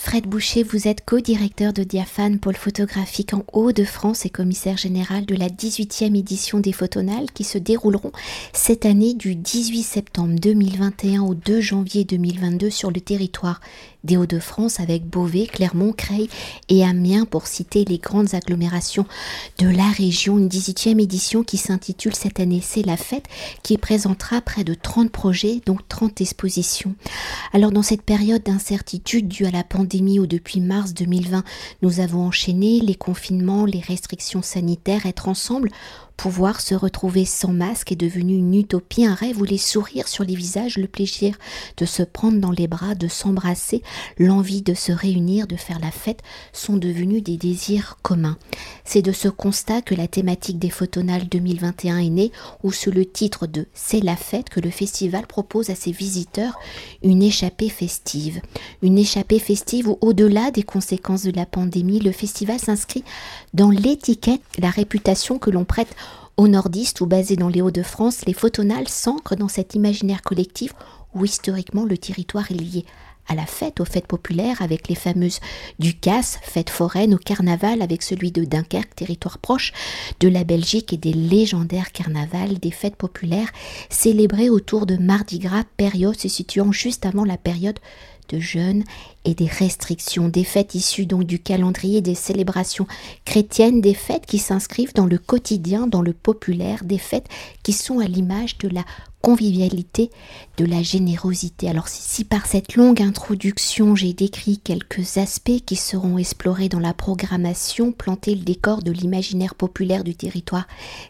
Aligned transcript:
Fred 0.00 0.28
Boucher, 0.28 0.62
vous 0.62 0.86
êtes 0.86 1.04
co-directeur 1.04 1.72
de 1.72 1.82
Diaphane 1.82 2.38
Pôle 2.38 2.54
photographique 2.54 3.34
en 3.34 3.42
Hauts-de-France 3.52 4.24
et 4.24 4.30
commissaire 4.30 4.76
général 4.76 5.26
de 5.26 5.34
la 5.34 5.48
18e 5.48 6.16
édition 6.16 6.60
des 6.60 6.72
Photonales 6.72 7.26
qui 7.34 7.42
se 7.42 7.58
dérouleront 7.58 8.12
cette 8.52 8.86
année 8.86 9.14
du 9.14 9.34
18 9.34 9.82
septembre 9.82 10.36
2021 10.40 11.22
au 11.22 11.34
2 11.34 11.60
janvier 11.60 12.04
2022 12.04 12.70
sur 12.70 12.92
le 12.92 13.00
territoire 13.00 13.60
des 14.04 14.16
Hauts-de-France 14.16 14.78
avec 14.78 15.04
Beauvais, 15.04 15.46
Clermont, 15.46 15.92
Creil 15.92 16.30
et 16.68 16.84
Amiens 16.84 17.24
pour 17.24 17.48
citer 17.48 17.84
les 17.84 17.98
grandes 17.98 18.34
agglomérations 18.34 19.04
de 19.58 19.68
la 19.68 19.90
région. 19.90 20.38
Une 20.38 20.48
18e 20.48 21.02
édition 21.02 21.42
qui 21.42 21.56
s'intitule 21.56 22.14
cette 22.14 22.38
année 22.38 22.62
C'est 22.62 22.86
la 22.86 22.96
fête 22.96 23.26
qui 23.64 23.76
présentera 23.76 24.40
près 24.40 24.62
de 24.62 24.74
30 24.74 25.10
projets 25.10 25.60
donc 25.66 25.86
30 25.88 26.20
expositions. 26.20 26.94
Alors 27.52 27.72
dans 27.72 27.82
cette 27.82 28.02
période 28.02 28.44
d'incertitude 28.44 29.26
due 29.26 29.44
à 29.44 29.50
la 29.50 29.64
pandémie 29.64 29.87
où 30.20 30.26
depuis 30.26 30.60
mars 30.60 30.94
2020 30.94 31.44
nous 31.82 32.00
avons 32.00 32.26
enchaîné 32.26 32.80
les 32.80 32.94
confinements, 32.94 33.64
les 33.64 33.80
restrictions 33.80 34.42
sanitaires, 34.42 35.06
être 35.06 35.28
ensemble 35.28 35.70
Pouvoir 36.18 36.60
se 36.60 36.74
retrouver 36.74 37.24
sans 37.24 37.52
masque 37.52 37.92
est 37.92 37.96
devenu 37.96 38.34
une 38.34 38.52
utopie, 38.52 39.06
un 39.06 39.14
rêve 39.14 39.40
où 39.40 39.44
les 39.44 39.56
sourires 39.56 40.08
sur 40.08 40.24
les 40.24 40.34
visages, 40.34 40.76
le 40.76 40.88
plaisir 40.88 41.36
de 41.76 41.84
se 41.84 42.02
prendre 42.02 42.40
dans 42.40 42.50
les 42.50 42.66
bras, 42.66 42.96
de 42.96 43.06
s'embrasser, 43.06 43.84
l'envie 44.18 44.62
de 44.62 44.74
se 44.74 44.90
réunir, 44.90 45.46
de 45.46 45.54
faire 45.54 45.78
la 45.78 45.92
fête 45.92 46.24
sont 46.52 46.76
devenus 46.76 47.22
des 47.22 47.36
désirs 47.36 47.98
communs. 48.02 48.36
C'est 48.84 49.00
de 49.00 49.12
ce 49.12 49.28
constat 49.28 49.80
que 49.80 49.94
la 49.94 50.08
thématique 50.08 50.58
des 50.58 50.70
Photonales 50.70 51.28
2021 51.28 51.98
est 51.98 52.10
née, 52.10 52.32
où 52.64 52.72
sous 52.72 52.90
le 52.90 53.06
titre 53.06 53.46
de 53.46 53.66
C'est 53.72 54.00
la 54.00 54.16
fête 54.16 54.48
que 54.48 54.58
le 54.58 54.70
festival 54.70 55.24
propose 55.24 55.70
à 55.70 55.76
ses 55.76 55.92
visiteurs 55.92 56.58
une 57.04 57.22
échappée 57.22 57.68
festive. 57.68 58.40
Une 58.82 58.98
échappée 58.98 59.38
festive 59.38 59.86
où, 59.86 59.98
au-delà 60.00 60.50
des 60.50 60.64
conséquences 60.64 61.22
de 61.22 61.30
la 61.30 61.46
pandémie, 61.46 62.00
le 62.00 62.10
festival 62.10 62.58
s'inscrit 62.58 63.04
dans 63.54 63.70
l'étiquette, 63.70 64.42
la 64.58 64.70
réputation 64.70 65.38
que 65.38 65.50
l'on 65.50 65.64
prête 65.64 65.94
aux 66.38 66.48
nordistes 66.48 67.00
ou 67.00 67.06
basés 67.06 67.36
dans 67.36 67.48
les 67.48 67.60
Hauts-de-France, 67.60 68.24
les 68.26 68.32
photonales 68.32 68.88
s'ancrent 68.88 69.36
dans 69.36 69.48
cet 69.48 69.74
imaginaire 69.74 70.22
collectif 70.22 70.72
où 71.12 71.24
historiquement 71.24 71.84
le 71.84 71.98
territoire 71.98 72.50
est 72.52 72.54
lié 72.54 72.84
à 73.26 73.34
la 73.34 73.44
fête, 73.44 73.80
aux 73.80 73.84
fêtes 73.84 74.06
populaires 74.06 74.62
avec 74.62 74.88
les 74.88 74.94
fameuses 74.94 75.40
Ducasse, 75.80 76.38
fêtes 76.42 76.70
foraines, 76.70 77.12
au 77.12 77.18
carnaval 77.18 77.82
avec 77.82 78.02
celui 78.02 78.30
de 78.30 78.44
Dunkerque, 78.44 78.94
territoire 78.94 79.38
proche 79.38 79.72
de 80.20 80.28
la 80.28 80.44
Belgique 80.44 80.92
et 80.92 80.96
des 80.96 81.12
légendaires 81.12 81.92
carnavals, 81.92 82.58
des 82.58 82.70
fêtes 82.70 82.96
populaires 82.96 83.50
célébrées 83.90 84.48
autour 84.48 84.86
de 84.86 84.96
Mardi 84.96 85.40
Gras, 85.40 85.64
période 85.76 86.18
se 86.18 86.28
situant 86.28 86.72
juste 86.72 87.04
avant 87.04 87.24
la 87.24 87.36
période 87.36 87.80
de 88.28 88.38
jeûne 88.38 88.84
et 89.24 89.34
des 89.34 89.46
restrictions, 89.46 90.28
des 90.28 90.44
fêtes 90.44 90.74
issues 90.74 91.06
donc 91.06 91.24
du 91.24 91.38
calendrier 91.38 92.00
des 92.00 92.14
célébrations 92.14 92.86
chrétiennes, 93.24 93.80
des 93.80 93.94
fêtes 93.94 94.26
qui 94.26 94.38
s'inscrivent 94.38 94.94
dans 94.94 95.06
le 95.06 95.18
quotidien, 95.18 95.86
dans 95.86 96.02
le 96.02 96.12
populaire, 96.12 96.84
des 96.84 96.98
fêtes 96.98 97.28
qui 97.62 97.72
sont 97.72 97.98
à 97.98 98.06
l'image 98.06 98.58
de 98.58 98.68
la 98.68 98.84
convivialité, 99.20 100.10
de 100.56 100.64
la 100.64 100.82
générosité. 100.82 101.68
Alors 101.68 101.88
si 101.88 102.24
par 102.24 102.46
cette 102.46 102.76
longue 102.76 103.02
introduction 103.02 103.96
j'ai 103.96 104.12
décrit 104.12 104.58
quelques 104.58 105.18
aspects 105.18 105.64
qui 105.66 105.76
seront 105.76 106.18
explorés 106.18 106.68
dans 106.68 106.78
la 106.78 106.94
programmation, 106.94 107.92
planter 107.92 108.34
le 108.34 108.42
décor 108.42 108.82
de 108.82 108.92
l'imaginaire 108.92 109.54
populaire 109.54 110.04
du 110.04 110.14
territoire 110.14 110.68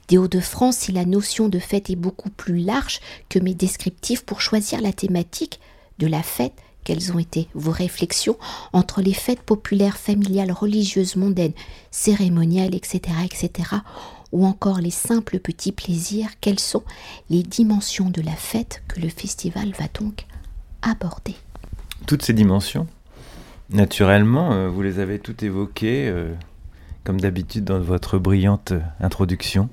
des 0.08 0.18
Hauts-de-France, 0.18 0.78
si 0.78 0.92
la 0.92 1.04
notion 1.04 1.48
de 1.48 1.58
fête 1.58 1.90
est 1.90 1.96
beaucoup 1.96 2.30
plus 2.30 2.58
large 2.58 3.00
que 3.28 3.38
mes 3.38 3.54
descriptifs 3.54 4.24
pour 4.24 4.40
choisir 4.40 4.80
la 4.80 4.92
thématique 4.92 5.60
de 5.98 6.06
la 6.06 6.22
fête, 6.22 6.54
quelles 6.88 7.12
ont 7.12 7.18
été 7.18 7.48
vos 7.52 7.70
réflexions 7.70 8.38
entre 8.72 9.02
les 9.02 9.12
fêtes 9.12 9.42
populaires, 9.42 9.98
familiales, 9.98 10.50
religieuses, 10.50 11.16
mondaines, 11.16 11.52
cérémoniales, 11.90 12.74
etc., 12.74 13.00
etc., 13.26 13.50
ou 14.32 14.46
encore 14.46 14.78
les 14.80 14.90
simples 14.90 15.38
petits 15.38 15.72
plaisirs 15.72 16.30
Quelles 16.40 16.58
sont 16.58 16.82
les 17.28 17.42
dimensions 17.42 18.08
de 18.08 18.22
la 18.22 18.32
fête 18.32 18.82
que 18.88 19.00
le 19.00 19.10
festival 19.10 19.72
va 19.78 19.84
donc 20.00 20.24
aborder? 20.80 21.34
Toutes 22.06 22.22
ces 22.22 22.32
dimensions, 22.32 22.86
naturellement, 23.68 24.52
euh, 24.54 24.70
vous 24.70 24.80
les 24.80 24.98
avez 24.98 25.18
toutes 25.18 25.42
évoquées, 25.42 26.08
euh, 26.08 26.32
comme 27.04 27.20
d'habitude 27.20 27.64
dans 27.64 27.80
votre 27.80 28.16
brillante 28.16 28.72
introduction. 28.98 29.68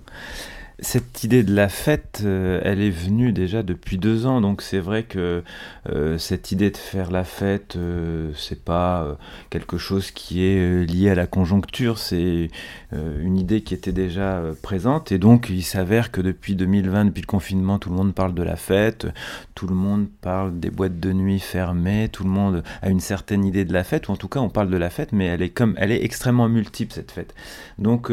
Cette 0.80 1.24
idée 1.24 1.44
de 1.44 1.56
la 1.56 1.70
fête, 1.70 2.22
euh, 2.26 2.60
elle 2.62 2.82
est 2.82 2.90
venue 2.90 3.32
déjà 3.32 3.64
depuis 3.64 3.98
deux 3.98 4.26
ans, 4.26 4.42
donc 4.42 4.62
c'est 4.62 4.80
vrai 4.80 5.04
que 5.04 5.42
euh, 5.90 6.18
cette 6.18 6.52
idée 6.52 6.70
de 6.70 6.76
faire 6.76 7.12
la 7.12 7.24
fête, 7.24 7.78
euh, 7.78 8.34
c'est 8.36 8.62
pas 8.62 9.18
quelque 9.50 9.78
chose 9.78 10.12
qui 10.12 10.44
est 10.44 10.86
lié 10.86 11.12
à 11.12 11.16
la 11.16 11.28
conjoncture, 11.28 11.98
c'est 11.98 12.50
une 12.92 13.38
idée 13.38 13.62
qui 13.62 13.74
était 13.74 13.94
déjà 13.94 14.42
présente, 14.62 15.12
et 15.12 15.18
donc 15.18 15.48
il 15.50 15.64
s'avère 15.64 16.12
que 16.12 16.20
depuis 16.20 16.56
2020, 16.56 17.06
depuis 17.06 17.22
le 17.22 17.28
confinement, 17.28 17.80
tout 17.80 17.90
le 17.90 17.96
monde 17.96 18.14
parle 18.14 18.34
de 18.34 18.44
la 18.44 18.56
fête, 18.58 19.08
tout 19.54 19.68
le 19.68 19.76
monde 19.76 20.08
parle 20.22 20.60
des 20.60 20.70
boîtes 20.70 21.00
de 21.00 21.14
nuit 21.14 21.40
fermées, 21.40 22.10
tout 22.12 22.24
le 22.24 22.30
monde 22.30 22.64
a 22.82 22.90
une 22.90 23.00
certaine 23.00 23.46
idée 23.46 23.64
de 23.64 23.74
la 23.74 23.84
fête, 23.84 24.10
ou 24.10 24.12
en 24.12 24.18
tout 24.18 24.28
cas 24.28 24.40
on 24.42 24.50
parle 24.50 24.70
de 24.70 24.78
la 24.78 24.90
fête, 24.90 25.14
mais 25.14 25.26
elle 25.26 25.42
est 25.42 25.50
comme, 25.50 25.76
elle 25.78 25.92
est 25.92 26.04
extrêmement 26.04 26.50
multiple 26.50 26.94
cette 26.94 27.12
fête. 27.12 27.34
Donc 27.78 28.12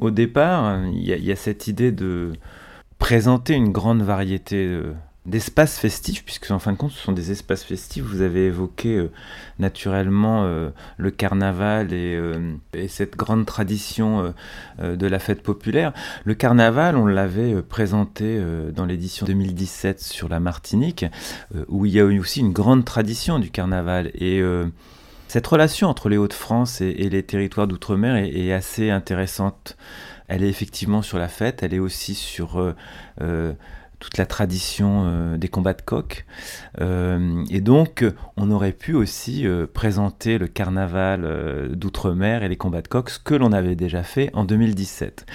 au 0.00 0.10
départ, 0.10 0.80
il 0.92 1.02
y, 1.02 1.32
a 1.32 1.36
cette 1.36 1.66
idée 1.66 1.92
de 1.92 2.32
présenter 2.98 3.54
une 3.54 3.72
grande 3.72 4.02
variété 4.02 4.66
euh, 4.66 4.92
d'espaces 5.26 5.78
festifs, 5.78 6.24
puisque 6.24 6.50
en 6.50 6.58
fin 6.58 6.72
de 6.72 6.76
compte, 6.76 6.92
ce 6.92 7.00
sont 7.00 7.12
des 7.12 7.30
espaces 7.30 7.64
festifs. 7.64 8.04
Vous 8.04 8.20
avez 8.20 8.46
évoqué 8.46 8.96
euh, 8.96 9.10
naturellement 9.58 10.44
euh, 10.44 10.70
le 10.98 11.10
carnaval 11.10 11.92
et, 11.92 12.18
cette 12.88 13.16
grande 13.16 13.46
tradition 13.46 14.34
de 14.82 15.06
la 15.06 15.18
fête 15.18 15.42
populaire. 15.42 15.92
Le 16.24 16.34
carnaval, 16.34 16.96
on 16.96 17.06
l'avait 17.06 17.62
présenté 17.62 18.40
dans 18.74 18.84
l'édition 18.84 19.26
2017 19.26 20.00
sur 20.00 20.28
la 20.28 20.40
Martinique, 20.40 21.04
où 21.68 21.86
il 21.86 21.92
y 21.92 22.00
a 22.00 22.04
aussi 22.04 22.40
une 22.40 22.52
grande 22.52 22.84
tradition 22.84 23.38
du 23.38 23.50
carnaval. 23.50 24.10
Et 24.14 24.42
cette 25.32 25.46
relation 25.46 25.88
entre 25.88 26.10
les 26.10 26.18
Hauts-de-France 26.18 26.82
et, 26.82 27.08
les 27.08 27.22
territoires 27.22 27.66
d'outre-mer 27.66 28.16
est, 28.16 28.52
assez 28.52 28.90
intéressante. 28.90 29.78
Elle 30.28 30.44
est 30.44 30.48
effectivement 30.50 31.00
sur 31.00 31.16
la 31.18 31.28
fête, 31.28 31.62
elle 31.62 31.72
est 31.72 31.78
aussi 31.78 32.14
sur 32.14 32.60
euh, 32.60 32.74
euh, 33.22 33.54
toute 34.02 34.18
la 34.18 34.26
tradition 34.26 35.04
euh, 35.06 35.36
des 35.38 35.48
combats 35.48 35.72
de 35.72 35.82
coq. 35.82 36.26
et 36.80 37.60
donc, 37.60 38.04
on 38.36 38.50
aurait 38.50 38.72
pu 38.72 38.94
aussi 38.94 39.46
présenter 39.72 40.38
le 40.38 40.48
carnaval 40.48 41.70
d'outre-mer 41.74 42.42
et 42.42 42.48
les 42.48 42.56
combats 42.56 42.82
de 42.82 42.88
coq, 42.88 43.08
ce 43.08 43.18
que 43.18 43.34
l'on 43.34 43.52
avait 43.52 43.76
déjà 43.76 44.02
fait 44.02 44.30
en 44.34 44.44
2017. 44.44 45.26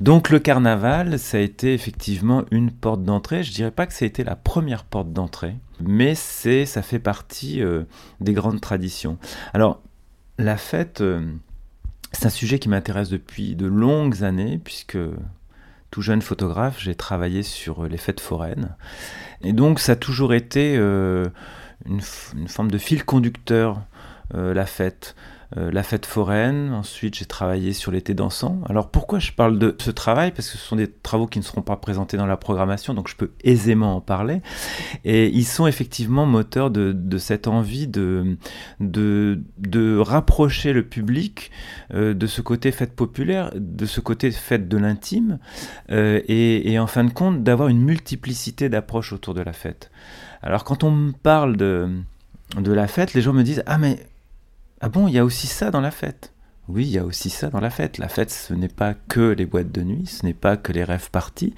Donc, 0.00 0.30
le 0.30 0.38
carnaval, 0.38 1.18
ça 1.18 1.36
a 1.36 1.40
été 1.40 1.74
effectivement 1.74 2.44
une 2.50 2.70
porte 2.70 3.02
d'entrée. 3.02 3.42
Je 3.42 3.52
dirais 3.52 3.70
pas 3.70 3.86
que 3.86 3.92
ça 3.92 4.04
a 4.04 4.08
été 4.08 4.24
la 4.24 4.36
première 4.36 4.84
porte 4.84 5.12
d'entrée 5.12 5.56
mais 5.80 6.14
c'est, 6.14 6.66
ça 6.66 6.82
fait 6.82 6.98
partie 6.98 7.62
euh, 7.62 7.84
des 8.20 8.32
grandes 8.32 8.60
traditions. 8.60 9.18
Alors, 9.52 9.82
la 10.38 10.56
fête, 10.56 11.00
euh, 11.00 11.32
c'est 12.12 12.26
un 12.26 12.30
sujet 12.30 12.58
qui 12.58 12.68
m'intéresse 12.68 13.08
depuis 13.08 13.56
de 13.56 13.66
longues 13.66 14.22
années, 14.24 14.58
puisque 14.62 14.98
tout 15.90 16.02
jeune 16.02 16.22
photographe, 16.22 16.80
j'ai 16.80 16.94
travaillé 16.94 17.42
sur 17.42 17.84
les 17.86 17.96
fêtes 17.96 18.20
foraines. 18.20 18.76
Et 19.42 19.52
donc, 19.52 19.80
ça 19.80 19.92
a 19.92 19.96
toujours 19.96 20.34
été 20.34 20.76
euh, 20.76 21.26
une, 21.86 22.00
forme 22.48 22.70
de 22.70 22.78
fil 22.78 23.04
conducteur, 23.04 23.80
la 24.34 24.66
fête. 24.66 25.14
Euh, 25.56 25.70
la 25.70 25.84
fête 25.84 26.06
foraine. 26.06 26.72
Ensuite, 26.72 27.16
j'ai 27.16 27.24
travaillé 27.24 27.72
sur 27.72 27.92
l'été 27.92 28.14
dansant. 28.14 28.60
Alors 28.68 28.90
pourquoi 28.90 29.20
je 29.20 29.30
parle 29.30 29.58
de 29.58 29.76
ce 29.78 29.90
travail? 29.92 30.32
Parce 30.32 30.50
que 30.50 30.58
ce 30.58 30.64
sont 30.64 30.76
des 30.76 30.90
travaux 30.90 31.26
qui 31.26 31.38
ne 31.38 31.44
seront 31.44 31.62
pas 31.62 31.76
présentés 31.76 32.16
dans 32.16 32.26
la 32.26 32.36
programmation, 32.36 32.94
donc 32.94 33.08
je 33.08 33.14
peux 33.14 33.30
aisément 33.44 33.96
en 33.96 34.00
parler. 34.00 34.42
Et 35.04 35.28
ils 35.28 35.44
sont 35.44 35.68
effectivement 35.68 36.26
moteurs 36.26 36.70
de, 36.70 37.18
cette 37.18 37.46
envie 37.46 37.86
de, 37.86 38.36
de, 38.80 39.98
rapprocher 39.98 40.72
le 40.72 40.82
public 40.82 41.50
euh, 41.94 42.12
de 42.12 42.26
ce 42.26 42.40
côté 42.40 42.72
fête 42.72 42.94
populaire, 42.94 43.50
de 43.54 43.86
ce 43.86 44.00
côté 44.00 44.30
fête 44.32 44.68
de 44.68 44.76
l'intime, 44.76 45.38
euh, 45.90 46.20
et, 46.26 46.72
et 46.72 46.78
en 46.78 46.86
fin 46.86 47.04
de 47.04 47.12
compte 47.12 47.42
d'avoir 47.42 47.68
une 47.68 47.80
multiplicité 47.80 48.68
d'approches 48.68 49.12
autour 49.12 49.34
de 49.34 49.42
la 49.42 49.52
fête. 49.52 49.90
Alors 50.42 50.64
quand 50.64 50.84
on 50.84 50.90
me 50.90 51.12
parle 51.12 51.56
de, 51.56 51.88
de 52.56 52.72
la 52.72 52.88
fête, 52.88 53.14
les 53.14 53.22
gens 53.22 53.32
me 53.32 53.42
disent 53.42 53.62
Ah 53.66 53.78
mais 53.78 53.98
ah 54.80 54.88
bon, 54.88 55.08
il 55.08 55.14
y 55.14 55.18
a 55.18 55.24
aussi 55.24 55.46
ça 55.46 55.70
dans 55.70 55.80
la 55.80 55.90
fête? 55.90 56.32
Oui, 56.68 56.84
il 56.84 56.90
y 56.90 56.98
a 56.98 57.04
aussi 57.04 57.30
ça 57.30 57.48
dans 57.48 57.60
la 57.60 57.70
fête. 57.70 57.98
La 57.98 58.08
fête, 58.08 58.30
ce 58.30 58.52
n'est 58.52 58.68
pas 58.68 58.94
que 58.94 59.30
les 59.30 59.46
boîtes 59.46 59.70
de 59.70 59.82
nuit, 59.82 60.06
ce 60.06 60.26
n'est 60.26 60.34
pas 60.34 60.56
que 60.56 60.72
les 60.72 60.82
rêves 60.82 61.10
partis. 61.10 61.54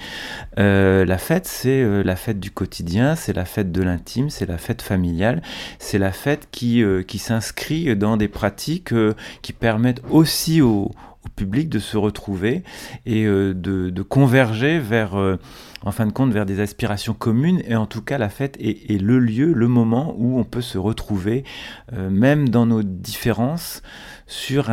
Euh, 0.59 1.07
la 1.07 1.17
fête, 1.17 1.47
c'est 1.47 1.83
euh, 1.83 2.03
la 2.03 2.15
fête 2.15 2.39
du 2.39 2.51
quotidien, 2.51 3.17
c'est 3.17 3.33
la 3.33 3.47
fête 3.47 3.73
de 3.73 3.83
l'intime, 3.83 4.29
c'est 4.29 4.45
la 4.45 4.59
fête 4.59 4.83
familiale, 4.83 5.43
c'est 5.79 5.99
la 5.99 6.13
fête 6.13 6.49
qui, 6.51 6.83
euh, 6.83 7.03
s'inscrit 7.17 7.97
dans 7.97 8.19
des 8.19 8.29
pratiques 8.29 8.95
qui 9.43 9.53
permettent 9.53 10.03
aussi 10.11 10.61
aux, 10.61 10.93
public 11.37 11.69
de 11.69 11.79
se 11.79 11.97
retrouver 11.97 12.63
et 13.05 13.25
de, 13.25 14.03
converger 14.03 14.79
vers 14.79 15.39
en 15.83 15.93
fin 15.93 16.07
de 16.07 16.13
compte 16.13 16.33
vers 16.33 16.47
des 16.47 16.61
aspirations 16.61 17.15
communes 17.15 17.63
et 17.67 17.77
en 17.77 17.87
tout 17.87 18.03
cas 18.03 18.19
la 18.19 18.29
fête 18.29 18.57
est, 18.61 19.01
le 19.01 19.19
lieu, 19.19 19.53
le 19.53 19.69
moment 19.69 20.15
où 20.19 20.39
on 20.39 20.45
peut 20.45 20.61
se 20.61 20.79
retrouver 20.79 21.45
euh, 21.93 22.11
même 22.11 22.49
dans 22.49 22.67
nos 22.67 22.83
différences 22.83 23.83
sur 24.27 24.71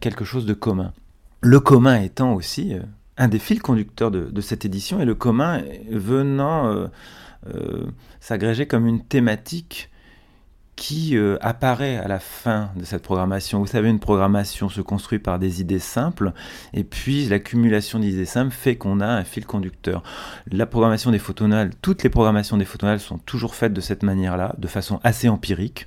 quelque 0.00 0.24
chose 0.24 0.46
de 0.46 0.54
commun. 0.54 0.92
Le 1.40 1.60
commun 1.60 2.00
étant 2.00 2.32
aussi 2.32 2.74
euh, 2.74 2.80
un 3.16 3.28
des 3.28 3.38
fils 3.38 3.60
conducteurs 3.60 4.10
de, 4.10 4.40
cette 4.40 4.64
édition 4.64 5.00
et 5.00 5.04
le 5.04 5.14
commun 5.14 5.62
venant 5.90 6.88
euh, 7.54 7.86
s'agréger 8.20 8.66
comme 8.66 8.86
une 8.86 9.04
thématique 9.04 9.90
qui 10.76 11.16
euh, 11.16 11.36
apparaît 11.40 11.96
à 11.96 12.08
la 12.08 12.18
fin 12.18 12.70
de 12.76 12.84
cette 12.84 13.02
programmation. 13.02 13.60
Vous 13.60 13.66
savez, 13.66 13.88
une 13.88 14.00
programmation 14.00 14.68
se 14.68 14.80
construit 14.80 15.18
par 15.18 15.38
des 15.38 15.60
idées 15.60 15.78
simples, 15.78 16.32
et 16.72 16.84
puis 16.84 17.26
l'accumulation 17.26 17.98
d'idées 17.98 18.24
simples 18.24 18.52
fait 18.52 18.76
qu'on 18.76 19.00
a 19.00 19.06
un 19.06 19.24
fil 19.24 19.46
conducteur. 19.46 20.02
La 20.50 20.66
programmation 20.66 21.10
des 21.10 21.18
photonales, 21.18 21.70
toutes 21.82 22.02
les 22.02 22.10
programmations 22.10 22.56
des 22.56 22.64
photonales 22.64 23.00
sont 23.00 23.18
toujours 23.18 23.54
faites 23.54 23.72
de 23.72 23.80
cette 23.80 24.02
manière-là, 24.02 24.54
de 24.58 24.68
façon 24.68 25.00
assez 25.04 25.28
empirique. 25.28 25.86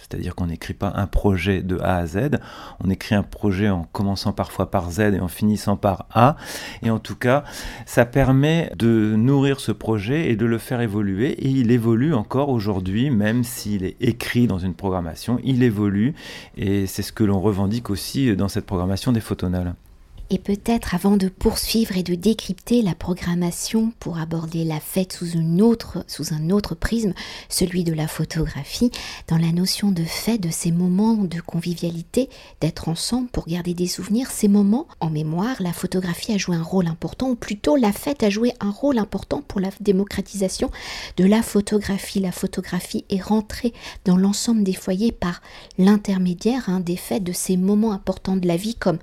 C'est-à-dire 0.00 0.34
qu'on 0.34 0.46
n'écrit 0.46 0.74
pas 0.74 0.92
un 0.96 1.06
projet 1.06 1.62
de 1.62 1.78
A 1.78 1.96
à 1.96 2.06
Z, 2.06 2.38
on 2.82 2.90
écrit 2.90 3.14
un 3.14 3.22
projet 3.22 3.68
en 3.68 3.84
commençant 3.84 4.32
parfois 4.32 4.70
par 4.70 4.90
Z 4.90 5.00
et 5.00 5.20
en 5.20 5.28
finissant 5.28 5.76
par 5.76 6.06
A. 6.12 6.36
Et 6.82 6.90
en 6.90 6.98
tout 6.98 7.16
cas, 7.16 7.44
ça 7.86 8.06
permet 8.06 8.72
de 8.76 9.14
nourrir 9.16 9.60
ce 9.60 9.72
projet 9.72 10.30
et 10.30 10.36
de 10.36 10.46
le 10.46 10.58
faire 10.58 10.80
évoluer. 10.80 11.32
Et 11.32 11.48
il 11.48 11.70
évolue 11.70 12.14
encore 12.14 12.48
aujourd'hui, 12.48 13.10
même 13.10 13.44
s'il 13.44 13.84
est 13.84 13.96
écrit 14.00 14.46
dans 14.46 14.58
une 14.58 14.74
programmation, 14.74 15.38
il 15.44 15.62
évolue. 15.62 16.14
Et 16.56 16.86
c'est 16.86 17.02
ce 17.02 17.12
que 17.12 17.24
l'on 17.24 17.40
revendique 17.40 17.90
aussi 17.90 18.34
dans 18.36 18.48
cette 18.48 18.66
programmation 18.66 19.12
des 19.12 19.20
photonales. 19.20 19.74
Et 20.32 20.38
peut-être 20.38 20.94
avant 20.94 21.16
de 21.16 21.28
poursuivre 21.28 21.96
et 21.96 22.04
de 22.04 22.14
décrypter 22.14 22.82
la 22.82 22.94
programmation 22.94 23.92
pour 23.98 24.18
aborder 24.18 24.62
la 24.62 24.78
fête 24.78 25.12
sous, 25.12 25.32
une 25.32 25.60
autre, 25.60 26.04
sous 26.06 26.32
un 26.32 26.50
autre 26.50 26.76
prisme, 26.76 27.14
celui 27.48 27.82
de 27.82 27.92
la 27.92 28.06
photographie, 28.06 28.92
dans 29.26 29.38
la 29.38 29.50
notion 29.50 29.90
de 29.90 30.04
fête, 30.04 30.40
de 30.40 30.50
ces 30.50 30.70
moments 30.70 31.14
de 31.14 31.40
convivialité, 31.40 32.30
d'être 32.60 32.88
ensemble 32.88 33.28
pour 33.28 33.48
garder 33.48 33.74
des 33.74 33.88
souvenirs, 33.88 34.30
ces 34.30 34.46
moments 34.46 34.86
en 35.00 35.10
mémoire, 35.10 35.56
la 35.58 35.72
photographie 35.72 36.32
a 36.32 36.38
joué 36.38 36.54
un 36.54 36.62
rôle 36.62 36.86
important, 36.86 37.30
ou 37.30 37.34
plutôt 37.34 37.74
la 37.74 37.92
fête 37.92 38.22
a 38.22 38.30
joué 38.30 38.52
un 38.60 38.70
rôle 38.70 38.98
important 38.98 39.42
pour 39.42 39.58
la 39.58 39.70
démocratisation 39.80 40.70
de 41.16 41.24
la 41.24 41.42
photographie. 41.42 42.20
La 42.20 42.30
photographie 42.30 43.04
est 43.10 43.20
rentrée 43.20 43.72
dans 44.04 44.16
l'ensemble 44.16 44.62
des 44.62 44.74
foyers 44.74 45.10
par 45.10 45.42
l'intermédiaire 45.76 46.68
hein, 46.68 46.78
des 46.78 46.96
fêtes, 46.96 47.24
de 47.24 47.32
ces 47.32 47.56
moments 47.56 47.90
importants 47.90 48.36
de 48.36 48.46
la 48.46 48.56
vie 48.56 48.76
comme 48.76 48.98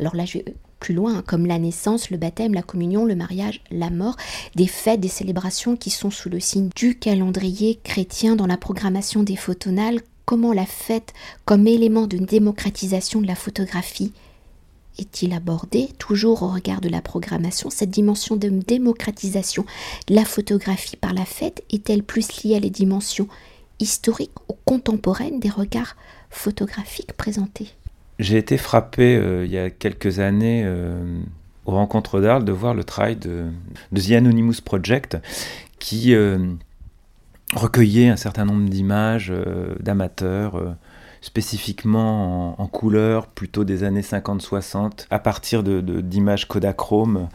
alors 0.00 0.16
là, 0.16 0.24
je 0.24 0.38
vais 0.38 0.44
plus 0.80 0.94
loin, 0.94 1.22
comme 1.22 1.46
la 1.46 1.58
naissance, 1.58 2.10
le 2.10 2.18
baptême, 2.18 2.52
la 2.52 2.62
communion, 2.62 3.06
le 3.06 3.14
mariage, 3.14 3.62
la 3.70 3.90
mort, 3.90 4.16
des 4.54 4.66
fêtes, 4.66 5.00
des 5.00 5.08
célébrations 5.08 5.76
qui 5.76 5.90
sont 5.90 6.10
sous 6.10 6.28
le 6.28 6.40
signe 6.40 6.68
du 6.74 6.98
calendrier 6.98 7.80
chrétien 7.82 8.36
dans 8.36 8.46
la 8.46 8.58
programmation 8.58 9.22
des 9.22 9.36
photonales, 9.36 10.00
comment 10.26 10.52
la 10.52 10.66
fête, 10.66 11.12
comme 11.44 11.66
élément 11.66 12.06
de 12.06 12.18
démocratisation 12.18 13.20
de 13.20 13.26
la 13.26 13.34
photographie, 13.34 14.12
est-il 14.98 15.32
abordé 15.32 15.88
toujours 15.98 16.42
au 16.42 16.48
regard 16.48 16.80
de 16.80 16.88
la 16.88 17.02
programmation 17.02 17.70
Cette 17.70 17.90
dimension 17.90 18.36
de 18.36 18.48
démocratisation 18.48 19.64
de 20.06 20.14
la 20.14 20.24
photographie 20.24 20.96
par 20.96 21.14
la 21.14 21.24
fête 21.24 21.64
est-elle 21.70 22.04
plus 22.04 22.42
liée 22.42 22.56
à 22.56 22.60
les 22.60 22.70
dimensions 22.70 23.28
historiques 23.80 24.38
ou 24.48 24.54
contemporaines 24.64 25.40
des 25.40 25.50
regards 25.50 25.96
photographiques 26.30 27.14
présentés? 27.14 27.70
J'ai 28.18 28.38
été 28.38 28.56
frappé 28.58 29.16
euh, 29.16 29.44
il 29.44 29.50
y 29.50 29.58
a 29.58 29.70
quelques 29.70 30.18
années 30.20 30.62
euh, 30.64 31.20
aux 31.66 31.72
rencontres 31.72 32.20
d'Arles 32.20 32.44
de 32.44 32.52
voir 32.52 32.74
le 32.74 32.84
travail 32.84 33.16
de, 33.16 33.46
The 33.94 34.12
Anonymous 34.12 34.60
Project 34.64 35.18
qui 35.78 36.14
euh, 36.14 36.38
recueillait 37.54 38.08
un 38.08 38.16
certain 38.16 38.44
nombre 38.44 38.68
d'images 38.68 39.32
d'amateurs 39.80 40.76
spécifiquement 41.24 42.60
en, 42.60 42.66
couleur, 42.66 43.28
plutôt 43.28 43.64
des 43.64 43.82
années 43.82 44.02
50-60, 44.02 45.06
à 45.08 45.18
partir 45.18 45.62
d'images 45.62 46.42
de, 46.42 46.48
Kodachrome. 46.48 47.28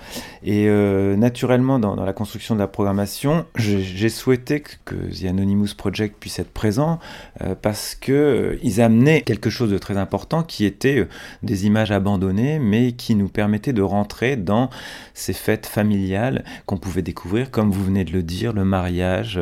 Et 0.44 0.68
euh, 0.68 1.16
naturellement, 1.16 1.80
dans, 1.80 1.96
la 1.96 2.14
construction 2.14 2.54
de 2.54 2.60
la 2.60 2.68
programmation, 2.68 3.48
j'ai 3.56 4.10
souhaité 4.10 4.62
que, 4.62 4.94
The 4.96 5.26
Anonymous 5.26 5.70
Project 5.76 6.18
puisse 6.20 6.38
être 6.38 6.52
présent 6.52 7.00
euh, 7.42 7.56
parce 7.60 7.96
qu'ils 7.96 8.14
euh, 8.14 8.58
amenaient 8.78 9.22
quelque 9.22 9.50
chose 9.50 9.72
de 9.72 9.80
très 9.80 9.98
important 9.98 10.44
qui 10.44 10.66
était 10.66 11.08
des 11.42 11.66
images 11.66 11.90
abandonnées, 11.90 12.60
mais 12.60 12.92
qui 12.92 13.16
nous 13.16 13.28
permettait 13.28 13.74
de 13.74 13.82
rentrer 13.82 14.36
dans 14.36 14.70
ces 15.16 15.34
fêtes 15.34 15.66
familiales 15.66 16.44
qu'on 16.68 16.78
pouvait 16.78 17.02
découvrir, 17.02 17.50
comme 17.50 17.72
vous 17.72 17.84
venez 17.84 18.06
de 18.06 18.12
le 18.12 18.22
dire, 18.22 18.54
le 18.54 18.66
mariage, 18.66 19.40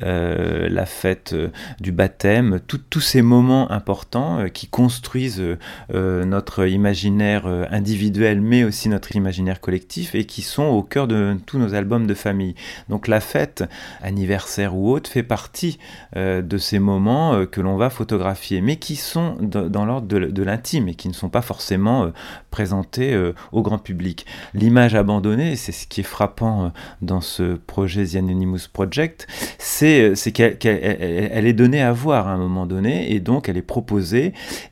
la 0.00 0.86
fête 0.86 1.34
du 1.80 1.92
baptême, 1.92 2.60
tous 2.66 3.00
ces 3.00 3.20
moments 3.20 3.70
importants 3.70 3.89
euh, 4.14 4.48
qui 4.48 4.66
construisent 4.66 5.40
euh, 5.40 5.58
euh, 5.94 6.24
notre 6.24 6.66
imaginaire 6.66 7.46
individuel, 7.70 8.40
mais 8.40 8.64
aussi 8.64 8.88
notre 8.88 9.14
imaginaire 9.16 9.60
collectif, 9.60 10.14
et 10.14 10.24
qui 10.24 10.42
sont 10.42 10.64
au 10.64 10.82
cœur 10.82 11.06
de 11.06 11.36
tous 11.46 11.58
nos 11.58 11.74
albums 11.74 12.06
de 12.06 12.14
famille. 12.14 12.54
Donc 12.88 13.08
la 13.08 13.20
fête, 13.20 13.64
anniversaire 14.02 14.76
ou 14.76 14.90
autre, 14.90 15.10
fait 15.10 15.22
partie 15.22 15.78
de 16.16 16.58
ces 16.58 16.78
moments 16.78 17.46
que 17.46 17.60
l'on 17.60 17.76
va 17.76 17.90
photographier, 17.90 18.60
mais 18.60 18.76
qui 18.76 18.96
sont 18.96 19.36
dans 19.40 19.84
l'ordre 19.84 20.06
de, 20.06 20.42
l'intime 20.42 20.88
et 20.88 20.94
qui 20.94 21.08
ne 21.08 21.14
sont 21.14 21.28
pas 21.28 21.42
forcément 21.42 22.10
présentés 22.50 23.16
au 23.52 23.62
grand 23.62 23.78
public. 23.78 24.26
L'image 24.54 24.94
abandonnée, 24.94 25.56
c'est 25.56 25.72
ce 25.72 25.86
qui 25.86 26.00
est 26.00 26.04
frappant 26.04 26.72
dans 27.02 27.20
ce 27.20 27.54
projet 27.54 28.04
The 28.04 28.16
Anonymous 28.16 28.68
Project, 28.72 29.26
c'est 29.58 30.14
qu'elle 30.32 31.46
est 31.46 31.52
donnée 31.52 31.82
à 31.82 31.92
voir 31.92 32.28
à 32.28 32.32
un 32.32 32.38
moment 32.38 32.66
donné, 32.66 33.12
et 33.12 33.20
donc 33.20 33.48
elle 33.48 33.56
est 33.56 33.62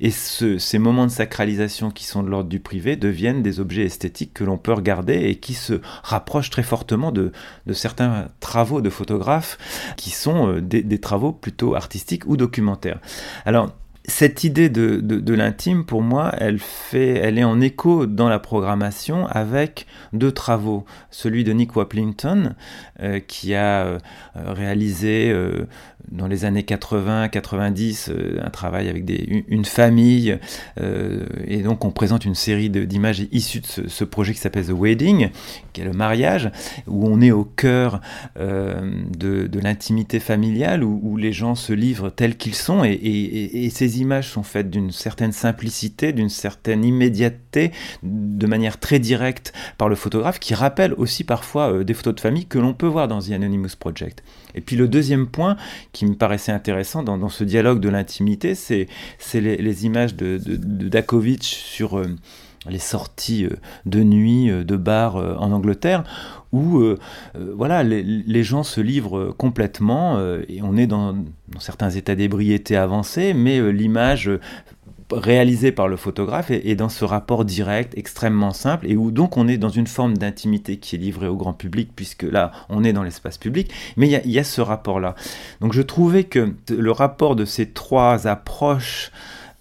et 0.01 0.11
ces 0.11 0.79
moments 0.79 1.07
de 1.07 1.11
sacralisation 1.11 1.91
qui 1.91 2.05
sont 2.05 2.23
de 2.23 2.29
l'ordre 2.29 2.49
du 2.49 2.61
privé 2.61 2.97
deviennent 2.97 3.43
des 3.43 3.61
objets 3.61 3.85
esthétiques 3.85 4.35
que 4.35 4.45
l'on 4.45 4.59
peut 4.59 4.73
regarder 4.73 5.15
et 5.15 5.37
qui 5.37 5.55
se 5.55 5.81
rapprochent 6.03 6.51
très 6.51 6.63
fortement 6.63 7.13
de, 7.13 7.33
certains 7.73 8.29
travaux 8.41 8.81
de 8.81 8.91
photographes 8.91 9.59
qui 9.97 10.11
sont 10.11 10.49
euh, 10.49 10.61
des, 10.61 10.83
des 10.83 10.99
travaux 10.99 11.33
plutôt 11.33 11.75
artistiques 11.75 12.27
ou 12.27 12.37
documentaires. 12.37 13.01
Alors, 13.45 13.73
cette 14.09 14.43
idée 14.43 14.71
de, 14.71 15.35
l'intime, 15.35 15.85
pour 15.85 16.03
moi, 16.03 16.33
elle, 16.39 16.59
fait, 16.59 17.15
elle 17.17 17.39
est 17.39 17.45
en 17.45 17.61
écho 17.61 18.07
dans 18.07 18.29
la 18.29 18.39
programmation 18.39 19.27
avec 19.27 19.87
deux 20.13 20.33
travaux. 20.33 20.87
Celui 21.11 21.45
de 21.45 21.53
Nick 21.53 21.77
Waplington, 21.77 22.55
euh, 23.01 23.21
qui 23.21 23.55
a 23.55 23.85
euh, 23.85 23.99
réalisé 24.35 25.31
euh, 25.31 25.67
dans 26.11 26.27
les 26.27 26.47
années 26.47 26.63
80-90 26.63 28.11
un 28.43 28.51
travail 28.51 28.89
avec 28.89 29.05
une 29.49 29.67
famille, 29.67 30.39
et 31.47 31.59
donc 31.59 31.85
on 31.85 31.91
présente 31.91 32.25
une 32.25 32.35
série 32.35 32.71
d'images 32.71 33.27
issues 33.31 33.61
de 33.61 33.89
ce, 33.89 34.05
projet 34.05 34.33
qui 34.33 34.41
s'appelle 34.41 34.65
The 34.65 34.73
Wedding, 34.73 35.29
qui 35.75 35.83
est 35.83 35.85
le 35.85 35.93
mariage, 35.93 36.51
où 36.87 37.07
on 37.07 37.21
est 37.21 37.31
au 37.31 37.45
cœur 37.45 38.01
de, 38.39 39.61
l'intimité 39.61 40.19
familiale, 40.19 40.83
où, 40.83 41.19
les 41.19 41.35
gens 41.35 41.55
se 41.55 41.75
livrent 41.75 42.09
tels 42.09 42.39
qu'ils 42.39 42.55
sont, 42.55 42.85
et, 42.85 42.93
et, 42.93 43.69
images 44.01 44.29
sont 44.31 44.43
faites 44.43 44.71
d'une 44.71 44.91
certaine 44.91 45.33
simplicité, 45.33 46.13
d'une 46.13 46.29
certaine 46.29 46.85
immédiateté, 46.85 47.73
de 48.03 48.47
manière 48.47 48.79
très 48.79 48.99
directe 48.99 49.53
par 49.77 49.89
le 49.89 49.95
photographe, 49.95 50.39
qui 50.39 50.55
rappelle 50.55 50.95
aussi 50.95 51.25
parfois 51.25 51.73
euh, 51.73 51.85
des 51.85 51.95
photos 51.95 52.15
de 52.15 52.21
famille 52.21 52.47
que 52.47 52.59
l'on 52.59 52.75
peut 52.75 52.87
voir 52.87 53.09
dans 53.09 53.21
The 53.21 53.33
Anonymous 53.33 53.77
Project. 53.79 54.23
Et 54.55 54.61
puis 54.61 54.77
le 54.77 54.89
deuxième 54.89 55.27
point 55.27 55.57
qui 55.93 56.07
me 56.07 56.15
paraissait 56.15 56.53
intéressant 56.53 57.03
dans, 57.03 57.29
ce 57.29 57.45
dialogue 57.45 57.81
de 57.81 57.89
l'intimité, 57.89 58.55
c'est 58.55 58.89
les, 59.35 59.87
images 59.87 60.15
de, 60.15 60.39
de, 60.39 61.03
sur... 61.41 61.99
Euh, 61.99 62.17
les 62.69 62.79
sorties 62.79 63.47
euh, 63.47 63.57
de 63.87 64.03
nuit 64.03 64.51
de 64.51 64.77
bars 64.77 65.17
en 65.17 65.53
Angleterre, 65.53 66.05
où 66.53 66.79
euh, 66.79 66.99
euh, 67.37 67.53
voilà, 67.57 67.83
les, 67.83 68.43
gens 68.43 68.63
se 68.63 68.81
livrent 68.81 69.35
complètement 69.37 70.17
euh, 70.17 70.43
et 70.49 70.63
on 70.63 70.77
est 70.77 70.87
dans, 70.87 71.17
certains 71.59 71.91
états 71.91 72.15
d'ébriété 72.15 72.77
avancés, 72.77 73.35
mais 73.35 73.73
l'image 73.73 74.31
réalisée 75.11 75.73
par 75.73 75.89
le 75.89 75.97
photographe 75.97 76.51
est, 76.51 76.75
dans 76.75 76.91
ce 76.91 77.05
rapport 77.05 77.47
direct 77.47 77.97
extrêmement 77.97 78.53
simple 78.53 78.87
et 78.87 78.95
où 78.95 79.11
donc 79.11 79.39
on 79.39 79.49
est 79.49 79.57
dans 79.57 79.71
une 79.71 79.87
forme 79.87 80.19
d'intimité 80.19 80.77
qui 80.77 80.97
est 80.97 80.99
livrée 80.99 81.29
au 81.29 81.37
grand 81.37 81.55
public 81.55 81.91
puisque 81.97 82.25
là 82.25 82.53
on 82.69 82.85
est 82.85 82.93
dans 82.93 83.03
l'espace 83.03 83.39
public 83.39 83.73
mais 83.97 84.07
il 84.07 84.21
y, 84.27 84.33
y, 84.33 84.39
a 84.39 84.45
ce 84.45 84.61
rapport 84.61 85.01
là 85.01 85.15
donc 85.63 85.73
je 85.73 85.81
trouvais 85.81 86.25
que 86.25 86.53
le 86.69 86.93
rapport 86.93 87.37
de 87.37 87.47
ces 87.47 87.71
trois 87.71 88.27
approches 88.27 89.11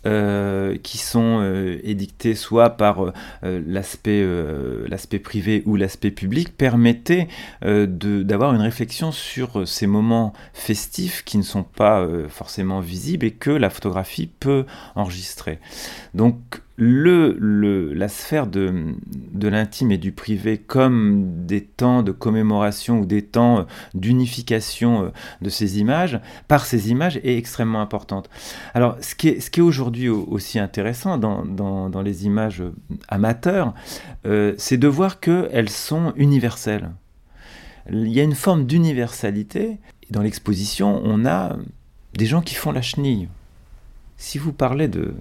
euh, 0.08 0.78
qui 0.84 0.98
sont 1.00 1.40
euh, 1.42 1.80
édictés 1.84 2.34
soit 2.34 2.70
par 2.70 3.12
euh, 3.44 3.62
l'aspect 3.68 5.20
privé 5.20 5.64
ou 5.66 5.76
l'aspect 5.76 6.12
public 6.12 6.56
permettaient 6.56 7.28
d'avoir 7.62 8.54
une 8.54 8.62
réflexion 8.62 9.12
sur 9.12 9.68
ces 9.68 9.86
moments 9.86 10.32
festifs 10.54 11.26
qui 11.26 11.38
ne 11.38 11.44
sont 11.44 11.64
pas 11.64 12.08
forcément 12.30 12.80
visibles 12.80 13.26
et 13.26 13.32
que 13.32 13.50
la 13.50 13.70
photographie 13.70 14.28
peut 14.28 14.66
enregistrer. 14.96 15.60
Donc 16.14 16.62
la 16.80 18.08
sphère 18.08 18.46
de, 18.46 18.94
l'intime 19.42 19.92
et 19.92 19.98
du 19.98 20.12
privé 20.12 20.58
comme 20.58 21.46
des 21.46 21.64
temps 21.64 22.04
de 22.04 22.12
commémoration 22.12 23.00
ou 23.00 23.06
des 23.06 23.24
temps 23.24 23.66
d'unification 23.96 25.06
euh, 25.06 25.10
de 25.42 25.50
ces 25.50 25.80
images, 25.80 26.20
par 26.48 26.66
ces 26.66 26.92
images, 26.92 27.18
est 27.18 27.38
extrêmement 27.38 27.82
importante. 27.82 28.30
Alors, 28.74 28.98
ce 29.02 29.16
qui 29.16 29.30
est, 29.30 29.60
aujourd'hui 29.60 30.10
aussi 30.10 30.60
intéressant 30.60 31.18
dans, 31.18 32.02
les 32.04 32.26
images 32.26 32.64
amateurs, 33.08 33.74
euh, 34.26 34.54
c'est 34.58 34.78
de 34.78 34.88
voir 34.88 35.20
qu'elles 35.20 35.70
sont 35.70 36.14
universelles. 36.16 36.92
Il 37.90 38.10
y 38.10 38.20
a 38.20 38.24
une 38.24 38.36
forme 38.36 38.66
d'universalité. 38.66 39.80
Dans 40.12 40.22
l'exposition, 40.22 41.02
on 41.04 41.26
a 41.26 41.58
des 42.14 42.26
gens 42.26 42.42
qui 42.42 42.54
font 42.54 42.72
la 42.72 42.82
chenille. 42.82 43.30
Si 44.18 44.38
vous 44.38 44.54
parlez 44.54 44.88
de, 44.88 45.16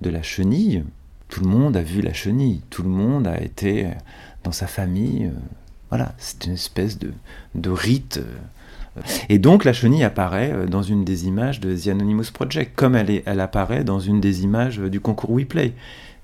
de 0.00 0.10
la 0.10 0.22
chenille, 0.22 0.84
tout 1.28 1.40
le 1.40 1.48
monde 1.48 1.76
a 1.76 1.82
vu 1.82 2.00
la 2.00 2.12
chenille, 2.12 2.62
tout 2.70 2.82
le 2.82 2.88
monde 2.88 3.26
a 3.26 3.40
été 3.40 3.88
dans 4.44 4.52
sa 4.52 4.66
famille. 4.66 5.26
Euh, 5.26 5.38
voilà, 5.90 6.14
c'est 6.18 6.46
une 6.46 6.54
espèce 6.54 6.98
de, 6.98 7.12
rite. 7.70 8.18
Euh. 8.18 9.00
Et 9.28 9.38
donc 9.38 9.64
la 9.64 9.72
chenille 9.72 10.04
apparaît 10.04 10.52
euh, 10.52 10.66
dans 10.66 10.82
une 10.82 11.04
des 11.04 11.26
images 11.26 11.60
de 11.60 11.76
The 11.76 11.88
Anonymous 11.88 12.32
Project, 12.32 12.74
comme 12.74 12.94
elle, 12.94 13.10
est, 13.10 13.22
elle 13.26 13.40
apparaît 13.40 13.84
dans 13.84 14.00
une 14.00 14.20
des 14.20 14.42
images 14.42 14.78
du 14.78 15.00
concours 15.00 15.34
WePlay. 15.34 15.74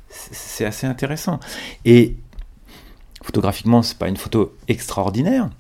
C'est 0.09 0.65
assez 0.65 0.87
intéressant. 0.87 1.41
Et 1.85 2.17
photographiquement, 3.23 3.83
c'est 3.83 3.99
pas 3.99 4.09
une 4.09 4.17
photo 4.17 4.55
extraordinaire, 4.69 5.51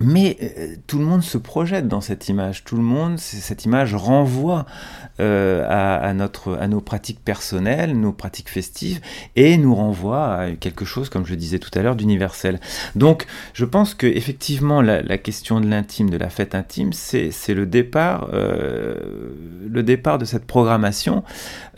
mais 0.00 0.38
euh, 0.42 0.74
tout 0.86 0.98
le 0.98 1.04
monde 1.04 1.22
se 1.22 1.36
projette 1.36 1.86
dans 1.86 2.00
cette 2.00 2.28
image, 2.28 2.64
tout 2.64 2.76
le 2.76 2.82
monde, 2.82 3.18
cette 3.18 3.66
image 3.66 3.94
renvoie 3.94 4.64
euh, 5.20 5.66
à, 5.68 6.12
notre, 6.14 6.54
à 6.54 6.68
nos 6.68 6.80
pratiques 6.80 7.22
personnelles, 7.22 7.98
nos 7.98 8.12
pratiques 8.12 8.48
festives, 8.48 9.00
et 9.36 9.58
nous 9.58 9.74
renvoie 9.74 10.34
à 10.34 10.50
quelque 10.52 10.86
chose, 10.86 11.10
comme 11.10 11.26
je 11.26 11.34
disais 11.34 11.58
tout 11.58 11.70
à 11.78 11.82
l'heure, 11.82 11.96
d'universel. 11.96 12.60
Donc, 12.96 13.26
je 13.52 13.66
pense 13.66 13.94
que 13.94 14.06
effectivement, 14.06 14.80
la, 14.80 15.18
question 15.18 15.60
de 15.60 15.68
l'intime, 15.68 16.08
de 16.08 16.16
la 16.16 16.30
fête 16.30 16.54
intime, 16.54 16.94
c'est 16.94 17.54
le 17.54 17.66
départ, 17.66 18.30
euh, 18.32 18.94
le 19.68 19.82
départ 19.82 20.16
de 20.16 20.24
cette 20.24 20.46
programmation. 20.46 21.22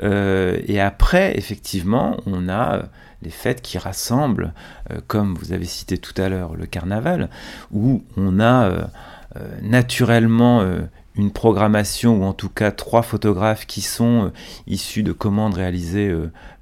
et 0.00 0.80
après, 0.80 1.36
effectivement, 1.36 2.16
on 2.26 2.48
a 2.48 2.84
les 3.22 3.30
fêtes 3.30 3.62
qui 3.62 3.78
rassemblent, 3.78 4.52
euh, 4.90 5.00
comme 5.06 5.34
vous 5.34 5.52
avez 5.52 5.64
cité 5.64 5.98
tout 5.98 6.20
à 6.20 6.28
l'heure 6.28 6.54
le 6.56 6.66
carnaval, 6.66 7.30
où 7.72 8.02
on 8.16 8.40
a 8.40 8.64
euh, 8.64 8.84
euh, 9.36 9.48
naturellement 9.62 10.62
une 11.14 11.30
programmation, 11.30 12.22
ou 12.22 12.24
en 12.24 12.32
tout 12.32 12.48
cas 12.48 12.70
trois 12.70 13.02
photographes 13.02 13.66
qui 13.66 13.80
sont 13.80 14.32
issus 14.66 15.02
de 15.02 15.12
commandes 15.12 15.54
réalisées 15.54 16.14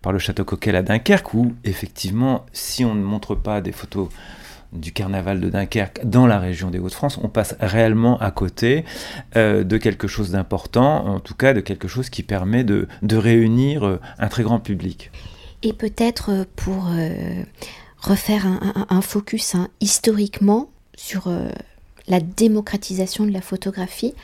par 0.02 0.12
le 0.12 0.18
Château 0.18 0.44
Coquel 0.44 0.76
à 0.76 0.82
Dunkerque, 0.82 1.34
où 1.34 1.54
effectivement, 1.64 2.46
si 2.52 2.84
on 2.84 2.94
ne 2.94 3.02
montre 3.02 3.34
pas 3.34 3.60
des 3.60 3.72
photos 3.72 4.08
du 4.72 4.92
carnaval 4.92 5.40
de 5.40 5.50
Dunkerque 5.50 6.00
dans 6.04 6.28
la 6.28 6.38
région 6.38 6.70
des 6.70 6.78
Hauts-de-France, 6.78 7.18
on 7.22 7.28
passe 7.28 7.56
réellement 7.60 8.18
à 8.18 8.30
côté 8.30 8.84
de 9.34 9.76
quelque 9.76 10.06
chose 10.06 10.30
d'important, 10.30 11.06
en 11.06 11.20
tout 11.20 11.34
cas 11.34 11.54
de 11.54 11.60
quelque 11.60 11.88
chose 11.88 12.08
qui 12.08 12.22
permet 12.22 12.64
de 12.64 12.86
réunir 13.16 13.98
un 14.18 14.28
très 14.28 14.44
grand 14.44 14.60
public. 14.60 15.10
Et 15.62 15.72
peut-être 15.72 16.30
euh, 16.30 16.44
pour 16.56 16.88
euh, 16.90 17.42
refaire 17.98 18.46
un, 18.88 19.00
focus 19.02 19.54
hein, 19.54 19.68
historiquement 19.80 20.70
sur 20.96 21.26
euh, 21.26 21.48
la 22.08 22.20
démocratisation 22.20 23.26
de 23.26 23.32
la 23.32 23.42
photographie, 23.42 24.14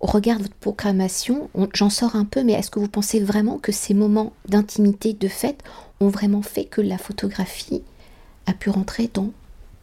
au 0.00 0.06
regard 0.06 0.38
votre 0.38 0.54
programmation, 0.54 1.50
j'en 1.74 1.90
sors 1.90 2.16
un 2.16 2.24
peu, 2.24 2.42
mais 2.42 2.54
est-ce 2.54 2.70
que 2.70 2.80
vous 2.80 2.88
pensez 2.88 3.20
vraiment 3.20 3.58
que 3.58 3.70
ces 3.70 3.94
moments 3.94 4.32
d'intimité, 4.48 5.12
de 5.12 5.28
fête, 5.28 5.62
ont 6.00 6.08
vraiment 6.08 6.42
fait 6.42 6.64
que 6.64 6.80
la 6.80 6.98
photographie 6.98 7.82
a 8.46 8.54
pu 8.54 8.70
rentrer 8.70 9.10
dans 9.12 9.30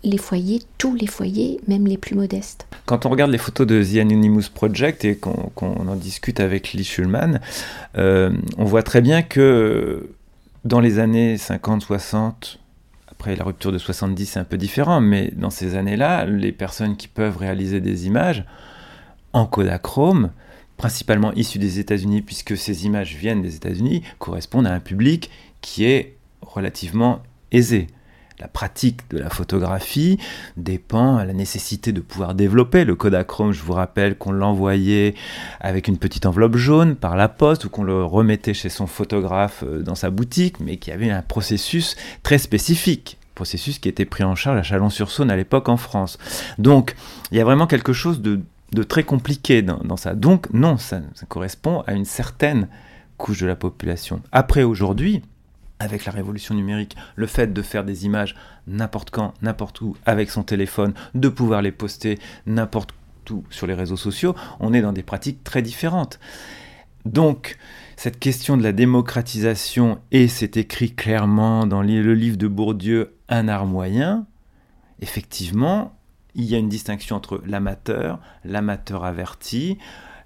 les 0.03 0.17
foyers, 0.17 0.63
tous 0.77 0.95
les 0.95 1.07
foyers, 1.07 1.61
même 1.67 1.85
les 1.85 1.97
plus 1.97 2.15
modestes? 2.15 2.65
Quand 2.85 3.05
on 3.05 3.09
regarde 3.09 3.31
les 3.31 3.37
photos 3.37 3.67
de 3.67 3.83
The 3.83 3.97
Anonymous 3.97 4.49
Project 4.53 5.05
et 5.05 5.15
qu'on 5.15 5.51
en 5.87 5.95
discute 5.95 6.39
avec 6.39 6.73
Lee 6.73 6.83
Schulman, 6.83 7.39
on 7.95 8.65
voit 8.65 8.83
très 8.83 9.01
bien 9.01 9.21
que 9.21 10.09
dans 10.65 10.79
les 10.79 10.99
années 10.99 11.35
50-60, 11.35 12.57
après 13.09 13.35
la 13.35 13.43
rupture 13.43 13.71
de 13.71 13.77
70 13.77 14.25
c'est 14.25 14.39
un 14.39 14.43
peu 14.43 14.57
différent, 14.57 15.01
mais 15.01 15.31
dans 15.35 15.49
ces 15.49 15.75
années-là, 15.75 16.25
les 16.25 16.51
personnes 16.51 16.95
qui 16.97 17.07
peuvent 17.07 17.37
réaliser 17.37 17.81
des 17.81 18.07
images 18.07 18.45
en 19.33 19.45
Kodachrome, 19.45 20.31
principalement 20.77 21.33
issues 21.33 21.59
des 21.59 21.79
États-Unis, 21.79 22.21
puisque 22.21 22.57
ces 22.57 22.85
images 22.85 23.15
viennent 23.15 23.41
des 23.41 23.55
États-Unis, 23.55 24.03
correspondent 24.19 24.67
à 24.67 24.73
un 24.73 24.79
public 24.79 25.29
qui 25.61 25.85
est 25.85 26.15
relativement 26.41 27.23
aisé 27.51 27.87
la 28.39 28.47
pratique 28.47 29.09
de 29.09 29.17
la 29.17 29.29
photographie 29.29 30.19
dépend 30.57 31.17
à 31.17 31.25
la 31.25 31.33
nécessité 31.33 31.91
de 31.91 32.01
pouvoir 32.01 32.35
développer. 32.35 32.85
Le 32.85 32.95
Kodachrome, 32.95 33.51
je 33.51 33.63
vous 33.63 33.73
rappelle 33.73 34.17
qu'on 34.17 34.31
l'envoyait 34.31 35.15
avec 35.59 35.87
une 35.87 35.97
petite 35.97 36.25
enveloppe 36.25 36.55
jaune 36.55 36.95
par 36.95 37.15
la 37.15 37.29
poste 37.29 37.65
ou 37.65 37.69
qu'on 37.69 37.83
le 37.83 38.03
remettait 38.03 38.53
chez 38.53 38.69
son 38.69 38.85
photographe 38.85 39.63
euh, 39.65 39.81
dans 39.81 39.95
sa 39.95 40.11
boutique, 40.11 40.59
mais 40.59 40.77
qui 40.77 40.91
avait 40.91 41.09
un 41.09 41.21
processus 41.21 41.95
très 42.23 42.37
spécifique 42.37 43.17
processus 43.33 43.77
qui 43.77 43.87
était 43.87 44.05
pris 44.05 44.23
en 44.23 44.33
charge 44.33 44.57
à 44.57 44.63
Chalon-sur-Saône 44.63 45.29
à 45.29 45.35
l'époque 45.35 45.69
en 45.69 45.77
France. 45.77 46.17
Donc, 46.57 46.95
il 47.31 47.37
y 47.37 47.39
a 47.39 47.43
vraiment 47.43 47.67
quelque 47.67 47.93
chose 47.93 48.19
de, 48.19 48.41
très 48.89 49.03
compliqué 49.03 49.61
dans, 49.61 49.95
ça. 49.95 50.15
Donc, 50.15 50.51
non, 50.53 50.77
ça 50.77 51.01
correspond 51.27 51.83
à 51.85 51.93
une 51.93 52.05
certaine 52.05 52.67
couche 53.17 53.41
de 53.41 53.45
la 53.45 53.55
population. 53.55 54.21
Après, 54.31 54.63
aujourd'hui, 54.63 55.21
avec 55.79 56.05
la 56.05 56.11
révolution 56.11 56.55
numérique, 56.55 56.95
le 57.15 57.27
fait 57.27 57.53
de 57.53 57.61
faire 57.61 57.83
des 57.83 58.05
images 58.05 58.35
n'importe 58.67 59.11
quand, 59.11 59.33
n'importe 59.41 59.81
où, 59.81 59.95
avec 60.05 60.29
son 60.29 60.43
téléphone, 60.43 60.93
de 61.15 61.29
pouvoir 61.29 61.61
les 61.61 61.71
poster 61.71 62.19
n'importe 62.45 62.93
où 63.29 63.43
sur 63.49 63.67
les 63.67 63.73
réseaux 63.73 63.97
sociaux, 63.97 64.35
on 64.59 64.73
est 64.73 64.81
dans 64.81 64.93
des 64.93 65.03
pratiques 65.03 65.43
très 65.43 65.61
différentes. 65.61 66.19
Donc, 67.05 67.57
cette 67.95 68.19
question 68.19 68.57
de 68.57 68.63
la 68.63 68.73
démocratisation, 68.73 69.99
et 70.11 70.27
c'est 70.27 70.57
écrit 70.57 70.93
clairement 70.93 71.65
dans 71.65 71.81
le 71.81 72.13
livre 72.13 72.37
de 72.37 72.47
Bourdieu, 72.47 73.13
Un 73.29 73.47
art 73.47 73.65
moyen, 73.65 74.25
effectivement, 75.01 75.93
il 76.35 76.45
y 76.45 76.55
a 76.55 76.57
une 76.57 76.69
distinction 76.69 77.15
entre 77.15 77.41
l'amateur, 77.45 78.19
l'amateur 78.45 79.03
averti, 79.03 79.77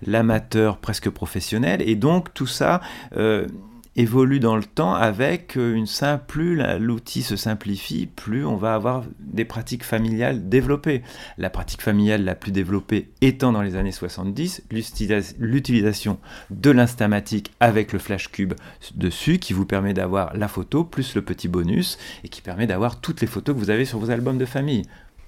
l'amateur 0.05 0.77
presque 0.77 1.09
professionnel, 1.09 1.81
et 1.81 1.95
donc 1.95 2.33
tout 2.33 2.47
ça... 2.47 2.81
Euh, 3.15 3.47
évolue 3.95 4.39
dans 4.39 4.55
le 4.55 4.63
temps 4.63 4.93
avec 4.93 5.57
euh, 5.57 5.73
une 5.73 5.87
simple, 5.87 6.23
plus 6.27 6.61
l'outil 6.79 7.23
se 7.23 7.35
simplifie, 7.35 8.07
plus 8.07 8.45
on 8.45 8.55
va 8.55 8.73
avoir 8.73 9.03
des 9.19 9.43
pratiques 9.43 9.83
familiales 9.83 10.47
développées. 10.47 11.01
La 11.37 11.49
pratique 11.49 11.81
familiale 11.81 12.23
la 12.23 12.35
plus 12.35 12.51
développée 12.51 13.09
étant 13.21 13.51
dans 13.51 13.61
les 13.61 13.75
années 13.75 13.91
70, 13.91 14.63
l'utilisation 14.69 16.19
de 16.49 16.71
l'instamatique 16.71 17.51
avec 17.59 17.91
le 17.91 17.99
flash 17.99 18.31
cube 18.31 18.53
dessus 18.95 19.39
qui 19.39 19.53
vous 19.53 19.65
permet 19.65 19.93
d'avoir 19.93 20.35
la 20.37 20.47
photo 20.47 20.83
plus 20.83 21.15
le 21.15 21.21
petit 21.21 21.47
bonus 21.47 21.97
et 22.23 22.29
qui 22.29 22.41
permet 22.41 22.67
d'avoir 22.67 23.01
toutes 23.01 23.21
les 23.21 23.27
photos 23.27 23.55
que 23.55 23.59
vous 23.59 23.69
avez 23.69 23.85
sur 23.85 23.99
vos 23.99 24.09
albums 24.09 24.37
de 24.37 24.45
famille. 24.45 24.83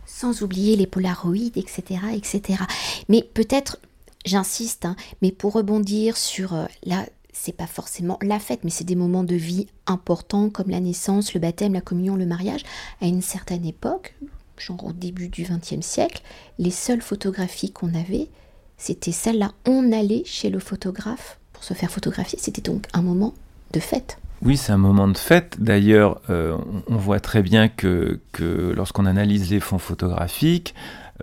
Sans 0.06 0.42
oublier 0.42 0.76
les 0.76 0.88
polaroïdes, 0.88 1.58
etc. 1.58 2.02
etc. 2.14 2.64
Mais 3.10 3.24
peut-être, 3.34 3.78
j'insiste, 4.26 4.86
hein, 4.86 4.96
mais 5.22 5.32
pour 5.32 5.54
rebondir 5.54 6.18
sur 6.18 6.54
euh, 6.54 6.66
la 6.84 7.06
c'est 7.34 7.58
pas 7.58 7.68
forcément 7.68 8.18
la 8.22 8.40
fête, 8.40 8.64
mais 8.64 8.70
c'est 8.70 8.84
des 8.84 8.96
moments 8.96 9.24
de 9.24 9.36
vie 9.36 9.68
importants 9.88 10.50
comme 10.50 10.70
la 10.70 10.80
naissance, 10.80 11.34
le 11.34 11.40
baptême, 11.40 11.74
la 11.74 11.82
communion, 11.82 12.16
le 12.16 12.26
mariage. 12.26 12.64
À 13.02 13.08
une 13.08 13.22
certaine 13.22 13.66
époque, 13.66 14.16
genre 14.58 14.86
au 14.86 14.94
début 14.94 15.28
du 15.28 15.44
XXe 15.44 15.86
siècle, 15.86 16.22
les 16.60 16.72
seules 16.72 17.02
photographies 17.02 17.72
qu'on 17.72 17.94
avait, 17.94 18.30
c'était 18.78 19.12
celles-là. 19.12 19.52
On 19.68 19.92
allait 19.92 20.24
chez 20.26 20.50
le 20.50 20.60
photographe 20.60 21.40
pour 21.52 21.64
se 21.64 21.74
faire 21.74 21.92
photographier. 21.92 22.40
C'était 22.40 22.62
donc 22.62 22.86
un 22.94 23.02
moment 23.02 23.34
de 23.74 23.80
fête. 23.80 24.20
Oui, 24.44 24.58
c'est 24.58 24.74
un 24.74 24.78
moment 24.78 25.08
de 25.08 25.18
fête. 25.18 25.56
D'ailleurs, 25.60 26.22
euh, 26.30 26.58
on 26.88 26.98
voit 26.98 27.22
très 27.22 27.42
bien 27.42 27.70
que, 27.70 28.20
que 28.34 28.74
lorsqu'on 28.76 29.06
analyse 29.06 29.50
les 29.50 29.62
fonds 29.62 29.80
photographiques, 29.80 30.76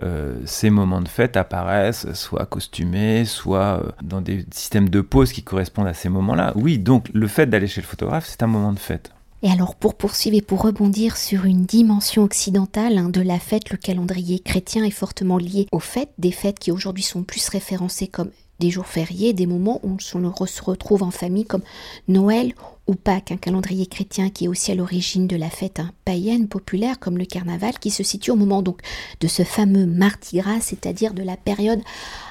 euh, 0.03 0.35
ces 0.45 0.69
moments 0.69 1.01
de 1.01 1.07
fête 1.07 1.37
apparaissent 1.37 2.11
soit 2.13 2.45
costumés, 2.45 3.25
soit 3.25 3.81
euh, 3.83 3.91
dans 4.01 4.21
des 4.21 4.45
systèmes 4.51 4.89
de 4.89 5.01
pause 5.01 5.31
qui 5.31 5.43
correspondent 5.43 5.87
à 5.87 5.93
ces 5.93 6.09
moments-là. 6.09 6.53
Oui, 6.55 6.79
donc 6.79 7.09
le 7.13 7.27
fait 7.27 7.47
d'aller 7.47 7.67
chez 7.67 7.81
le 7.81 7.87
photographe, 7.87 8.25
c'est 8.27 8.43
un 8.43 8.47
moment 8.47 8.73
de 8.73 8.79
fête. 8.79 9.11
Et 9.43 9.49
alors 9.49 9.75
pour 9.75 9.95
poursuivre 9.95 10.37
et 10.37 10.41
pour 10.41 10.61
rebondir 10.61 11.17
sur 11.17 11.45
une 11.45 11.65
dimension 11.65 12.23
occidentale 12.23 12.97
hein, 12.97 13.09
de 13.09 13.21
la 13.21 13.39
fête, 13.39 13.71
le 13.71 13.77
calendrier 13.77 14.39
chrétien 14.39 14.83
est 14.83 14.91
fortement 14.91 15.37
lié 15.37 15.67
aux 15.71 15.79
fêtes, 15.79 16.13
des 16.19 16.31
fêtes 16.31 16.59
qui 16.59 16.71
aujourd'hui 16.71 17.03
sont 17.03 17.23
plus 17.23 17.49
référencées 17.49 18.07
comme 18.07 18.29
des 18.61 18.69
jours 18.69 18.85
fériés, 18.85 19.33
des 19.33 19.47
moments 19.47 19.81
où 19.83 19.97
on 19.97 20.45
se 20.45 20.63
retrouve 20.63 21.01
en 21.01 21.11
famille 21.11 21.45
comme 21.45 21.63
Noël 22.07 22.53
ou 22.87 22.93
Pâques, 22.93 23.31
un 23.31 23.37
calendrier 23.37 23.87
chrétien 23.87 24.29
qui 24.29 24.45
est 24.45 24.47
aussi 24.47 24.71
à 24.71 24.75
l'origine 24.75 25.25
de 25.25 25.35
la 25.35 25.49
fête 25.49 25.79
hein, 25.79 25.91
païenne 26.05 26.47
populaire 26.47 26.99
comme 26.99 27.17
le 27.17 27.25
carnaval, 27.25 27.79
qui 27.79 27.89
se 27.89 28.03
situe 28.03 28.29
au 28.29 28.35
moment 28.35 28.61
donc 28.61 28.81
de 29.19 29.27
ce 29.27 29.43
fameux 29.43 29.87
Mardi 29.87 30.37
Gras, 30.37 30.61
c'est-à-dire 30.61 31.13
de 31.13 31.23
la 31.23 31.37
période 31.37 31.81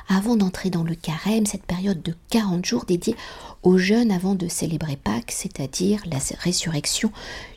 avant 0.09 0.37
d'entrer 0.37 0.71
dans 0.71 0.85
le 0.85 0.95
carême, 0.95 1.47
cette 1.47 1.67
période 1.67 2.01
de 2.01 2.15
40 2.31 2.65
jours 2.65 2.85
dédiée 2.85 3.17
aux 3.65 3.77
jeunes 3.77 4.13
avant 4.13 4.37
de 4.37 4.47
célébrer 4.47 4.97
Pâques, 4.97 5.33
c'est-à-dire 5.33 6.01
la 6.07 6.19
résurrection 6.39 7.11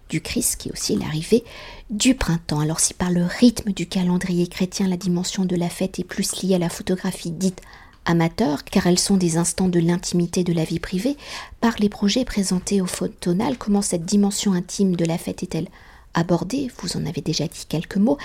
du 0.09 0.19
Christ, 0.19 0.55
qui 0.57 0.69
est 0.69 0.73
aussi 0.73 0.95
l'arrivée 0.95 1.43
du 1.91 2.15
printemps. 2.15 2.59
Alors 2.59 2.79
si 2.79 2.95
par 2.95 3.11
le 3.11 3.23
rythme 3.23 3.71
du 3.71 3.85
calendrier 3.85 4.47
chrétien, 4.47 4.87
la 4.87 4.97
dimension 4.97 5.45
de 5.45 5.55
la 5.55 5.69
fête 5.69 5.99
est 5.99 6.03
plus 6.03 6.41
liée 6.41 6.55
à 6.55 6.59
la 6.59 6.69
photographie 6.69 7.31
dite 7.31 7.61
amateur, 8.05 8.63
car 8.63 8.87
elles 8.87 8.99
sont 8.99 9.17
des 9.17 9.37
instants 9.37 9.67
de 9.67 9.79
l'intimité 9.79 10.43
de 10.43 10.53
la 10.53 10.63
vie 10.63 10.79
privée, 10.79 11.17
par 11.61 11.75
les 11.79 11.89
projets 11.89 12.25
présentés 12.25 12.81
au 12.81 12.85
photonal, 12.85 13.57
comment 13.57 13.81
cette 13.81 14.05
dimension 14.05 14.53
intime 14.53 14.95
de 14.95 15.05
la 15.05 15.17
fête 15.17 15.43
est-elle 15.43 15.69
abordée? 16.13 16.69
Vous 16.79 16.97
en 16.97 17.05
avez 17.05 17.21
déjà 17.21 17.47
dit 17.47 17.65
quelques 17.67 17.97
mots. 17.97 18.17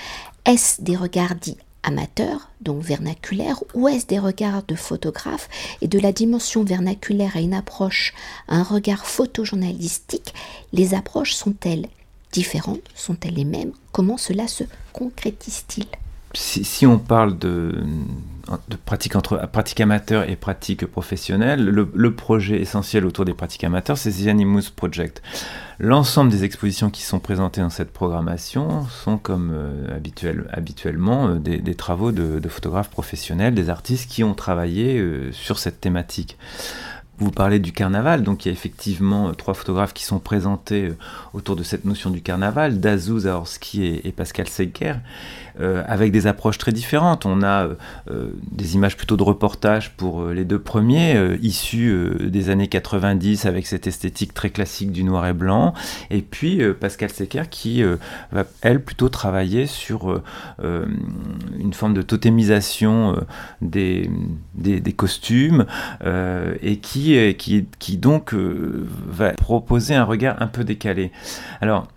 Est-ce 0.45 0.83
des 0.83 0.97
regards 0.97 1.35
dits 1.35 1.57
amateur, 1.85 2.51
donc 2.61 2.83
vernaculaire, 2.83 3.63
ou 3.73 3.89
est-ce 3.89 4.07
des 4.07 4.19
regards 4.19 4.63
de 4.65 4.75
photographe 4.75 5.49
et 5.81 5.89
de 5.89 5.99
la 5.99 6.13
dimension 6.13 6.65
vernaculaire 6.65 7.37
à 7.37 7.41
une 7.41 7.55
approche, 7.55 8.13
un 8.49 8.63
regard 8.63 9.07
photojournalistique, 9.07 10.35
les 10.73 10.93
approches 10.95 11.35
sont-elles 11.35 11.87
différentes? 12.33 12.81
Sont-elles 12.95 13.35
les 13.35 13.45
mêmes? 13.45 13.73
Comment 13.93 14.19
cela 14.19 14.49
se 14.49 14.65
concrétise-t-il? 14.93 15.87
Si, 16.39 16.87
on 16.87 16.99
parle 16.99 17.37
de, 17.39 17.75
de 18.69 18.77
pratique 18.77 19.81
amateur 19.81 20.29
et 20.29 20.37
pratique 20.37 20.87
professionnelle, 20.87 21.65
le, 21.65 22.15
projet 22.15 22.61
essentiel 22.61 23.05
autour 23.07 23.25
des 23.25 23.35
pratiques 23.35 23.65
amateurs, 23.65 23.99
c'est 23.99 24.13
The 24.13 24.29
Animus 24.29 24.71
Project. 24.71 25.21
L'ensemble 25.81 26.31
des 26.31 26.45
expositions 26.45 26.91
qui 26.91 27.03
sont 27.03 27.19
présentées 27.19 27.61
dans 27.61 27.71
cette 27.71 27.93
programmation 27.93 28.87
sont 28.87 29.19
comme 29.19 29.51
euh, 29.53 29.97
habituel, 29.97 30.49
habituellement 30.53 31.29
euh, 31.29 31.39
des, 31.39 31.75
travaux 31.75 32.13
de, 32.13 32.49
photographes 32.49 32.91
professionnels, 32.91 33.55
des 33.55 33.71
artistes 33.71 34.11
qui 34.11 34.25
ont 34.25 34.35
travaillé 34.35 34.99
euh, 34.99 35.33
sur 35.33 35.59
cette 35.59 35.81
thématique. 35.81 36.37
Vous 37.21 37.33
parlez 37.33 37.59
du 37.59 37.73
carnaval, 37.73 38.23
donc 38.23 38.45
il 38.45 38.49
y 38.49 38.51
a 38.51 38.53
effectivement 38.53 39.35
trois 39.35 39.55
photographes 39.55 39.93
qui 39.93 40.05
sont 40.05 40.21
présentés 40.21 40.93
autour 41.35 41.57
de 41.57 41.65
cette 41.65 41.85
notion 41.85 42.11
du 42.11 42.23
carnaval, 42.23 42.79
Dazou 42.79 43.19
Zaorski 43.19 43.85
et, 43.85 44.07
et 44.07 44.13
Pascal 44.13 44.47
Secker. 44.47 44.95
Euh, 45.61 45.83
avec 45.89 46.13
des 46.13 46.29
approches 46.29 46.59
très 46.59 46.71
différentes. 46.71 47.27
On 47.27 47.43
a 47.43 47.65
euh, 47.65 47.75
euh, 48.11 48.29
des 48.53 48.77
images 48.77 48.97
plutôt 48.97 49.17
de 49.17 49.25
reportage 49.25 49.91
pour 49.97 50.27
les 50.27 50.45
deux 50.45 50.59
premiers, 50.59 51.37
issus 51.43 52.17
des 52.21 52.51
années 52.51 52.69
90 52.69 53.47
avec 53.47 53.67
cette 53.67 53.87
esthétique 53.87 54.35
très 54.35 54.51
classique 54.51 54.93
du 54.93 55.03
noir 55.03 55.27
et 55.27 55.33
blanc. 55.33 55.75
Et 56.11 56.23
puis 56.23 56.61
Pascal 56.79 57.11
Secker 57.11 57.45
qui 57.51 57.83
va, 58.33 58.45
elle, 58.61 58.83
plutôt 58.83 59.09
travailler 59.09 59.67
sur 59.67 60.23
une 60.63 61.73
forme 61.73 61.95
de 61.95 62.03
totémisation 62.03 63.17
des, 63.61 64.11
costumes 64.97 65.67
et 66.63 66.77
qui, 66.79 67.35
qui, 67.37 67.67
qui 67.79 67.97
donc 67.97 68.35
va 68.35 69.33
proposer 69.33 69.95
un 69.95 70.05
regard 70.05 70.41
un 70.41 70.47
peu 70.47 70.65
décalé. 70.65 71.11
Alors, 71.61 71.89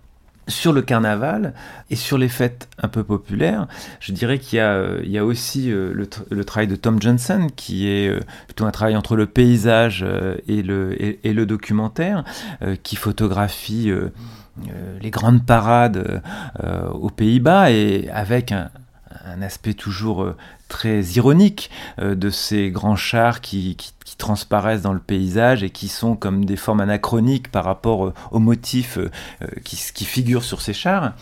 sur 0.48 0.72
le 0.72 0.82
carnaval 0.82 1.54
et 1.90 1.96
sur 1.96 2.18
les 2.18 2.28
fêtes 2.28 2.68
un 2.82 2.88
peu 2.88 3.04
populaires, 3.04 3.68
je 4.00 4.12
dirais 4.12 4.38
qu'il 4.38 4.58
y, 4.58 5.10
y, 5.10 5.18
a 5.18 5.24
aussi 5.24 5.70
euh, 5.70 5.92
le, 5.92 6.44
travail 6.44 6.66
de 6.66 6.76
Tom 6.76 7.00
Johnson, 7.00 7.46
qui 7.54 7.88
est 7.88 8.08
euh, 8.08 8.20
plutôt 8.46 8.64
un 8.64 8.70
travail 8.70 8.96
entre 8.96 9.16
le 9.16 9.26
paysage 9.26 10.04
euh, 10.06 10.36
et 10.48 10.62
le, 10.62 10.96
et, 11.00 11.32
le 11.32 11.46
documentaire, 11.46 12.24
qui 12.82 12.96
photographie 12.96 13.90
les 15.00 15.10
grandes 15.10 15.46
parades 15.46 16.22
aux 16.92 17.08
Pays-Bas 17.08 17.70
et 17.70 18.08
avec 18.12 18.52
un 18.52 19.42
aspect 19.42 19.74
toujours 19.74 20.34
très 20.72 21.02
ironique 21.02 21.70
de 21.98 22.30
ces 22.30 22.70
grands 22.70 22.96
chars 22.96 23.42
qui, 23.42 23.76
transparaissent 24.22 24.82
dans 24.82 24.92
le 24.92 25.00
paysage 25.00 25.62
et 25.64 25.70
qui 25.70 25.88
sont 25.88 26.14
comme 26.14 26.44
des 26.44 26.56
formes 26.56 26.80
anachroniques 26.80 27.50
par 27.50 27.64
rapport 27.64 28.06
euh, 28.06 28.14
aux 28.30 28.38
motifs 28.38 28.98
euh, 28.98 29.10
euh, 29.42 29.46
qui, 29.64 30.04
figurent 30.04 30.44
sur 30.44 30.60
ces 30.60 30.72
chars. 30.72 31.12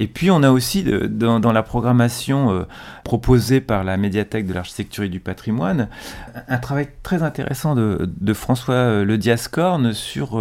Et 0.00 0.06
puis 0.08 0.30
on 0.30 0.42
a 0.42 0.50
aussi 0.50 0.84
dans, 0.84 1.52
la 1.52 1.62
programmation 1.62 2.66
proposée 3.04 3.60
par 3.60 3.84
la 3.84 3.96
médiathèque 3.96 4.46
de 4.46 4.54
l'architecture 4.54 5.04
et 5.04 5.08
du 5.08 5.20
patrimoine 5.20 5.88
un 6.46 6.58
travail 6.58 6.88
très 7.02 7.22
intéressant 7.22 7.74
de, 7.74 8.32
François 8.32 9.02
Le 9.04 9.18
Diascorne 9.18 9.92
sur, 9.92 10.38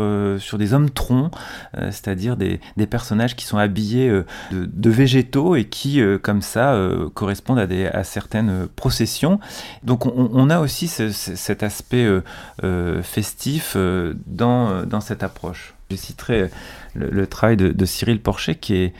des 0.58 0.74
hommes 0.74 0.90
troncs, 0.90 1.32
c'est-à-dire 1.74 2.38
des, 2.38 2.60
personnages 2.90 3.36
qui 3.36 3.46
sont 3.46 3.58
habillés 3.58 4.10
de, 4.52 4.90
végétaux 4.90 5.56
et 5.56 5.66
qui, 5.66 6.02
comme 6.22 6.42
ça, 6.42 6.80
correspondent 7.14 7.60
à 7.60 8.04
certaines 8.04 8.57
processions. 8.66 9.40
Donc 9.84 10.06
on, 10.06 10.50
a 10.50 10.60
aussi 10.60 10.88
ce, 10.88 11.12
cet 11.12 11.64
aspect 11.64 12.04
euh, 12.04 12.24
euh, 12.64 13.04
festif 13.04 13.74
euh, 13.76 14.14
dans, 14.26 14.84
dans 14.84 15.02
cette 15.02 15.24
approche. 15.24 15.74
Je 15.90 15.96
citerai 15.96 16.50
le, 16.96 17.28
travail 17.28 17.56
de, 17.56 17.86
Cyril 17.86 18.20
Porcher 18.20 18.56
qui 18.56 18.76
est, 18.76 18.94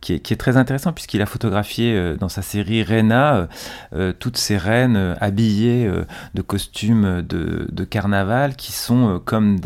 qui 0.00 0.14
est, 0.14 0.36
très 0.40 0.56
intéressant 0.56 0.92
puisqu'il 0.92 1.22
a 1.22 1.26
photographié 1.26 2.14
dans 2.18 2.28
sa 2.28 2.42
série 2.42 2.82
Rena 2.82 3.48
toutes 4.18 4.36
ces 4.36 4.56
reines 4.56 5.16
habillées 5.20 5.90
de 6.34 6.42
costumes 6.42 7.22
de, 7.22 7.84
carnaval 7.84 8.56
qui 8.56 8.72
sont 8.72 9.20
comme 9.24 9.58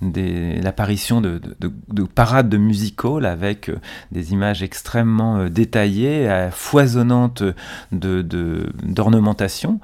l'apparition 0.00 1.20
de, 1.20 1.40
de, 1.60 2.02
parades 2.04 2.48
de 2.48 2.56
musical 2.56 3.24
avec 3.24 3.70
des 4.10 4.32
images 4.32 4.62
extrêmement 4.62 5.46
détaillées, 5.48 6.48
foisonnantes 6.50 7.42
d'ornementation 7.92 9.80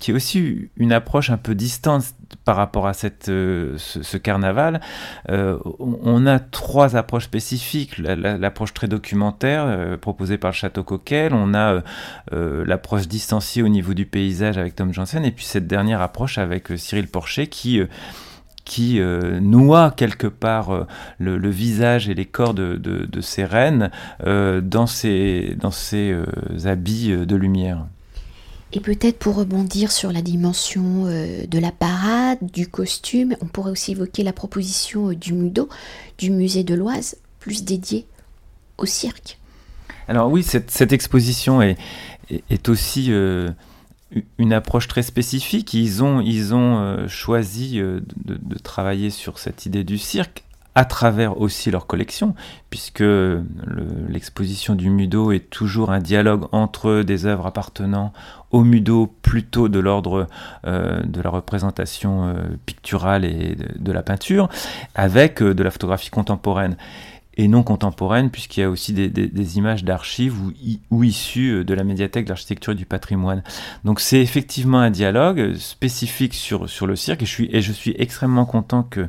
qui 0.00 0.10
est 0.10 0.14
aussi 0.14 0.70
une 0.76 0.92
approche 0.92 1.30
un 1.30 1.36
peu 1.36 1.54
distante 1.54 2.14
par 2.44 2.56
rapport 2.56 2.86
à 2.86 2.94
cette, 2.94 3.28
euh, 3.28 3.74
ce, 3.76 4.16
carnaval. 4.16 4.80
Euh, 5.28 5.58
on 5.78 6.26
a 6.26 6.38
trois 6.38 6.96
approches 6.96 7.24
spécifiques. 7.24 7.98
L'approche 7.98 8.72
très 8.72 8.88
documentaire 8.88 9.64
euh, 9.66 9.96
proposée 9.96 10.38
par 10.38 10.52
le 10.52 10.54
Château 10.54 10.82
Coquel, 10.82 11.34
on 11.34 11.54
a 11.54 11.82
l'approche 12.32 13.06
distanciée 13.08 13.62
au 13.62 13.68
niveau 13.68 13.92
du 13.92 14.06
paysage 14.06 14.56
avec 14.56 14.74
Tom 14.74 14.92
Jansen, 14.92 15.24
et 15.24 15.30
puis 15.30 15.44
cette 15.44 15.66
dernière 15.66 16.00
approche 16.00 16.38
avec 16.38 16.68
Cyril 16.76 17.06
Porcher 17.06 17.46
qui 17.46 17.82
qui 18.64 19.00
noie 19.40 19.90
quelque 19.90 20.26
part 20.26 20.86
le, 21.18 21.50
visage 21.50 22.08
et 22.08 22.14
les 22.14 22.24
corps 22.24 22.54
de, 22.54 22.76
de, 22.76 23.20
ces 23.20 23.44
reines 23.44 23.90
dans 24.24 24.86
ces, 24.86 25.56
dans 25.60 25.70
habits 26.64 27.26
de 27.26 27.36
lumière. 27.36 27.84
Et 28.72 28.80
peut-être 28.80 29.18
pour 29.18 29.34
rebondir 29.34 29.90
sur 29.90 30.12
la 30.12 30.22
dimension 30.22 31.06
euh, 31.06 31.44
de 31.46 31.58
la 31.58 31.72
parade, 31.72 32.38
du 32.40 32.68
costume, 32.68 33.34
on 33.40 33.46
pourrait 33.46 33.72
aussi 33.72 33.92
évoquer 33.92 34.22
la 34.22 34.32
proposition 34.32 35.08
euh, 35.08 35.16
du 35.16 35.32
MUDO, 35.32 35.68
du 36.18 36.30
musée 36.30 36.62
de 36.62 36.74
l'Oise, 36.74 37.16
plus 37.40 37.64
dédié 37.64 38.06
au 38.78 38.86
cirque. 38.86 39.38
Alors 40.06 40.30
oui, 40.30 40.44
cette, 40.44 40.92
exposition 40.92 41.62
est, 41.62 41.78
aussi 42.68 43.06
euh, 43.10 43.50
une 44.38 44.52
approche 44.52 44.86
très 44.86 45.02
spécifique. 45.02 45.74
Ils 45.74 46.04
ont, 46.04 46.20
ils 46.20 46.54
ont 46.54 47.06
choisi 47.06 47.78
de, 47.78 48.02
de, 48.24 48.58
travailler 48.58 49.10
sur 49.10 49.38
cette 49.38 49.66
idée 49.66 49.84
du 49.84 49.98
cirque 49.98 50.44
à 50.74 50.84
travers 50.84 51.40
aussi 51.40 51.70
leur 51.70 51.86
collection, 51.86 52.34
puisque 52.70 53.04
l'exposition 54.08 54.74
du 54.74 54.90
Mudo 54.90 55.30
est 55.30 55.50
toujours 55.50 55.90
un 55.90 56.00
dialogue 56.00 56.46
entre 56.52 57.02
des 57.02 57.26
œuvres 57.26 57.46
appartenant 57.46 58.12
au 58.50 58.64
Mudo 58.64 59.06
plutôt 59.22 59.68
de 59.68 59.78
l'ordre 59.78 60.26
euh, 60.66 61.02
de 61.02 61.20
la 61.20 61.30
représentation 61.30 62.28
euh, 62.28 62.34
picturale 62.66 63.24
et 63.24 63.56
de, 63.78 63.92
la 63.92 64.02
peinture, 64.02 64.48
avec 64.94 65.42
euh, 65.42 65.54
de 65.54 65.62
la 65.62 65.70
photographie 65.70 66.10
contemporaine 66.10 66.76
et 67.36 67.48
non 67.48 67.62
contemporaine, 67.62 68.30
puisqu'il 68.30 68.60
y 68.60 68.62
a 68.64 68.70
aussi 68.70 68.92
des, 68.92 69.56
images 69.56 69.84
d'archives 69.84 70.34
ou, 70.90 71.04
issues 71.04 71.64
de 71.64 71.74
la 71.74 71.84
médiathèque 71.84 72.24
de 72.24 72.30
l'architecture 72.30 72.72
et 72.72 72.76
du 72.76 72.84
patrimoine. 72.84 73.42
Donc 73.84 74.00
c'est 74.00 74.20
effectivement 74.20 74.80
un 74.80 74.90
dialogue 74.90 75.54
spécifique 75.54 76.34
sur, 76.34 76.68
sur 76.68 76.86
le 76.86 76.96
cirque, 76.96 77.22
et 77.22 77.26
je 77.26 77.30
suis, 77.30 77.48
et 77.52 77.62
je 77.62 77.72
suis 77.72 77.94
extrêmement 77.98 78.44
content 78.44 78.82
que 78.82 79.08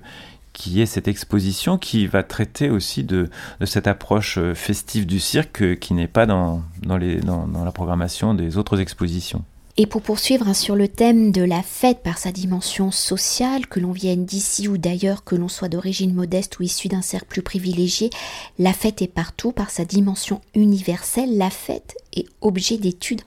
qui 0.62 0.80
est 0.80 0.86
cette 0.86 1.08
exposition 1.08 1.80
qui 1.80 2.06
va 2.06 2.22
traiter 2.22 2.70
aussi 2.70 3.04
de, 3.04 3.32
cette 3.66 3.88
approche 3.88 4.38
euh, 4.38 4.54
festive 4.54 5.08
du 5.08 5.20
cirque 5.20 5.64
euh, 5.64 5.74
qui 5.74 5.96
n'est 5.96 6.08
pas 6.08 6.28
dans, 6.28 6.62
la 6.86 7.72
programmation 7.72 8.36
des 8.36 8.58
autres 8.58 8.80
expositions. 8.80 9.44
Et 9.78 9.88
pour 9.88 10.04
poursuivre 10.04 10.48
hein, 10.48 10.54
sur 10.54 10.76
le 10.76 10.88
thème 10.88 11.32
de 11.32 11.42
la 11.42 11.64
fête 11.64 12.04
par 12.04 12.20
sa 12.20 12.32
dimension 12.32 12.92
sociale, 12.92 13.66
que 13.66 13.80
l'on 13.80 13.92
vienne 13.92 14.24
d'ici 14.24 14.68
ou 14.68 14.78
d'ailleurs, 14.78 15.24
que 15.24 15.36
l'on 15.36 15.48
soit 15.48 15.68
d'origine 15.68 16.14
modeste 16.14 16.60
ou 16.60 16.64
issu 16.64 16.90
d'un 16.90 17.02
cercle 17.02 17.28
plus 17.28 17.42
privilégié, 17.42 18.12
la 18.60 18.74
fête 18.74 19.02
est 19.02 19.12
partout 19.12 19.52
par 19.52 19.72
sa 19.72 19.84
dimension 19.84 20.42
universelle. 20.54 21.40
La 21.40 21.50
fête 21.50 21.96
est 22.14 22.28
objet 22.42 22.78
d'études 22.78 23.22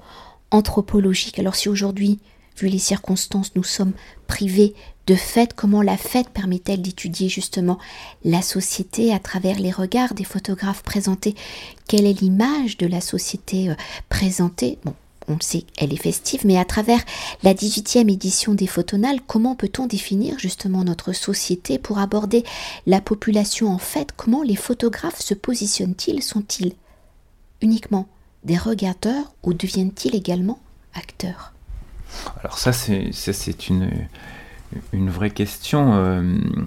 anthropologiques. 0.52 1.40
Alors 1.40 1.56
si 1.56 1.68
aujourd'hui 1.68 2.20
vu 2.56 2.68
les 2.68 2.78
circonstances, 2.78 3.54
nous 3.54 3.64
sommes 3.64 3.92
privés 4.26 4.74
de 5.06 5.14
fait, 5.14 5.52
comment 5.52 5.82
la 5.82 5.98
fête 5.98 6.30
permet-elle 6.30 6.80
d'étudier 6.80 7.28
justement 7.28 7.78
la 8.24 8.40
société 8.40 9.12
à 9.12 9.18
travers 9.18 9.58
les 9.58 9.70
regards 9.70 10.14
des 10.14 10.24
photographes 10.24 10.82
présentés? 10.82 11.34
Quelle 11.86 12.06
est 12.06 12.20
l'image 12.20 12.78
de 12.78 12.86
la 12.86 13.02
société 13.02 13.68
euh, 13.68 13.74
présentée? 14.08 14.78
Bon, 14.84 14.94
on 15.28 15.34
le 15.34 15.42
sait, 15.42 15.64
elle 15.76 15.92
est 15.92 16.02
festive, 16.02 16.42
mais 16.44 16.58
à 16.58 16.64
travers 16.64 17.00
la 17.42 17.54
18e 17.54 18.10
édition 18.10 18.54
des 18.54 18.66
Photonales, 18.66 19.20
comment 19.26 19.54
peut-on 19.54 19.86
définir 19.86 20.38
justement 20.38 20.84
notre 20.84 21.12
société? 21.12 21.78
Pour 21.78 21.98
aborder 21.98 22.44
la 22.86 23.00
population 23.00 23.68
en 23.68 23.78
fait 23.78 24.10
Comment 24.16 24.42
les 24.42 24.56
photographes 24.56 25.20
se 25.20 25.34
positionnent-ils? 25.34 26.22
Sont-ils 26.22 26.74
uniquement 27.60 28.06
des 28.44 28.56
regardeurs 28.56 29.34
ou 29.42 29.54
deviennent-ils 29.54 30.14
également 30.14 30.60
acteurs? 30.94 31.53
Alors 32.40 32.58
ça, 32.58 32.72
c'est 32.72 33.68
une 33.68 33.90
une 34.92 35.10
vraie 35.10 35.30
question. 35.30 35.94
Euh, 35.94 36.22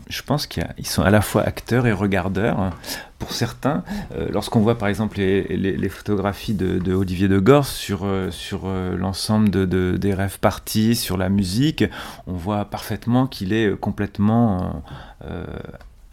je 0.09 0.21
pense 0.21 0.47
qu'ils 0.47 0.85
sont 0.85 1.01
à 1.01 1.09
la 1.09 1.21
fois 1.21 1.43
acteurs 1.43 1.87
et 1.87 1.91
regardeurs. 1.91 2.71
Pour 3.19 3.31
certains, 3.31 3.83
euh, 4.15 4.27
lorsqu'on 4.31 4.59
voit 4.59 4.77
par 4.77 4.87
exemple 4.89 5.17
les, 5.17 5.89
photographies 5.89 6.53
de, 6.53 6.93
Olivier 6.93 7.27
de 7.27 7.43
sur, 7.63 8.05
euh, 8.05 8.29
sur 8.29 8.67
l'ensemble 8.67 9.49
de, 9.49 9.97
des 9.97 10.13
rêves 10.13 10.39
partis, 10.39 10.95
sur 10.95 11.17
la 11.17 11.29
musique, 11.29 11.83
on 12.27 12.33
voit 12.33 12.65
parfaitement 12.65 13.25
qu'il 13.25 13.53
est 13.53 13.75
complètement 13.79 14.83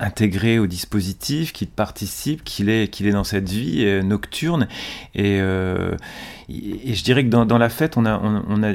intégré 0.00 0.58
au 0.58 0.66
dispositif, 0.66 1.52
qu'il 1.52 1.68
participe, 1.68 2.42
qu'il 2.42 2.68
est, 2.70 2.88
qu'il 2.88 3.06
est 3.06 3.12
dans 3.12 3.24
cette 3.24 3.50
vie 3.50 3.84
nocturne. 4.02 4.66
Et, 5.14 5.38
je 6.48 7.04
dirais 7.04 7.24
que 7.24 7.30
dans, 7.30 7.58
la 7.58 7.68
fête, 7.68 7.98
on 7.98 8.06
a 8.06 8.74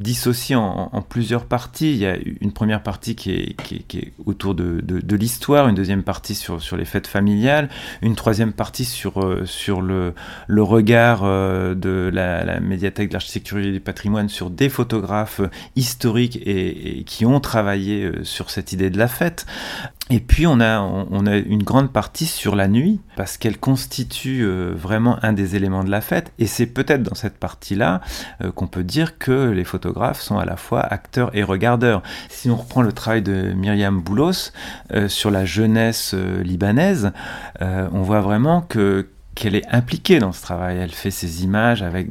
dissocié 0.00 0.56
en, 0.56 1.02
plusieurs 1.08 1.46
parties. 1.46 1.92
Il 1.92 1.98
y 1.98 2.06
a 2.06 2.16
une 2.40 2.52
première 2.52 2.82
partie 2.82 3.16
qui 3.16 3.30
est, 3.30 4.12
autour 4.24 4.54
de, 4.54 5.16
l'histoire, 5.16 5.68
une 5.68 5.74
deuxième 5.74 6.02
partie 6.02 6.34
sur, 6.34 6.76
les 6.76 6.84
fêtes 6.84 7.06
familiales, 7.06 7.68
une 8.02 8.14
troisième 8.14 8.52
partie 8.52 8.84
sur, 8.84 9.22
euh, 9.22 9.44
le, 10.46 10.62
regard 10.62 11.20
euh, 11.24 11.74
de 11.74 12.10
la, 12.12 12.60
médiathèque 12.60 13.08
de 13.08 13.14
l'architecture 13.14 13.58
et 13.58 13.72
du 13.72 13.80
patrimoine 13.80 14.28
sur 14.28 14.50
des 14.50 14.68
photographes 14.68 15.40
historiques 15.76 16.40
et, 16.44 17.04
qui 17.04 17.24
ont 17.24 17.40
travaillé 17.40 18.04
euh, 18.04 18.24
sur 18.24 18.50
cette 18.50 18.72
idée 18.72 18.90
de 18.90 18.98
la 18.98 19.08
fête. 19.08 19.46
Et 20.08 20.20
puis 20.20 20.46
on 20.46 20.60
a, 20.60 20.78
une 21.10 21.64
grande 21.64 21.92
partie 21.92 22.26
sur 22.26 22.54
la 22.54 22.68
nuit, 22.68 23.00
parce 23.16 23.36
qu'elle 23.36 23.58
constitue 23.58 24.42
euh, 24.42 24.72
vraiment 24.72 25.18
un 25.22 25.32
des 25.32 25.56
éléments 25.56 25.82
de 25.82 25.90
la 25.90 26.00
fête, 26.00 26.32
et 26.38 26.46
c'est 26.46 26.66
peut-être 26.66 27.02
dans 27.02 27.16
cette 27.16 27.38
partie-là 27.38 28.00
euh, 28.40 28.52
qu'on 28.52 28.68
peut 28.68 28.84
dire 28.84 29.18
que 29.18 29.50
les 29.50 29.64
photographes 29.64 30.20
sont 30.20 30.38
à 30.38 30.44
la 30.44 30.56
fois 30.56 30.80
acteurs 30.80 31.34
et 31.34 31.42
regardeurs. 31.42 32.04
Si 32.28 32.48
on 32.50 32.56
reprend 32.56 32.82
le 32.82 32.92
travail 32.92 33.22
de 33.22 33.52
Myriam 33.52 34.00
Boulos 34.00 34.52
euh, 34.92 35.08
sur 35.08 35.32
la 35.32 35.44
jeunesse 35.44 36.14
libanaise, 36.14 37.12
on 37.60 38.02
voit 38.02 38.20
vraiment 38.20 38.60
que 38.60 39.08
qu'elle 39.34 39.54
est 39.54 39.66
impliquée 39.70 40.18
dans 40.18 40.32
ce 40.32 40.40
travail. 40.42 40.78
Elle 40.78 40.92
fait 40.92 41.10
ses 41.10 41.44
images 41.44 41.82
avec 41.82 42.08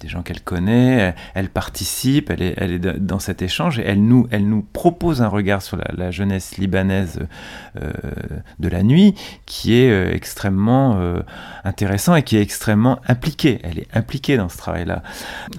des 0.00 0.08
gens 0.08 0.22
qu'elle 0.22 0.40
connaît, 0.40 1.14
elle, 1.34 1.48
participe, 1.48 2.30
elle 2.30 2.42
est, 2.42 2.54
elle 2.56 2.72
est, 2.72 2.78
dans 2.78 3.18
cet 3.18 3.42
échange 3.42 3.78
et 3.78 3.82
elle 3.86 4.02
nous, 4.02 4.26
elle 4.30 4.48
nous 4.48 4.62
propose 4.62 5.22
un 5.22 5.28
regard 5.28 5.62
sur 5.62 5.76
la, 5.76 6.10
jeunesse 6.10 6.56
libanaise 6.56 7.20
euh, 7.80 7.90
de 8.58 8.68
la 8.68 8.82
nuit 8.82 9.14
qui 9.46 9.74
est 9.74 9.90
euh, 9.90 10.12
extrêmement 10.12 10.96
euh, 10.98 11.20
intéressant 11.64 12.16
et 12.16 12.22
qui 12.22 12.36
est 12.36 12.42
extrêmement 12.42 13.00
impliqué. 13.06 13.60
Elle 13.62 13.78
est 13.78 13.88
impliquée 13.94 14.36
dans 14.36 14.48
ce 14.48 14.56
travail-là. 14.56 15.02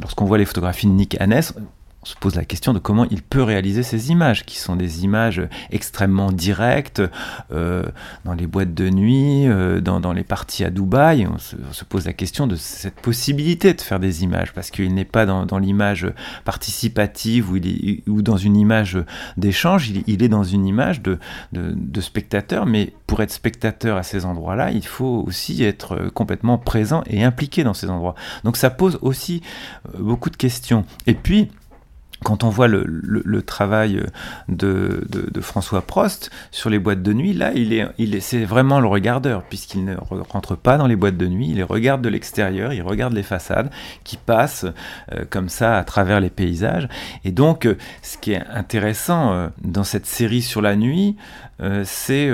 Lorsqu'on 0.02 0.26
voit 0.26 0.38
les 0.38 0.46
photographies 0.46 0.88
de 0.88 0.92
Nick 0.92 1.18
Hannes, 1.22 1.42
on 2.04 2.06
se 2.06 2.16
pose 2.16 2.36
la 2.36 2.46
question 2.46 2.74
de 2.74 2.80
comment 2.80 3.06
il 3.12 3.22
peut 3.22 3.44
réaliser 3.44 3.84
ces 3.84 4.10
images, 4.10 4.44
qui 4.46 4.58
sont 4.58 4.76
des 4.76 5.04
images 5.04 5.42
extrêmement 5.70 6.32
directes, 6.32 7.02
euh, 7.52 7.84
dans 8.26 8.34
les 8.34 8.48
boîtes 8.48 8.74
de 8.74 8.90
nuit, 8.90 9.48
euh, 9.48 9.82
dans, 9.82 10.14
les 10.14 10.24
parties 10.24 10.64
à 10.64 10.72
Dubaï. 10.72 11.28
On 11.28 11.38
se, 11.38 11.86
pose 11.86 12.06
la 12.06 12.14
question 12.14 12.48
de 12.48 12.56
cette 12.56 12.96
possibilité 12.96 13.74
de 13.74 13.82
faire 13.82 14.00
des 14.00 14.24
images, 14.24 14.52
parce 14.54 14.72
qu'il 14.72 14.94
n'est 14.94 15.06
pas 15.06 15.28
dans, 15.28 15.60
l'image 15.60 16.12
participative 16.44 17.52
ou, 17.52 18.22
dans 18.24 18.38
une 18.38 18.58
image 18.58 18.98
d'échange, 19.38 19.92
il, 20.08 20.24
est 20.24 20.30
dans 20.30 20.44
une 20.44 20.66
image 20.66 21.02
de, 21.04 21.20
spectateur, 22.02 22.66
mais 22.66 22.94
pour 23.06 23.22
être 23.22 23.32
spectateur 23.32 23.98
à 23.98 24.04
ces 24.04 24.26
endroits-là, 24.26 24.72
il 24.72 24.86
faut 24.86 25.24
aussi 25.28 25.64
être 25.64 26.10
complètement 26.16 26.58
présent 26.58 27.04
et 27.06 27.24
impliqué 27.24 27.64
dans 27.64 27.76
ces 27.76 27.90
endroits. 27.92 28.16
Donc 28.44 28.58
ça 28.58 28.72
pose 28.72 28.98
aussi 29.02 29.42
euh, 29.94 30.00
beaucoup 30.00 30.32
de 30.32 30.38
questions. 30.38 30.84
Et 31.06 31.14
puis, 31.14 31.50
quand 32.24 32.44
on 32.44 32.50
voit 32.50 32.68
le, 32.68 33.42
travail 33.42 34.04
de, 34.48 35.04
de, 35.10 35.42
François 35.42 35.82
Prost 35.82 36.30
sur 36.52 36.70
les 36.70 36.78
boîtes 36.78 37.02
de 37.02 37.14
nuit, 37.14 37.34
là, 37.34 37.52
il 37.54 37.74
est, 37.74 38.20
c'est 38.20 38.46
vraiment 38.46 38.80
le 38.80 38.88
regardeur, 38.88 39.44
puisqu'il 39.44 39.86
ne 39.86 39.96
rentre 39.96 40.56
pas 40.56 40.78
dans 40.78 40.88
les 40.88 40.96
boîtes 40.96 41.18
de 41.18 41.28
nuit, 41.28 41.48
il 41.50 41.56
les 41.56 41.64
regarde 41.64 42.02
de 42.02 42.10
l'extérieur, 42.10 42.74
il 42.74 42.84
regarde 42.84 43.14
les 43.14 43.24
façades 43.24 43.72
qui 44.04 44.18
passent 44.18 44.66
euh, 45.12 45.26
comme 45.30 45.50
ça 45.50 45.78
à 45.78 45.84
travers 45.84 46.20
les 46.20 46.30
paysages. 46.30 46.88
Et 47.24 47.32
donc, 47.32 47.66
euh, 47.66 47.78
ce 48.04 48.18
qui 48.18 48.34
est 48.34 48.44
intéressant 48.54 49.34
euh, 49.34 49.48
dans 49.64 49.84
cette 49.84 50.06
série 50.06 50.42
sur 50.42 50.62
la 50.62 50.76
nuit, 50.76 51.16
c'est 51.84 52.32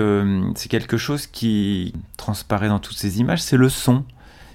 quelque 0.69 0.95
chose 0.95 1.28
qui 1.28 1.93
transparaît 2.15 2.69
dans 2.69 2.80
toutes 2.80 2.97
ces 2.97 3.19
images, 3.19 3.41
c'est 3.41 3.58
le 3.58 3.67
son. 3.67 4.06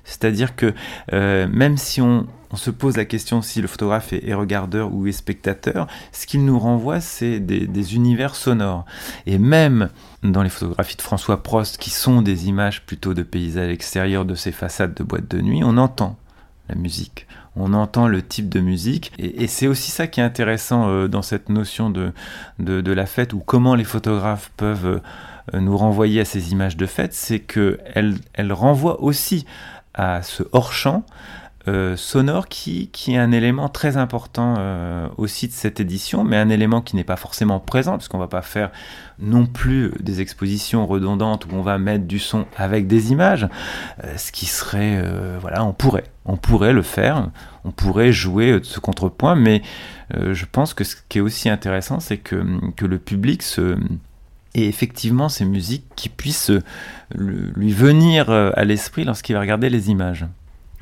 C'est-à-dire 0.04 0.56
que 0.56 0.72
même 1.10 1.76
si 1.76 2.00
on, 2.00 2.26
on 2.52 2.56
se 2.56 2.70
pose 2.70 2.96
la 2.96 3.06
question 3.06 3.40
si 3.40 3.62
le 3.62 3.66
photographe 3.66 4.12
est, 4.12 4.34
regardeur 4.34 4.92
ou 4.92 5.06
est 5.06 5.12
spectateur. 5.12 5.86
Ce 6.12 6.26
qu'il 6.26 6.44
nous 6.44 6.58
renvoie, 6.58 7.00
c'est 7.00 7.40
des, 7.40 7.94
univers 7.94 8.36
sonores. 8.36 8.84
Et 9.26 9.38
même 9.38 9.88
dans 10.22 10.42
les 10.42 10.50
photographies 10.50 10.96
de 10.96 11.02
François 11.02 11.42
Prost, 11.42 11.78
qui 11.78 11.90
sont 11.90 12.20
des 12.20 12.48
images 12.48 12.84
plutôt 12.84 13.14
de 13.14 13.22
paysages 13.22 13.70
extérieurs 13.70 14.24
de 14.24 14.34
ces 14.34 14.52
façades 14.52 14.94
de 14.94 15.02
boîtes 15.02 15.28
de 15.28 15.40
nuit, 15.40 15.62
on 15.64 15.78
entend 15.78 16.16
la 16.68 16.74
musique. 16.74 17.26
On 17.56 17.72
entend 17.72 18.06
le 18.06 18.22
type 18.22 18.48
de 18.48 18.60
musique. 18.60 19.12
Et, 19.18 19.46
c'est 19.46 19.66
aussi 19.66 19.90
ça 19.90 20.06
qui 20.06 20.20
est 20.20 20.24
intéressant 20.24 20.88
euh, 20.88 21.08
dans 21.08 21.22
cette 21.22 21.48
notion 21.48 21.90
de, 21.90 22.12
de, 22.58 22.92
la 22.92 23.06
fête, 23.06 23.32
ou 23.32 23.38
comment 23.38 23.74
les 23.74 23.84
photographes 23.84 24.50
peuvent 24.56 25.00
euh, 25.54 25.60
nous 25.60 25.76
renvoyer 25.76 26.20
à 26.20 26.24
ces 26.24 26.52
images 26.52 26.76
de 26.76 26.86
fête, 26.86 27.14
c'est 27.14 27.40
qu'elles 27.40 28.16
elles 28.34 28.52
renvoient 28.52 29.02
aussi 29.02 29.44
à 29.94 30.22
ce 30.22 30.44
hors-champ, 30.52 31.04
euh, 31.68 31.96
sonore 31.96 32.48
qui, 32.48 32.88
qui, 32.88 33.14
est 33.14 33.18
un 33.18 33.30
élément 33.30 33.68
très 33.68 33.96
important 33.96 34.56
euh, 34.58 35.06
aussi 35.16 35.46
de 35.46 35.52
cette 35.52 35.78
édition, 35.78 36.24
mais 36.24 36.36
un 36.36 36.48
élément 36.48 36.80
qui 36.80 36.96
n'est 36.96 37.04
pas 37.04 37.14
forcément 37.14 37.60
présent, 37.60 37.98
puisqu'on 37.98 38.16
ne 38.16 38.24
va 38.24 38.28
pas 38.28 38.42
faire 38.42 38.72
non 39.20 39.46
plus 39.46 39.92
des 40.00 40.20
expositions 40.20 40.86
redondantes 40.88 41.46
où 41.46 41.54
on 41.54 41.62
va 41.62 41.78
mettre 41.78 42.04
du 42.04 42.18
son 42.18 42.46
avec 42.56 42.88
des 42.88 43.12
images, 43.12 43.48
euh, 44.02 44.16
ce 44.16 44.32
qui 44.32 44.46
serait, 44.46 45.04
voilà, 45.40 45.64
on 45.64 45.72
pourrait, 45.72 46.06
on 46.24 46.36
pourrait 46.36 46.72
le 46.72 46.82
faire, 46.82 47.30
on 47.64 47.70
pourrait 47.70 48.12
jouer 48.12 48.58
ce 48.64 48.80
contrepoint, 48.80 49.36
mais 49.36 49.62
je 50.10 50.44
pense 50.50 50.74
que 50.74 50.82
ce 50.82 50.96
qui 51.08 51.18
est 51.18 51.20
aussi 51.20 51.48
intéressant, 51.48 52.00
c'est 52.00 52.18
que, 52.18 52.44
que 52.76 52.86
le 52.86 52.98
public 52.98 53.42
se 53.42 53.78
et 54.54 54.68
effectivement 54.68 55.30
ces 55.30 55.46
musiques 55.46 55.86
qui 55.96 56.10
puissent 56.10 56.52
lui 57.14 57.72
venir 57.72 58.30
à 58.30 58.64
l'esprit 58.64 59.04
lorsqu'il 59.04 59.34
va 59.34 59.40
regarder 59.40 59.70
les 59.70 59.90
images. 59.90 60.26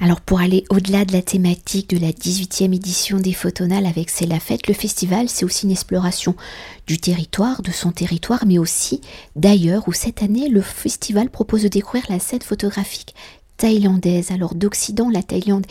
Alors 0.03 0.23
pour 0.23 0.41
aller 0.41 0.65
au-delà 0.71 1.05
de 1.05 1.13
la 1.13 1.21
thématique 1.21 1.91
de 1.91 1.99
la 1.99 2.11
18e 2.11 2.75
édition 2.75 3.19
des 3.19 3.35
Photonales 3.35 3.85
avec 3.85 4.09
C'est 4.09 4.25
la 4.25 4.41
fête, 4.41 4.67
le 4.67 4.73
festival 4.73 5.29
c'est 5.29 5.45
aussi 5.45 5.67
une 5.67 5.73
exploration 5.73 6.35
du 6.87 6.97
territoire, 6.97 7.61
de 7.61 7.71
son 7.71 7.93
territoire, 7.93 8.47
mais 8.47 8.59
aussi 8.59 9.03
d'ailleurs 9.37 9.89
où 9.89 9.93
cette 9.93 10.23
année 10.23 10.49
le 10.49 10.63
festival 10.63 11.29
propose 11.29 11.65
de 11.65 11.69
découvrir 11.69 12.05
la 12.09 12.19
scène 12.19 12.41
photographique 12.41 13.15
thaïlandaise. 13.59 14.31
Alors 14.31 14.55
d'Occident, 14.55 15.11
la 15.11 15.23
Thaïlande 15.23 15.67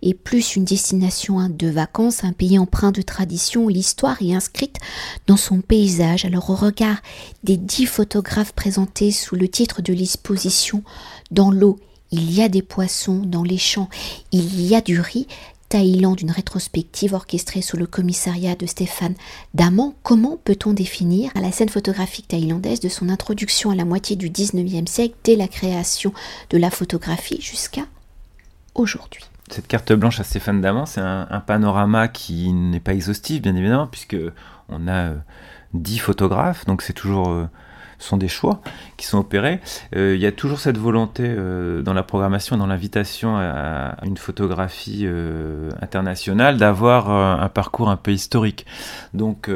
est 0.00 0.14
plus 0.14 0.54
une 0.54 0.64
destination 0.64 1.40
hein, 1.40 1.50
de 1.50 1.68
vacances, 1.68 2.22
un 2.22 2.32
pays 2.32 2.60
empreint 2.60 2.92
de 2.92 3.02
tradition 3.02 3.64
où 3.64 3.68
l'histoire 3.68 4.22
est 4.22 4.32
inscrite 4.32 4.76
dans 5.26 5.36
son 5.36 5.60
paysage. 5.60 6.24
Alors 6.24 6.50
au 6.50 6.54
regard 6.54 7.02
des 7.42 7.56
dix 7.56 7.86
photographes 7.86 8.52
présentés 8.52 9.10
sous 9.10 9.34
le 9.34 9.48
titre 9.48 9.82
de 9.82 9.92
l'exposition 9.92 10.84
Dans 11.32 11.50
l'eau 11.50 11.80
il 12.12 12.30
y 12.30 12.42
a 12.42 12.48
des 12.48 12.62
poissons 12.62 13.22
dans 13.24 13.42
les 13.42 13.58
champs, 13.58 13.88
il 14.30 14.60
y 14.60 14.76
a 14.76 14.80
du 14.80 15.00
riz. 15.00 15.26
Thaïlande, 15.68 16.20
une 16.20 16.30
rétrospective 16.30 17.14
orchestrée 17.14 17.62
sous 17.62 17.78
le 17.78 17.86
commissariat 17.86 18.54
de 18.54 18.66
Stéphane 18.66 19.14
Daman. 19.54 19.94
Comment 20.02 20.38
peut-on 20.44 20.74
définir 20.74 21.30
la 21.34 21.50
scène 21.50 21.70
photographique 21.70 22.28
thaïlandaise 22.28 22.80
de 22.80 22.90
son 22.90 23.08
introduction 23.08 23.70
à 23.70 23.74
la 23.74 23.86
moitié 23.86 24.14
du 24.14 24.28
19e 24.28 24.86
siècle, 24.86 25.14
dès 25.24 25.34
la 25.34 25.48
création 25.48 26.12
de 26.50 26.58
la 26.58 26.70
photographie 26.70 27.40
jusqu'à 27.40 27.86
aujourd'hui? 28.74 29.24
Cette 29.50 29.66
carte 29.66 29.94
blanche 29.94 30.20
à 30.20 30.24
Stéphane 30.24 30.60
Daman, 30.60 30.84
c'est 30.84 31.00
un, 31.00 31.42
panorama 31.46 32.08
qui 32.08 32.52
n'est 32.52 32.78
pas 32.78 32.92
exhaustif, 32.92 33.40
bien 33.40 33.56
évidemment, 33.56 33.86
puisque 33.86 34.16
on 34.68 34.88
a 34.88 35.08
euh, 35.08 35.16
dix 35.72 35.98
photographes, 35.98 36.66
donc 36.66 36.82
c'est 36.82 36.92
toujours 36.92 37.30
euh, 37.30 37.46
sont 38.02 38.16
des 38.16 38.28
choix 38.28 38.60
qui 38.96 39.06
sont 39.06 39.18
opérés. 39.18 39.60
il 39.94 40.16
y 40.16 40.26
a 40.26 40.32
toujours 40.32 40.60
cette 40.60 40.78
volonté 40.78 41.34
dans 41.82 41.94
la 41.94 42.02
programmation, 42.02 42.56
dans 42.56 42.66
l'invitation 42.66 43.36
à, 43.36 43.96
une 44.04 44.16
photographie 44.16 45.06
internationale, 45.80 46.56
d'avoir 46.56 47.10
un 47.10 47.48
parcours 47.48 47.90
un 47.90 47.96
peu 47.96 48.12
historique. 48.12 48.66
Donc 49.14 49.50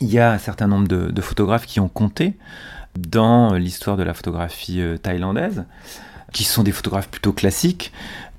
il 0.00 0.08
y 0.08 0.18
a 0.18 0.32
un 0.32 0.38
certain 0.38 0.66
nombre 0.66 0.88
de, 0.88 1.20
photographes 1.20 1.66
qui 1.66 1.80
ont 1.80 1.88
compté 1.88 2.34
dans 2.98 3.54
l'histoire 3.54 3.96
de 3.96 4.02
la 4.02 4.14
photographie 4.14 4.82
thaïlandaise, 5.02 5.64
qui 6.32 6.44
sont 6.44 6.62
des 6.62 6.72
photographes 6.72 7.08
plutôt 7.08 7.32
classiques, 7.32 7.92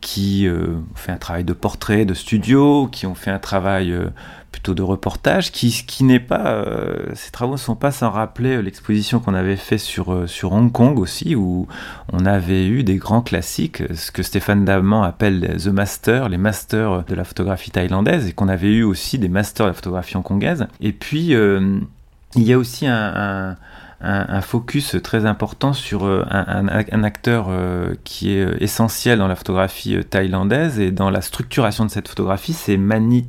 qui 0.05 0.47
euh, 0.47 0.67
ont 0.67 0.95
fait 0.95 1.11
un 1.11 1.17
travail 1.17 1.43
de 1.43 1.53
portrait, 1.53 2.05
de 2.05 2.13
studio, 2.13 2.87
qui 2.91 3.07
ont 3.07 3.15
fait 3.15 3.31
un 3.31 3.39
travail 3.39 3.91
euh, 3.91 4.09
plutôt 4.55 4.73
de 4.73 4.81
reportage, 4.81 5.51
qui, 5.51 5.83
qui 5.85 6.05
n'est 6.05 6.21
pas, 6.21 6.47
euh, 6.47 6.95
ces 7.13 7.29
travaux 7.29 7.53
ne 7.53 7.57
sont 7.57 7.75
pas 7.75 7.91
sans 7.91 8.09
rappeler 8.09 8.61
l'exposition 8.61 9.19
qu'on 9.19 9.33
avait 9.33 9.57
fait 9.57 9.77
sur, 9.77 10.29
sur 10.29 10.53
Hong 10.53 10.71
Kong 10.71 10.97
aussi, 10.97 11.35
où 11.35 11.67
on 12.13 12.25
avait 12.25 12.65
eu 12.65 12.83
des 12.83 12.95
grands 12.95 13.21
classiques, 13.21 13.83
ce 13.93 14.11
que 14.11 14.23
Stéphane 14.23 14.63
Daman 14.63 15.03
appelle 15.03 15.57
The 15.61 15.67
Masters, 15.67 16.29
les 16.29 16.37
masters 16.37 17.03
de 17.03 17.15
la 17.15 17.25
photographie 17.25 17.71
thaïlandaise, 17.71 18.27
et 18.27 18.31
qu'on 18.31 18.47
avait 18.47 18.71
eu 18.71 18.83
aussi 18.83 19.19
des 19.19 19.27
masters 19.27 19.65
de 19.65 19.71
la 19.71 19.75
photographie 19.75 20.15
hongkongaise. 20.15 20.67
Et 20.79 20.93
puis, 20.93 21.33
il 21.33 22.43
y 22.43 22.53
a 22.53 22.57
aussi 22.57 22.87
un 22.87 23.57
un, 24.01 24.41
focus 24.41 24.97
très 25.01 25.25
important 25.25 25.73
sur 25.73 26.05
euh, 26.05 26.23
un, 26.29 27.03
acteur 27.03 27.47
euh, 27.49 27.95
qui 28.03 28.33
est 28.33 28.45
euh, 28.45 28.63
essentiel 28.63 29.19
dans 29.19 29.27
la 29.27 29.35
photographie 29.35 29.97
thaïlandaise 30.09 30.79
et 30.79 30.91
dans 30.91 31.09
la 31.09 31.21
structuration 31.21 31.85
de 31.85 31.91
cette 31.91 32.07
photographie, 32.07 32.53
c'est 32.53 32.77
Manit 32.77 33.25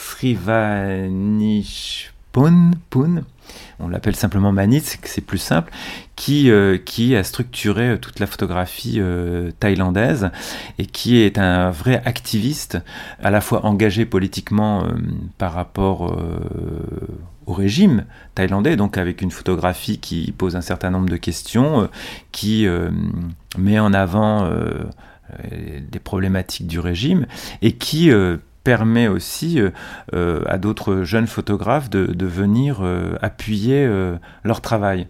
Srivanishpun, 0.00 2.70
on 3.78 3.88
l'appelle 3.88 4.16
simplement 4.16 4.52
Manit, 4.52 4.82
c'est 4.82 5.20
plus 5.20 5.38
simple, 5.38 5.70
qui, 6.16 6.50
qui 6.84 7.14
a 7.16 7.24
structuré 7.24 7.98
toute 8.00 8.20
la 8.20 8.26
photographie 8.26 9.00
thaïlandaise 9.58 10.30
et 10.78 10.86
qui 10.86 11.18
est 11.18 11.38
un 11.38 11.70
vrai 11.70 12.00
activiste, 12.04 12.78
à 13.22 13.30
la 13.30 13.40
fois 13.40 13.64
engagé 13.66 14.06
politiquement 14.06 14.86
par 15.38 15.54
rapport 15.54 16.16
au 17.50 17.52
régime 17.52 18.04
thaïlandais, 18.34 18.76
donc 18.76 18.96
avec 18.96 19.22
une 19.22 19.30
photographie 19.30 19.98
qui 19.98 20.32
pose 20.32 20.56
un 20.56 20.60
certain 20.60 20.90
nombre 20.90 21.08
de 21.08 21.16
questions, 21.16 21.82
euh, 21.82 21.86
qui 22.32 22.66
euh, 22.66 22.90
met 23.58 23.78
en 23.78 23.92
avant 23.92 24.44
euh, 24.44 24.84
des 25.90 25.98
problématiques 25.98 26.66
du 26.66 26.78
régime 26.78 27.26
et 27.62 27.72
qui 27.72 28.10
permet 28.64 29.08
aussi 29.08 29.60
à 30.12 30.58
d'autres 30.58 31.02
jeunes 31.02 31.26
photographes 31.26 31.90
de, 31.90 32.26
venir 32.26 32.82
appuyer 33.22 33.88
leur 34.44 34.60
travail. 34.60 35.06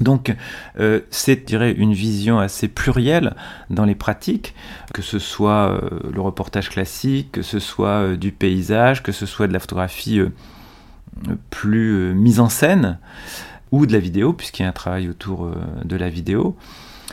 Donc, 0.00 0.34
c'est, 1.10 1.52
une 1.52 1.92
vision 1.92 2.38
assez 2.38 2.68
plurielle 2.68 3.34
dans 3.70 3.84
les 3.84 3.94
pratiques, 3.94 4.54
que 4.94 5.02
ce 5.02 5.18
soit 5.18 5.80
le 6.12 6.20
reportage 6.20 6.70
classique, 6.70 7.32
que 7.32 7.42
ce 7.42 7.58
soit 7.58 8.16
du 8.16 8.32
paysage, 8.32 9.02
que 9.02 9.12
ce 9.12 9.26
soit 9.26 9.46
de 9.46 9.52
la 9.52 9.60
photographie 9.60 10.22
plus 11.50 11.92
euh, 11.92 12.12
mise 12.12 12.40
en 12.40 12.48
scène 12.48 12.98
ou 13.72 13.86
de 13.86 13.92
la 13.92 13.98
vidéo, 13.98 14.32
puisqu'il 14.32 14.62
y 14.62 14.66
a 14.66 14.68
un 14.68 14.72
travail 14.72 15.08
autour 15.08 15.46
euh, 15.46 15.54
de 15.84 15.96
la 15.96 16.08
vidéo. 16.08 16.56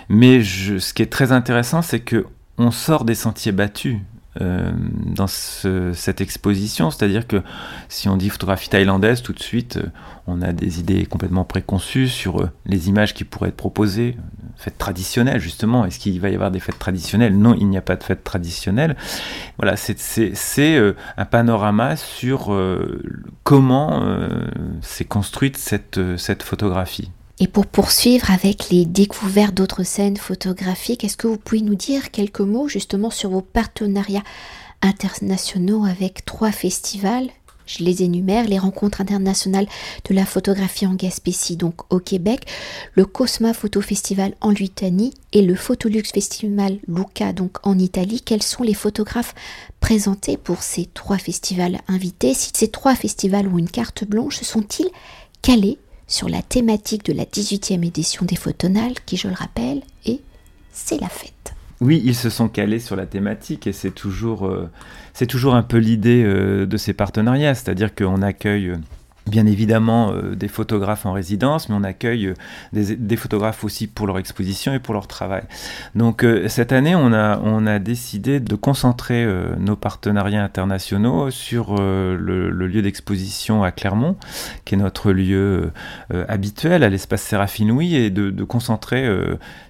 Mais 0.09 0.43
ce 0.43 0.93
qui 0.93 1.01
est 1.01 1.11
très 1.11 1.31
intéressant, 1.31 1.81
c'est 1.81 2.01
que 2.01 2.25
on 2.57 2.71
sort 2.71 3.05
des 3.05 3.15
sentiers 3.15 3.51
battus 3.51 3.97
euh, 4.41 4.71
dans 5.05 5.27
cette 5.27 6.19
exposition. 6.19 6.89
C'est-à-dire 6.89 7.27
que 7.27 7.43
si 7.87 8.09
on 8.09 8.17
dit 8.17 8.29
photographie 8.29 8.67
thaïlandaise, 8.67 9.21
tout 9.21 9.33
de 9.33 9.39
suite, 9.39 9.77
euh, 9.77 9.85
on 10.25 10.41
a 10.41 10.53
des 10.53 10.79
idées 10.79 11.05
complètement 11.05 11.45
préconçues 11.45 12.07
sur 12.07 12.41
euh, 12.41 12.49
les 12.65 12.89
images 12.89 13.13
qui 13.13 13.25
pourraient 13.25 13.49
être 13.49 13.55
proposées. 13.55 14.17
Fêtes 14.55 14.79
traditionnelles, 14.79 15.39
justement. 15.39 15.85
Est-ce 15.85 15.99
qu'il 15.99 16.19
va 16.19 16.29
y 16.29 16.35
avoir 16.35 16.49
des 16.49 16.59
fêtes 16.59 16.79
traditionnelles? 16.79 17.37
Non, 17.37 17.53
il 17.53 17.69
n'y 17.69 17.77
a 17.77 17.81
pas 17.81 17.95
de 17.95 18.03
fêtes 18.03 18.23
traditionnelles. 18.23 18.95
Voilà, 19.57 19.75
c'est 19.75 19.97
un 21.17 21.25
panorama 21.25 21.95
sur 21.95 22.55
comment 23.43 24.03
s'est 24.81 25.05
construite 25.05 25.57
cette, 25.57 25.99
cette 26.17 26.43
photographie. 26.43 27.11
Et 27.39 27.47
pour 27.47 27.65
poursuivre 27.65 28.29
avec 28.31 28.69
les 28.69 28.85
découvertes 28.85 29.55
d'autres 29.55 29.83
scènes 29.83 30.17
photographiques, 30.17 31.03
est-ce 31.03 31.17
que 31.17 31.27
vous 31.27 31.37
pouvez 31.37 31.61
nous 31.61 31.75
dire 31.75 32.11
quelques 32.11 32.41
mots 32.41 32.67
justement 32.67 33.09
sur 33.09 33.31
vos 33.31 33.41
partenariats 33.41 34.23
internationaux 34.81 35.83
avec 35.83 36.25
trois 36.25 36.51
festivals? 36.51 37.29
Je 37.65 37.83
les 37.83 38.03
énumère, 38.03 38.45
les 38.45 38.59
rencontres 38.59 38.99
internationales 39.01 39.67
de 40.05 40.13
la 40.13 40.25
photographie 40.25 40.85
en 40.85 40.95
Gaspésie, 40.95 41.55
donc 41.55 41.91
au 41.93 41.99
Québec, 41.99 42.45
le 42.93 43.05
Cosma 43.05 43.53
Photo 43.53 43.81
Festival 43.81 44.35
en 44.41 44.49
Lituanie 44.49 45.13
et 45.31 45.41
le 45.41 45.55
Photolux 45.55 46.03
Festival 46.03 46.77
Luca, 46.87 47.31
donc 47.31 47.65
en 47.65 47.79
Italie. 47.79 48.21
Quels 48.21 48.43
sont 48.43 48.63
les 48.63 48.73
photographes 48.73 49.33
présentés 49.79 50.35
pour 50.35 50.61
ces 50.61 50.85
trois 50.85 51.17
festivals 51.17 51.79
invités? 51.87 52.33
Si 52.33 52.51
ces 52.53 52.67
trois 52.67 52.95
festivals 52.95 53.47
ont 53.47 53.57
une 53.57 53.69
carte 53.69 54.03
blanche, 54.03 54.41
sont-ils 54.41 54.89
calés? 55.41 55.79
Sur 56.13 56.29
la 56.29 56.43
thématique 56.43 57.05
de 57.05 57.13
la 57.13 57.25
18e 57.25 57.83
édition 57.83 58.23
des 58.23 58.35
Photonales, 58.35 58.93
qui, 59.07 59.17
je 59.17 59.27
le 59.27 59.33
rappelle, 59.33 59.81
est 60.05 60.19
C'est 60.71 61.01
la 61.01 61.09
fête. 61.09 61.55
Oui, 61.81 62.03
ils 62.05 62.13
se 62.13 62.29
sont 62.29 62.49
calés 62.49 62.79
sur 62.79 62.95
la 62.95 63.07
thématique 63.07 63.65
et 63.65 63.73
c'est 63.73 63.89
toujours, 63.91 64.45
euh, 64.45 64.69
un 65.19 65.63
peu 65.63 65.77
l'idée 65.77 66.23
euh, 66.23 66.67
de 66.67 66.77
ces 66.77 66.93
partenariats, 66.93 67.55
c'est-à-dire 67.55 67.95
qu'on 67.95 68.21
accueille 68.21 68.73
bien 69.27 69.45
évidemment 69.45 70.11
euh, 70.11 70.35
des 70.35 70.47
photographes 70.47 71.05
en 71.05 71.13
résidence, 71.13 71.69
mais 71.69 71.75
on 71.75 71.83
accueille 71.83 72.27
euh, 72.27 72.33
des, 72.73 73.15
photographes 73.15 73.63
aussi 73.63 73.87
pour 73.87 74.07
leur 74.07 74.17
exposition 74.17 74.73
et 74.73 74.79
pour 74.79 74.93
leur 74.93 75.07
travail. 75.07 75.43
Donc 75.95 76.23
euh, 76.23 76.47
cette 76.49 76.71
année, 76.71 76.95
on 76.95 77.13
a, 77.13 77.39
on 77.39 77.65
a 77.65 77.79
décidé 77.79 78.39
de 78.39 78.55
concentrer 78.55 79.25
nos 79.59 79.75
partenariats 79.75 80.43
internationaux 80.43 81.31
sur 81.31 81.75
le, 81.75 82.49
lieu 82.49 82.81
d'exposition 82.81 83.63
à 83.63 83.71
Clermont, 83.71 84.17
qui 84.65 84.75
est 84.75 84.77
notre 84.77 85.11
lieu 85.11 85.71
habituel 86.27 86.83
à 86.83 86.89
l'espace 86.89 87.21
Séraphine 87.21 87.69
Louis, 87.69 87.95
et 87.95 88.09
de, 88.09 88.29
de 88.29 88.43
concentrer 88.43 89.07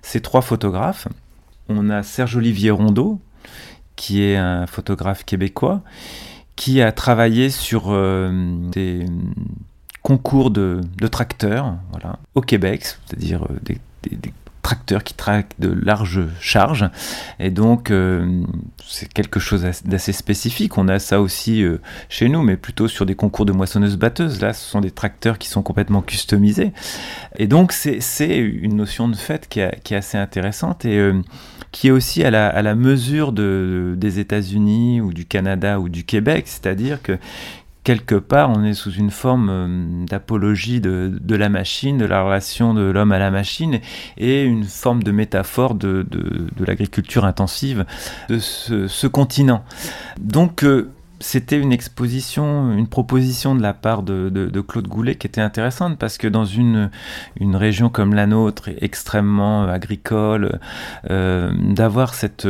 ces 0.02 0.22
trois 0.22 0.42
photographes. 0.42 1.08
On 1.70 1.90
a 1.90 2.04
Serge-Olivier 2.04 2.72
Rondeau, 2.72 3.20
qui 3.96 4.24
est 4.24 4.38
un 4.38 4.68
photographe 4.68 5.24
québécois, 5.24 5.82
qui 6.56 6.82
a 6.82 6.92
travaillé 6.92 7.50
sur 7.50 7.86
euh, 7.88 8.32
des 8.72 9.06
concours 10.02 10.52
de, 10.52 10.82
tracteurs 11.12 11.76
voilà, 11.92 12.20
au 12.36 12.42
Québec, 12.42 12.86
c'est-à-dire 12.86 13.46
euh, 13.46 13.60
des, 13.64 13.78
tracteurs 14.62 15.04
qui 15.04 15.14
traquent 15.14 15.60
de 15.60 15.68
larges 15.68 16.22
charges. 16.40 16.90
Et 17.38 17.50
donc, 17.50 17.92
euh, 17.92 18.44
c'est 18.88 19.12
quelque 19.12 19.42
chose 19.42 19.66
d'assez 19.84 20.14
spécifique. 20.14 20.78
On 20.78 20.88
a 20.88 21.00
ça 21.00 21.20
aussi 21.20 21.66
chez 22.08 22.30
nous, 22.30 22.42
mais 22.44 22.56
plutôt 22.56 22.88
sur 22.88 23.06
des 23.06 23.14
concours 23.14 23.46
de 23.46 23.52
moissonneuses-batteuses. 23.52 24.40
Là, 24.40 24.54
ce 24.54 24.64
sont 24.64 24.80
des 24.80 24.92
tracteurs 24.92 25.38
qui 25.38 25.50
sont 25.50 25.64
complètement 25.64 26.02
customisés. 26.02 26.72
Et 27.36 27.48
donc, 27.48 27.74
c'est 27.74 28.38
une 28.38 28.78
notion 28.78 29.10
de 29.10 29.18
fait 29.18 29.50
qui, 29.50 29.60
qui 29.84 29.96
est 29.96 29.98
assez 29.98 30.18
intéressante. 30.18 30.86
Et 30.86 31.12
qui 31.74 31.88
est 31.88 31.92
aussi 31.92 32.24
à 32.24 32.32
la, 32.32 32.76
mesure 32.76 33.34
de, 33.34 33.96
des 33.98 34.20
États-Unis 34.20 35.02
ou 35.02 35.12
du 35.12 35.26
Canada 35.26 35.80
ou 35.80 35.90
du 35.90 36.06
Québec, 36.06 36.44
c'est-à-dire 36.46 37.02
que 37.02 37.18
quelque 37.84 38.16
part, 38.16 38.52
on 38.52 38.64
est 38.64 38.76
sous 38.76 38.92
une 38.92 39.10
forme 39.10 39.50
euh, 39.50 40.06
d'apologie 40.06 40.80
de, 40.80 41.36
la 41.36 41.50
machine, 41.50 41.98
de 41.98 42.06
la 42.06 42.24
relation 42.24 42.74
de 42.74 42.84
l'homme 42.84 43.12
à 43.12 43.20
la 43.20 43.32
machine, 43.32 43.80
et 44.18 44.44
une 44.44 44.64
forme 44.64 45.04
de 45.04 45.12
métaphore 45.12 45.74
de, 45.76 46.06
l'agriculture 46.66 47.26
intensive 47.26 47.86
de 48.30 48.38
ce, 48.40 49.08
continent. 49.08 49.66
Donc, 50.22 50.64
euh, 50.64 50.92
c'était 51.24 51.58
une 51.58 51.72
exposition, 51.72 52.74
une 52.74 52.88
proposition 52.88 53.56
de 53.56 53.62
la 53.62 53.74
part 53.74 54.04
de, 54.04 54.62
Claude 54.68 54.88
Goulet 54.88 55.16
qui 55.16 55.26
était 55.26 55.42
intéressante 55.42 55.98
parce 55.98 56.18
que 56.18 56.28
dans 56.28 56.44
une, 56.46 56.90
région 57.40 57.90
comme 57.90 58.14
la 58.14 58.28
nôtre, 58.28 58.70
extrêmement 58.82 59.64
agricole, 59.64 60.60
euh, 61.10 61.52
d'avoir 61.58 62.14
cette, 62.14 62.48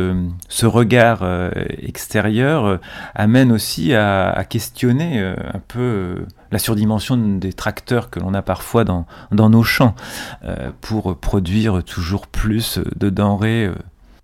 ce 0.48 0.66
regard 0.66 1.20
euh, 1.22 1.50
extérieur 1.78 2.64
euh, 2.64 2.76
amène 3.14 3.52
aussi 3.52 3.94
à, 3.94 4.44
questionner 4.48 5.20
un 5.22 5.60
peu 5.68 6.26
la 6.50 6.58
surdimension 6.58 7.16
des 7.16 7.52
tracteurs 7.52 8.10
que 8.10 8.20
l'on 8.20 8.34
a 8.34 8.42
parfois 8.42 8.84
dans 8.84 9.06
nos 9.30 9.62
champs 9.62 9.94
pour 10.80 11.16
produire 11.16 11.82
toujours 11.82 12.26
plus 12.26 12.78
de 12.96 13.08
denrées 13.08 13.70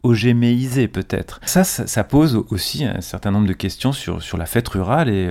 ogéméisé 0.02 0.88
peut-être. 0.88 1.40
Ça, 1.44 1.64
ça, 1.64 2.04
pose 2.04 2.44
aussi 2.50 2.84
un 2.84 3.00
certain 3.00 3.30
nombre 3.30 3.46
de 3.46 3.52
questions 3.52 3.92
sur, 3.92 4.22
sur 4.22 4.38
la 4.38 4.46
fête 4.46 4.68
rurale 4.68 5.08
et, 5.08 5.30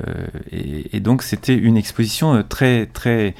euh, 0.94 1.00
donc 1.00 1.24
c'était 1.24 1.56
une 1.56 1.78
exposition 1.78 2.36
euh, 2.36 2.44
très 2.44 2.86
très 2.86 3.34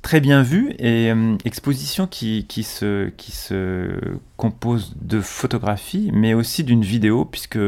très 0.00 0.20
bien 0.20 0.42
vue 0.42 0.74
et 0.78 1.12
euh, 1.12 1.36
exposition 1.44 2.06
qui, 2.06 2.46
qui, 2.48 2.62
se, 2.62 3.10
qui 3.10 3.32
se 3.32 3.90
compose 4.36 4.94
de 5.00 5.20
photographies 5.20 6.10
mais 6.12 6.32
aussi 6.32 6.64
d'une 6.64 6.82
vidéo 6.82 7.24
puisque 7.24 7.58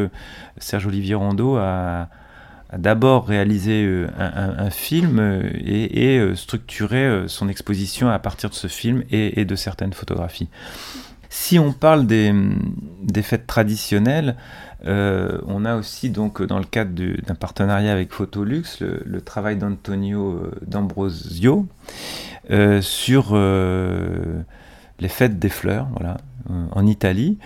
Serge 0.56 0.86
Olivier 0.86 1.14
Rondeau 1.14 1.56
a, 1.56 2.08
d'abord 2.76 3.26
réalisé 3.26 3.86
un, 4.18 4.70
film 4.70 5.20
et, 5.54 6.20
structuré 6.34 7.24
son 7.28 7.48
exposition 7.48 8.08
à 8.08 8.18
partir 8.18 8.50
de 8.50 8.54
ce 8.54 8.66
film 8.66 9.04
et, 9.12 9.44
de 9.44 9.54
certaines 9.54 9.92
photographies. 9.92 10.48
Si 11.36 11.58
on 11.58 11.72
parle 11.72 12.06
des, 12.06 12.32
fêtes 13.22 13.46
traditionnelles, 13.46 14.36
on 14.86 15.64
a 15.64 15.74
aussi 15.74 16.10
donc 16.10 16.40
dans 16.42 16.58
le 16.58 16.64
cadre 16.64 16.92
d'un 16.94 17.34
partenariat 17.34 17.90
avec 17.92 18.12
Photolux 18.12 18.62
le, 18.80 19.20
travail 19.20 19.56
d'Antonio 19.56 20.48
D'Ambrosio 20.64 21.66
sur 22.80 23.34
les 25.00 25.08
fêtes 25.08 25.38
des 25.38 25.48
fleurs, 25.48 25.88
voilà, 25.98 26.12
euh, 26.12 26.33
en 26.48 26.86
Italie. 26.86 27.38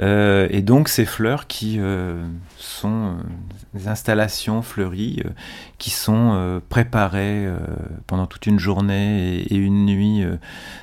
Euh, 0.00 0.48
et 0.50 0.62
donc 0.62 0.88
ces 0.88 1.04
fleurs 1.04 1.46
qui 1.46 1.76
euh, 1.78 2.24
sont 2.56 3.16
des 3.74 3.88
installations 3.88 4.62
fleuries 4.62 5.22
qui 5.78 5.90
sont 5.90 6.60
préparées 6.68 7.46
pendant 8.06 8.26
toute 8.26 8.46
une 8.46 8.58
journée 8.58 9.42
et, 9.42 9.54
une 9.54 9.84
nuit 9.84 10.24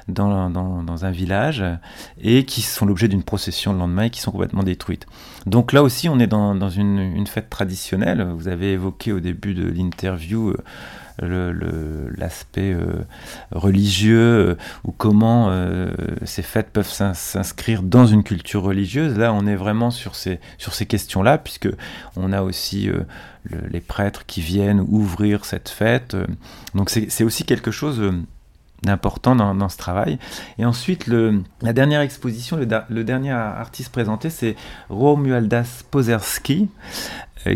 dans, 0.08 0.50
dans, 0.50 1.06
un 1.06 1.12
village 1.12 1.64
et 2.22 2.46
qui 2.46 2.62
sont 2.62 2.86
l'objet 2.86 3.08
d'une 3.08 3.24
procession 3.24 3.74
le 3.74 3.80
lendemain 3.80 4.04
et 4.04 4.10
qui 4.12 4.22
sont 4.22 4.32
complètement 4.32 4.64
détruites. 4.64 5.08
Donc 5.48 5.74
là 5.74 5.82
aussi 5.82 6.08
on 6.10 6.20
est 6.20 6.28
dans, 6.28 6.54
dans 6.54 6.70
une, 6.70 7.00
une, 7.00 7.28
fête 7.28 7.50
traditionnelle. 7.50 8.28
Vous 8.36 8.48
avez 8.48 8.74
évoqué 8.74 9.12
au 9.12 9.20
début 9.20 9.56
de 9.56 9.68
l'interview 9.68 10.54
l'aspect 11.21 12.73
le, 12.73 13.06
religieux 13.52 14.49
euh, 14.49 14.56
ou 14.84 14.91
comment 14.91 15.47
euh, 15.49 15.91
ces 16.26 16.41
fêtes 16.41 16.69
peuvent 16.71 16.91
s'inscrire 16.91 17.84
dans 17.84 18.06
une 18.06 18.23
culture 18.23 18.63
religieuse. 18.63 19.17
Là, 19.17 19.34
on 19.34 19.45
est 19.45 19.56
vraiment 19.56 19.91
sur 19.91 20.15
ces, 20.15 20.39
sur 20.58 20.73
ces 20.73 20.86
questions-là, 20.86 21.38
puisque 21.38 21.69
on 22.15 22.34
a 22.34 22.41
aussi 22.41 22.89
euh, 22.89 23.04
les 23.69 23.82
prêtres 23.82 24.26
qui 24.26 24.41
viennent 24.41 24.84
ouvrir 24.88 25.45
cette 25.45 25.69
fête. 25.69 26.15
Donc 26.76 26.89
c'est 26.89 27.23
aussi 27.23 27.43
quelque 27.43 27.71
chose 27.71 28.02
d'important 28.84 29.36
dans, 29.36 29.69
ce 29.69 29.78
travail. 29.78 30.17
Et 30.58 30.65
ensuite, 30.65 31.08
le, 31.08 31.43
la 31.62 31.73
dernière 31.73 32.02
exposition, 32.02 32.58
le, 32.58 33.04
dernier 33.04 33.32
artiste 33.32 33.91
présenté, 33.91 34.30
c'est 34.30 34.56
Romualdas 34.89 35.84
Pozerski, 35.91 36.69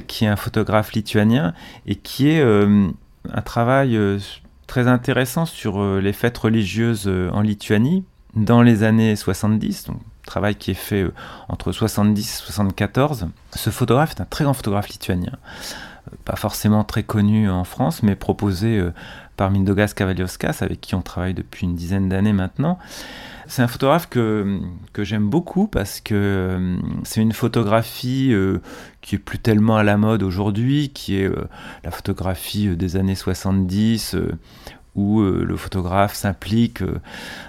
qui 0.07 0.25
est 0.25 0.27
un 0.27 0.35
photographe 0.35 0.91
lituanien 0.91 1.53
et 1.85 1.95
qui 1.95 2.29
est 2.29 2.43
un 3.33 3.41
travail 3.41 3.95
euh, 3.95 4.19
très 4.67 4.87
intéressant 4.87 5.45
sur 5.45 5.81
euh, 5.81 5.99
les 5.99 6.13
fêtes 6.13 6.37
religieuses 6.37 7.07
euh, 7.07 7.29
en 7.31 7.41
Lituanie 7.41 8.03
dans 8.35 8.61
les 8.61 8.83
années 8.83 9.15
70, 9.15 9.85
donc 9.85 9.97
travail 10.25 10.55
qui 10.55 10.71
est 10.71 10.75
fait 10.75 11.09
entre 11.47 11.71
70 11.71 12.21
et 12.21 12.45
74. 12.45 13.27
Ce 13.55 13.69
photographe 13.69 14.11
est 14.17 14.21
un 14.21 14.25
très 14.25 14.43
grand 14.43 14.53
photographe 14.53 14.89
lituanien, 14.89 15.31
pas 16.25 16.35
forcément 16.35 16.83
très 16.83 17.03
connu 17.03 17.49
en 17.49 17.63
France, 17.63 18.03
mais 18.03 18.15
proposé 18.15 18.85
par 19.37 19.49
Mindogas 19.49 19.93
Kavalioskas, 19.95 20.57
avec 20.59 20.81
qui 20.81 20.95
on 20.95 21.01
travaille 21.01 21.33
depuis 21.33 21.65
une 21.65 21.75
dizaine 21.75 22.09
d'années 22.09 22.33
maintenant. 22.33 22.77
C'est 23.47 23.61
un 23.61 23.67
photographe 23.67 24.09
que, 24.09 24.59
j'aime 24.97 25.29
beaucoup 25.29 25.67
parce 25.67 26.01
que 26.01 26.13
euh, 26.15 26.77
c'est 27.03 27.21
une 27.21 27.31
photographie 27.31 28.29
euh, 28.31 28.59
qui 29.01 29.15
est 29.15 29.19
plus 29.19 29.39
tellement 29.39 29.77
à 29.77 29.83
la 29.83 29.97
mode 29.97 30.21
aujourd'hui, 30.21 30.89
qui 30.89 31.17
est 31.17 31.29
euh, 31.29 31.47
la 31.83 31.91
photographie 31.91 32.75
des 32.75 32.97
années 32.97 33.15
70 33.15 34.17
où 34.97 35.21
euh, 35.21 35.45
le 35.45 35.55
photographe 35.55 36.15
s'implique 36.15 36.81
euh, 36.81 36.99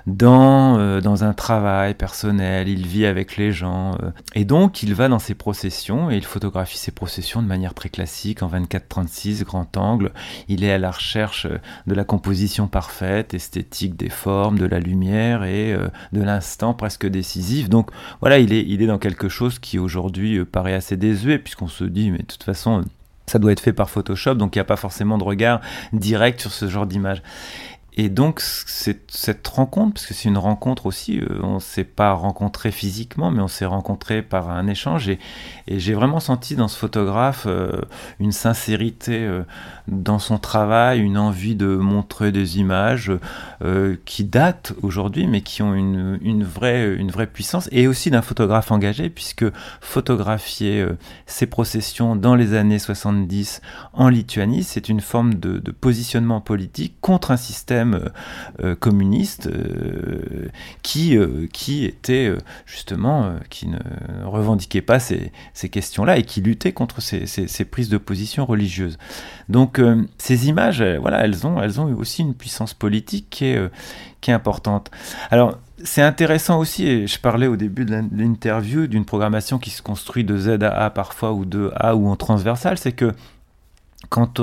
dans, 0.07 0.79
euh, 0.79 1.01
dans 1.01 1.25
un 1.25 1.33
travail 1.33 1.95
personnel, 1.95 2.69
il 2.69 2.87
vit 2.87 3.07
avec 3.07 3.37
les 3.37 3.53
gens, 3.53 3.97
et 4.35 4.45
donc 4.45 4.83
il 4.83 4.95
va 4.95 5.09
dans 5.09 5.19
ses 5.19 5.35
processions 5.35 6.11
et 6.11 6.17
il 6.17 6.25
photographie 6.25 6.79
ses 6.79 6.93
processions 6.93 7.43
de 7.43 7.47
manière 7.47 7.73
très 7.73 7.89
classique 7.89 8.43
en 8.43 8.49
24-36 8.49 9.45
grand 9.45 9.77
angle. 9.77 10.13
Il 10.49 10.63
est 10.63 10.73
à 10.73 10.79
la 10.79 10.91
recherche 10.91 11.47
de 11.87 11.95
la 11.95 12.05
composition 12.05 12.69
parfaite, 12.69 13.33
esthétique 13.33 13.97
des 13.97 14.11
formes, 14.11 14.59
de 14.59 14.67
la 14.67 14.79
lumière 14.79 15.45
et 15.45 15.75
de 16.13 16.23
l'instant 16.23 16.75
presque 16.75 17.07
décisif. 17.07 17.71
Donc 17.71 17.91
voilà, 18.21 18.39
il 18.39 18.53
est, 18.53 18.65
il 18.69 18.83
est 18.83 18.87
dans 18.87 18.99
quelque 18.99 19.29
chose 19.29 19.59
qui 19.59 19.79
aujourd'hui 19.79 20.45
paraît 20.45 20.75
assez 20.75 20.97
désuet 20.99 21.39
puisqu'on 21.39 21.69
se 21.69 21.85
dit 21.85 22.11
mais 22.11 22.19
de 22.19 22.25
toute 22.25 22.45
façon 22.45 22.85
ça 23.29 23.39
doit 23.39 23.53
être 23.53 23.61
fait 23.61 23.73
par 23.73 23.91
Photoshop, 23.91 24.35
donc 24.35 24.57
il 24.57 24.59
n'y 24.59 24.63
a 24.63 24.65
pas 24.65 24.77
forcément 24.77 25.19
de 25.19 25.25
regard 25.25 25.61
direct 25.93 26.41
sur 26.41 26.53
ce 26.53 26.69
genre 26.69 26.87
d'image. 26.87 27.23
Et 28.01 28.09
donc, 28.11 28.41
cette 28.41 29.49
rencontre, 29.49 29.95
parce 29.95 30.07
que 30.07 30.15
c'est 30.15 30.29
une 30.29 30.39
rencontre 30.39 30.87
aussi, 30.87 31.19
euh, 31.19 31.41
on 31.43 31.57
ne 31.57 31.59
s'est 31.59 31.83
pas 31.83 32.13
rencontré 32.13 32.71
physiquement, 32.71 33.33
mais 33.33 33.43
on 33.43 33.49
s'est 33.49 33.65
rencontré 33.65 34.23
par 34.23 34.51
un 34.51 34.69
échange. 34.69 35.09
Et, 35.09 35.19
j'ai 35.67 35.95
vraiment 35.95 36.21
senti 36.21 36.55
dans 36.55 36.69
ce 36.69 36.79
photographe 36.79 37.47
euh, 37.49 37.81
une 38.21 38.31
sincérité 38.31 39.25
euh, 39.25 39.43
dans 39.89 40.21
son 40.21 40.39
travail, 40.39 41.01
une 41.01 41.19
envie 41.19 41.57
de 41.57 41.67
montrer 41.67 42.31
des 42.31 42.59
images 42.59 43.11
qui 44.05 44.25
datent 44.25 44.75
aujourd'hui, 44.83 45.27
mais 45.27 45.41
qui 45.41 45.63
ont 45.63 45.75
une, 45.75 46.45
vraie, 46.45 46.95
une 46.95 47.11
vraie 47.11 47.27
puissance. 47.27 47.69
Et 47.73 47.89
aussi 47.89 48.11
d'un 48.11 48.23
photographe 48.23 48.71
engagé, 48.71 49.11
puisque 49.11 49.45
photographier 49.81 50.87
ses 51.27 51.47
processions 51.47 52.15
dans 52.15 52.35
les 52.35 52.55
années 52.55 52.79
70 52.79 53.61
en 53.95 54.09
Lituanie, 54.09 54.63
c'est 54.63 54.89
une 54.89 55.01
forme 55.01 55.35
de 55.35 55.71
positionnement 55.73 56.41
politique 56.41 56.97
contre 57.01 57.31
un 57.31 57.37
système 57.37 57.88
euh, 57.95 58.09
euh, 58.63 58.75
communiste 58.75 59.47
euh, 59.47 60.49
qui, 60.83 61.17
qui 61.53 61.85
était 61.85 62.33
justement, 62.67 63.35
qui 63.51 63.69
ne 63.69 63.79
revendiquait 64.25 64.83
pas 64.83 64.99
ces, 64.99 65.33
ces 65.55 65.69
questions-là 65.69 66.19
et 66.19 66.23
qui 66.23 66.41
luttait 66.41 66.73
contre 66.73 67.01
ces, 67.01 67.27
ces, 67.27 67.65
prises 67.65 67.89
de 67.89 67.99
position 67.99 68.47
religieuses. 68.47 68.99
Donc 69.49 69.81
ces 70.19 70.49
images, 70.49 70.83
voilà, 70.83 71.25
elles 71.25 71.47
ont, 71.47 71.61
elles 71.61 71.81
ont 71.81 71.95
aussi 71.97 72.23
une 72.23 72.35
puissance 72.35 72.75
politique 72.75 73.27
qui 73.31 73.47
est, 73.47 73.71
qui 74.21 74.31
est 74.31 74.35
importante. 74.35 74.91
Alors, 75.31 75.59
c'est 75.85 76.03
intéressant 76.03 76.59
aussi, 76.59 76.87
et 76.87 77.07
je 77.07 77.21
parlais 77.21 77.47
au 77.47 77.57
début 77.57 77.85
de 77.85 78.03
l'interview 78.13 78.87
d'une 78.87 79.05
programmation 79.05 79.59
qui 79.59 79.71
se 79.71 79.83
construit 79.83 80.25
de 80.25 80.37
Z 80.37 80.63
à 80.63 80.87
A 80.87 80.91
parfois, 80.91 81.33
ou 81.33 81.45
de 81.45 81.71
A 81.77 81.95
ou 81.95 82.09
en 82.09 82.17
transversal, 82.17 82.79
c'est 82.79 82.93
que 82.93 83.13
quand 84.09 84.41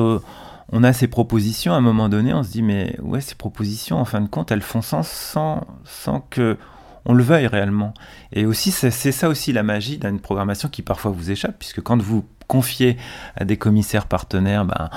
on 0.70 0.84
a 0.84 0.94
ces 0.94 1.08
propositions, 1.08 1.74
à 1.74 1.78
un 1.78 1.82
moment 1.82 2.10
donné, 2.10 2.34
on 2.34 2.44
se 2.44 2.52
dit, 2.52 2.62
mais 2.64 2.96
ouais, 3.02 3.22
ces 3.22 3.36
propositions, 3.36 3.98
en 3.98 4.06
fin 4.06 4.22
de 4.22 4.28
compte, 4.28 4.52
elles 4.52 4.62
font 4.62 4.82
sens 4.82 5.08
sans, 5.08 5.66
sans 5.84 6.22
que 6.22 6.58
on 7.06 7.14
le 7.14 7.24
veuille 7.24 7.46
réellement. 7.46 7.94
Et 8.34 8.46
aussi, 8.46 8.72
c'est 8.72 8.90
ça 8.90 9.30
aussi 9.30 9.54
la 9.54 9.62
magie 9.62 10.00
d'une 10.00 10.20
programmation 10.20 10.70
qui 10.70 10.82
parfois 10.82 11.12
vous 11.12 11.30
échappe, 11.30 11.56
puisque 11.60 11.82
quand 11.82 12.02
vous 12.02 12.26
confiez 12.48 12.98
à 13.36 13.46
des 13.46 13.58
commissaires 13.58 14.08
partenaires, 14.08 14.66
ben, 14.66 14.90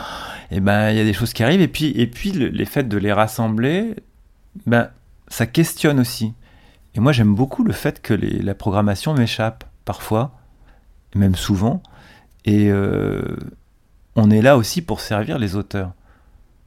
eh 0.51 0.61
ben, 0.61 0.91
il 0.91 0.97
y 0.97 1.01
a 1.01 1.05
des 1.05 1.13
choses 1.13 1.35
qui 1.35 1.43
arrivent. 1.43 1.61
Et 1.61 1.69
puis, 1.69 1.93
et 1.95 2.07
puis 2.07 2.31
les 2.31 2.65
faits 2.65 2.89
de 2.89 2.97
les 2.97 3.13
rassembler, 3.13 3.95
ben, 4.67 4.89
ça 5.29 5.47
questionne 5.47 6.01
aussi. 6.01 6.33
Et 6.95 7.01
moi, 7.01 7.13
j'aime 7.13 7.35
beaucoup 7.35 7.63
le 7.63 7.75
fait 7.75 8.01
que 8.01 8.15
la 8.15 8.55
programmation 8.55 9.13
m'échappe 9.13 9.65
parfois, 9.85 10.33
même 11.15 11.35
souvent. 11.35 11.83
Et, 12.47 12.71
euh, 12.71 13.37
on 14.19 14.31
est 14.31 14.43
là 14.43 14.57
aussi 14.57 14.83
pour 14.83 15.01
servir 15.01 15.39
les 15.39 15.55
auteurs. 15.55 15.93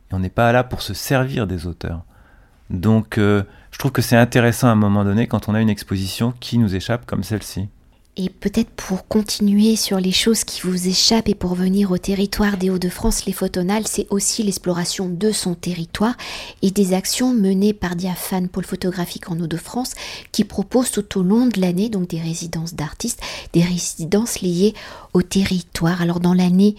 Et 0.09 0.15
on 0.15 0.19
n'est 0.19 0.29
pas 0.29 0.53
là 0.53 0.63
pour 0.63 0.81
se 0.81 0.93
servir 0.93 1.47
des 1.47 1.67
auteurs. 1.67 2.03
Donc 2.69 3.17
euh, 3.17 3.43
je 3.71 3.77
trouve 3.77 3.91
que 3.91 4.01
c'est 4.01 4.15
intéressant 4.15 4.69
à 4.69 4.71
un 4.71 4.75
moment 4.75 5.03
donné 5.03 5.27
quand 5.27 5.49
on 5.49 5.53
a 5.53 5.59
une 5.59 5.69
exposition 5.69 6.33
qui 6.39 6.57
nous 6.57 6.73
échappe 6.73 7.05
comme 7.05 7.23
celle-ci. 7.23 7.67
Et 8.17 8.29
peut-être 8.29 8.71
pour 8.71 9.07
continuer 9.07 9.75
sur 9.75 9.99
les 9.99 10.11
choses 10.11 10.43
qui 10.43 10.61
vous 10.61 10.87
échappent 10.87 11.29
et 11.29 11.35
pour 11.35 11.55
venir 11.55 11.91
au 11.91 11.97
territoire 11.97 12.57
des 12.57 12.69
Hauts-de-France, 12.69 13.25
les 13.25 13.31
photonales, 13.33 13.87
c'est 13.87 14.07
aussi 14.09 14.43
l'exploration 14.43 15.07
de 15.09 15.31
son 15.31 15.53
territoire 15.53 16.15
et 16.61 16.71
des 16.71 16.93
actions 16.93 17.33
menées 17.33 17.73
par 17.73 17.95
Diaphane 17.95 18.49
Pôle 18.49 18.65
Photographique 18.65 19.29
en 19.29 19.39
Hauts-de-France 19.39 19.93
qui 20.31 20.45
propose 20.45 20.91
tout 20.91 21.19
au 21.19 21.23
long 21.23 21.47
de 21.47 21.59
l'année 21.59 21.89
donc 21.89 22.07
des 22.07 22.19
résidences 22.19 22.75
d'artistes, 22.75 23.21
des 23.53 23.63
résidences 23.63 24.41
liées 24.41 24.73
au 25.13 25.21
territoire. 25.21 26.01
Alors 26.01 26.21
dans 26.21 26.33
l'année 26.33 26.75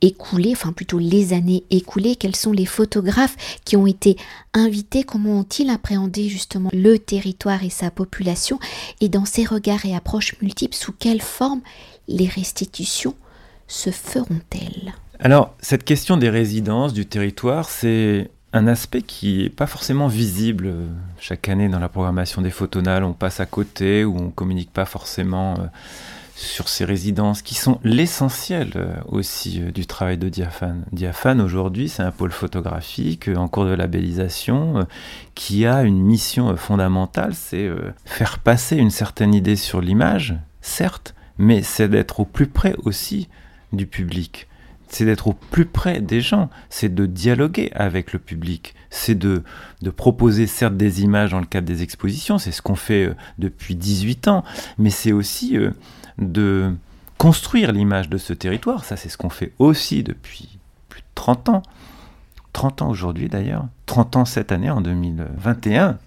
écoulées, 0.00 0.52
enfin 0.52 0.72
plutôt 0.72 0.98
les 0.98 1.32
années 1.32 1.64
écoulées, 1.70 2.16
quels 2.16 2.36
sont 2.36 2.52
les 2.52 2.66
photographes 2.66 3.36
qui 3.64 3.76
ont 3.76 3.86
été 3.86 4.16
invités, 4.54 5.04
comment 5.04 5.40
ont-ils 5.40 5.70
appréhendé 5.70 6.28
justement 6.28 6.70
le 6.72 6.98
territoire 6.98 7.62
et 7.64 7.70
sa 7.70 7.90
population, 7.90 8.58
et 9.00 9.08
dans 9.08 9.24
ces 9.24 9.44
regards 9.44 9.84
et 9.84 9.94
approches 9.94 10.34
multiples, 10.40 10.76
sous 10.76 10.92
quelle 10.92 11.22
forme 11.22 11.60
les 12.08 12.26
restitutions 12.26 13.14
se 13.66 13.90
feront-elles? 13.90 14.94
Alors, 15.18 15.54
cette 15.60 15.84
question 15.84 16.16
des 16.16 16.30
résidences, 16.30 16.92
du 16.92 17.06
territoire, 17.06 17.68
c'est 17.68 18.30
un 18.52 18.66
aspect 18.66 19.02
qui 19.02 19.44
n'est 19.44 19.48
pas 19.48 19.66
forcément 19.66 20.08
visible 20.08 20.74
chaque 21.20 21.48
année 21.48 21.68
dans 21.68 21.78
la 21.78 21.88
programmation 21.88 22.42
des 22.42 22.50
photonales. 22.50 23.04
On 23.04 23.12
passe 23.12 23.38
à 23.38 23.46
côté 23.46 24.04
ou 24.04 24.16
on 24.16 24.30
communique 24.30 24.72
pas 24.72 24.86
forcément. 24.86 25.54
Euh, 25.54 25.66
sur 26.40 26.70
ces 26.70 26.86
résidences 26.86 27.42
qui 27.42 27.54
sont 27.54 27.78
l'essentiel 27.84 28.72
euh, 28.76 28.94
aussi 29.06 29.60
euh, 29.60 29.70
du 29.72 29.86
travail 29.86 30.16
de 30.16 30.30
Diaphane. 30.30 30.86
Diaphane 30.90 31.40
aujourd'hui 31.40 31.90
c'est 31.90 32.02
un 32.02 32.10
pôle 32.10 32.32
photographique 32.32 33.28
euh, 33.28 33.36
en 33.36 33.46
cours 33.46 33.66
de 33.66 33.74
labellisation 33.74 34.86
qui 35.34 35.66
a 35.66 35.82
une 35.82 36.00
mission 36.00 36.56
fondamentale, 36.56 37.34
c'est 37.34 37.68
faire 38.04 38.38
passer 38.38 38.76
une 38.76 38.90
certaine 38.90 39.34
idée 39.34 39.56
sur 39.56 39.80
l'image, 39.80 40.34
certes, 40.60 41.14
mais 41.38 41.62
c'est 41.62 41.88
d'être 41.88 42.20
au 42.20 42.24
plus 42.24 42.46
près 42.46 42.74
aussi 42.84 43.28
du 43.72 43.86
public 43.86 44.46
c'est 44.92 45.04
d'être 45.04 45.28
au 45.28 45.34
plus 45.34 45.66
près 45.66 46.00
des 46.00 46.20
gens, 46.20 46.50
c'est 46.68 46.92
de 46.92 47.06
dialoguer 47.06 47.70
avec 47.74 48.12
le 48.12 48.18
public, 48.18 48.74
c'est 48.90 49.14
de, 49.14 49.44
de 49.82 49.90
proposer 49.90 50.48
certes 50.48 50.76
des 50.76 51.02
images 51.02 51.30
dans 51.30 51.38
le 51.38 51.46
cadre 51.46 51.68
des 51.68 51.84
expositions, 51.84 52.38
c'est 52.38 52.50
ce 52.50 52.60
qu'on 52.60 52.74
fait 52.74 53.14
depuis 53.38 53.76
18 53.76 54.26
ans, 54.26 54.42
mais 54.78 54.90
c'est 54.90 55.12
aussi 55.12 55.56
de 56.20 56.74
construire 57.18 57.72
l'image 57.72 58.08
de 58.08 58.18
ce 58.18 58.32
territoire, 58.32 58.84
ça 58.84 58.96
c'est 58.96 59.08
ce 59.08 59.18
qu'on 59.18 59.30
fait 59.30 59.52
aussi 59.58 60.02
depuis 60.02 60.58
plus 60.88 61.00
de 61.00 61.06
30 61.14 61.48
ans, 61.48 61.62
30 62.52 62.82
ans 62.82 62.90
aujourd'hui 62.90 63.28
d'ailleurs, 63.28 63.66
30 63.86 64.16
ans 64.16 64.24
cette 64.24 64.52
année 64.52 64.70
en 64.70 64.80
2021, 64.80 65.98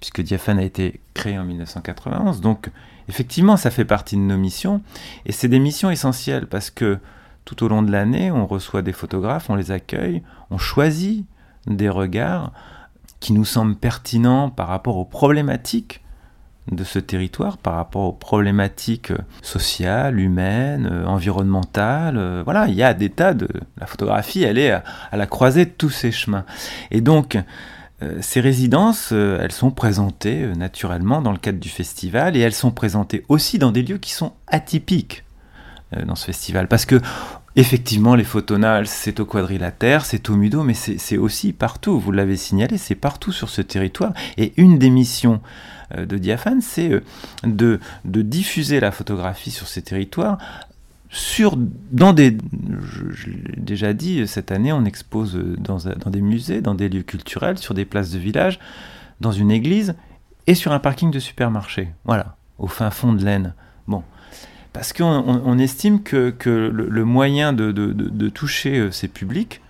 puisque 0.00 0.20
Diaphane 0.20 0.58
a 0.58 0.62
été 0.62 1.00
créé 1.14 1.38
en 1.38 1.44
1991, 1.44 2.40
donc 2.40 2.70
effectivement 3.08 3.56
ça 3.56 3.70
fait 3.70 3.84
partie 3.84 4.16
de 4.16 4.20
nos 4.20 4.36
missions, 4.36 4.82
et 5.24 5.32
c'est 5.32 5.48
des 5.48 5.58
missions 5.58 5.90
essentielles 5.90 6.46
parce 6.46 6.70
que 6.70 6.98
tout 7.44 7.64
au 7.64 7.68
long 7.68 7.82
de 7.82 7.92
l'année, 7.92 8.30
on 8.32 8.44
reçoit 8.44 8.82
des 8.82 8.92
photographes, 8.92 9.48
on 9.48 9.54
les 9.54 9.70
accueille, 9.70 10.22
on 10.50 10.58
choisit 10.58 11.24
des 11.66 11.88
regards 11.88 12.52
qui 13.20 13.32
nous 13.32 13.44
semblent 13.44 13.76
pertinents 13.76 14.50
par 14.50 14.68
rapport 14.68 14.96
aux 14.96 15.04
problématiques 15.04 16.02
de 16.70 16.84
ce 16.84 16.98
territoire, 16.98 17.58
par 17.58 17.76
rapport 17.76 18.02
aux 18.02 18.12
problématiques 18.12 19.12
sociales, 19.42 20.18
humaines, 20.18 20.88
euh, 20.90 21.06
environnementales. 21.06 22.16
Euh, 22.18 22.42
voilà, 22.44 22.66
il 22.68 22.74
y 22.74 22.82
a 22.82 22.94
des 22.94 23.10
tas 23.10 23.34
de... 23.34 23.48
La 23.78 23.86
photographie, 23.86 24.42
elle 24.42 24.58
est 24.58 24.70
à, 24.70 24.82
la 25.12 25.26
croisée 25.26 25.64
de 25.64 25.70
tous 25.70 25.90
ces 25.90 26.10
chemins. 26.10 26.44
Et 26.90 27.00
donc, 27.00 27.38
euh, 28.02 28.18
ces 28.20 28.40
résidences, 28.40 29.12
elles 29.12 29.52
sont 29.52 29.70
présentées 29.70 30.46
naturellement 30.56 31.22
dans 31.22 31.32
le 31.32 31.38
cadre 31.38 31.60
du 31.60 31.68
festival 31.68 32.36
et 32.36 32.40
elles 32.40 32.52
sont 32.52 32.72
présentées 32.72 33.24
aussi 33.28 33.58
dans 33.58 33.70
des 33.70 33.82
lieux 33.82 33.98
qui 33.98 34.12
sont 34.12 34.32
atypiques. 34.48 35.24
Euh, 35.94 36.04
dans 36.04 36.16
ce 36.16 36.24
festival. 36.24 36.66
Parce 36.66 36.84
que, 36.84 37.00
effectivement, 37.56 38.14
les 38.14 38.24
photonales, 38.24 38.86
c'est 38.86 39.18
au 39.18 39.24
quadrilatère, 39.24 40.04
c'est 40.04 40.28
au 40.30 40.36
Mudo, 40.36 40.62
mais 40.62 40.74
c'est 40.74 41.16
aussi 41.16 41.52
partout. 41.52 41.98
Vous 41.98 42.12
l'avez 42.12 42.36
signalé, 42.36 42.78
c'est 42.78 42.94
partout 42.94 43.32
sur 43.32 43.48
ce 43.48 43.62
territoire. 43.62 44.12
Et 44.36 44.52
une 44.58 44.78
des 44.78 44.90
missions 44.90 45.40
euh, 45.96 46.04
de 46.04 46.18
Diaphane, 46.18 46.60
c'est 46.60 46.90
euh, 46.92 47.00
de, 47.44 47.80
diffuser 48.04 48.78
la 48.78 48.92
photographie 48.92 49.50
sur 49.50 49.68
ces 49.68 49.82
territoires. 49.82 50.38
Dans 51.92 52.12
des, 52.12 52.36
je, 53.10 53.30
l'ai 53.30 53.56
déjà 53.56 53.94
dit, 53.94 54.26
cette 54.28 54.52
année, 54.52 54.72
on 54.72 54.84
expose 54.84 55.34
dans, 55.56 55.78
dans 55.78 56.10
des 56.10 56.20
musées, 56.20 56.60
dans 56.60 56.74
des 56.74 56.90
lieux 56.90 57.04
culturels, 57.04 57.56
sur 57.56 57.72
des 57.72 57.86
places 57.86 58.10
de 58.10 58.18
village, 58.18 58.58
dans 59.20 59.32
une 59.32 59.50
église 59.50 59.94
et 60.46 60.54
sur 60.54 60.72
un 60.72 60.78
parking 60.78 61.10
de 61.10 61.18
supermarché. 61.18 61.88
Voilà, 62.04 62.36
au 62.58 62.66
fin 62.66 62.90
fond 62.90 63.14
de 63.14 63.24
l'Aisne. 63.24 63.54
Bon, 63.86 64.02
parce 64.76 64.92
qu'on 64.92 65.58
estime 65.58 66.02
que, 66.02 66.34
le, 66.46 67.04
moyen 67.06 67.54
de, 67.54 68.28
toucher 68.28 68.78
euh, 68.78 68.90
ces 68.90 69.08
publics, 69.08 69.62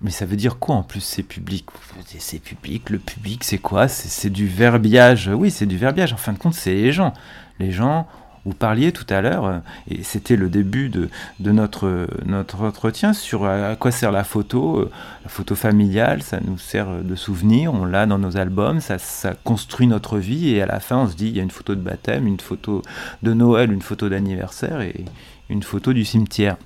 mais 0.00 0.12
ça 0.12 0.26
veut 0.26 0.36
dire 0.36 0.60
quoi 0.60 0.76
en 0.76 0.84
plus 0.84 1.00
ces 1.00 1.24
publics? 1.24 1.66
Ces 2.06 2.38
publics, 2.38 2.88
le 2.88 3.00
public 3.00 3.42
c'est 3.42 3.58
quoi? 3.58 3.88
C'est 3.88 4.30
du 4.30 4.46
verbiage, 4.46 5.28
oui 5.34 5.50
c'est 5.50 5.66
du 5.66 5.76
verbiage, 5.76 6.12
en 6.12 6.16
fin 6.18 6.32
de 6.32 6.38
compte 6.38 6.54
c'est 6.54 6.72
les 6.72 6.92
gens. 6.92 7.14
Les 7.58 7.72
gens 7.72 8.06
vous 8.48 8.54
parliez 8.54 8.92
tout 8.92 9.06
à 9.10 9.20
l'heure, 9.20 9.44
euh, 9.44 9.58
et 9.90 10.02
c'était 10.02 10.36
le 10.36 10.48
début 10.48 10.88
de, 10.88 11.10
notre, 11.40 12.06
notre 12.24 12.62
entretien, 12.62 13.12
sur 13.12 13.44
à 13.44 13.76
quoi 13.76 13.90
sert 13.90 14.10
la 14.10 14.24
photo. 14.24 14.80
Euh, 14.80 14.90
la 15.24 15.28
photo 15.28 15.54
familiale, 15.54 16.22
ça 16.22 16.38
nous 16.42 16.56
sert 16.56 17.02
de 17.02 17.14
souvenir, 17.14 17.74
on 17.74 17.84
l'a 17.84 18.06
dans 18.06 18.18
nos 18.18 18.38
albums, 18.38 18.80
ça, 18.80 18.98
ça, 18.98 19.34
construit 19.44 19.86
notre 19.86 20.16
vie, 20.16 20.54
et 20.54 20.62
à 20.62 20.66
la 20.66 20.80
fin 20.80 20.96
on 20.96 21.08
se 21.08 21.14
dit, 21.14 21.26
il 21.26 21.36
y 21.36 21.40
a 21.40 21.42
une 21.42 21.50
photo 21.50 21.74
de 21.74 21.80
baptême, 21.80 22.26
une 22.26 22.40
photo 22.40 22.80
de 23.22 23.34
Noël, 23.34 23.70
une 23.70 23.82
photo 23.82 24.08
d'anniversaire, 24.08 24.80
et 24.80 25.04
une 25.50 25.62
photo 25.62 25.92
du 25.92 26.06
cimetière. 26.06 26.56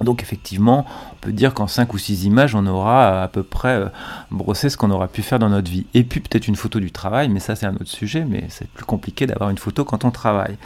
Donc 0.00 0.22
effectivement, 0.22 0.86
on 1.12 1.16
peut 1.20 1.32
dire 1.32 1.52
qu'en 1.52 1.66
5 1.66 1.92
ou 1.92 1.98
6 1.98 2.24
images, 2.24 2.54
on 2.54 2.66
aura 2.66 3.22
à 3.22 3.28
peu 3.28 3.42
près 3.42 3.76
euh, 3.76 3.86
brossé 4.30 4.70
ce 4.70 4.78
qu'on 4.78 4.90
aura 4.90 5.08
pu 5.08 5.20
faire 5.20 5.38
dans 5.38 5.50
notre 5.50 5.70
vie. 5.70 5.86
Et 5.92 6.04
puis 6.04 6.20
peut-être 6.20 6.48
une 6.48 6.56
photo 6.56 6.80
du 6.80 6.90
travail, 6.90 7.28
mais 7.28 7.40
ça 7.40 7.54
c'est 7.54 7.66
un 7.66 7.74
autre 7.74 7.88
sujet, 7.88 8.24
mais 8.24 8.44
c'est 8.48 8.68
plus 8.68 8.86
compliqué 8.86 9.26
d'avoir 9.26 9.50
une 9.50 9.58
photo 9.58 9.84
quand 9.84 10.06
on 10.06 10.10
travaille 10.10 10.56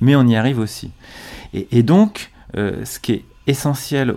mais 0.00 0.16
on 0.16 0.26
y 0.26 0.36
arrive 0.36 0.58
aussi. 0.58 0.90
Et, 1.54 1.82
donc, 1.82 2.32
euh, 2.56 2.84
ce 2.84 2.98
qui 2.98 3.12
est 3.12 3.24
essentiel 3.46 4.12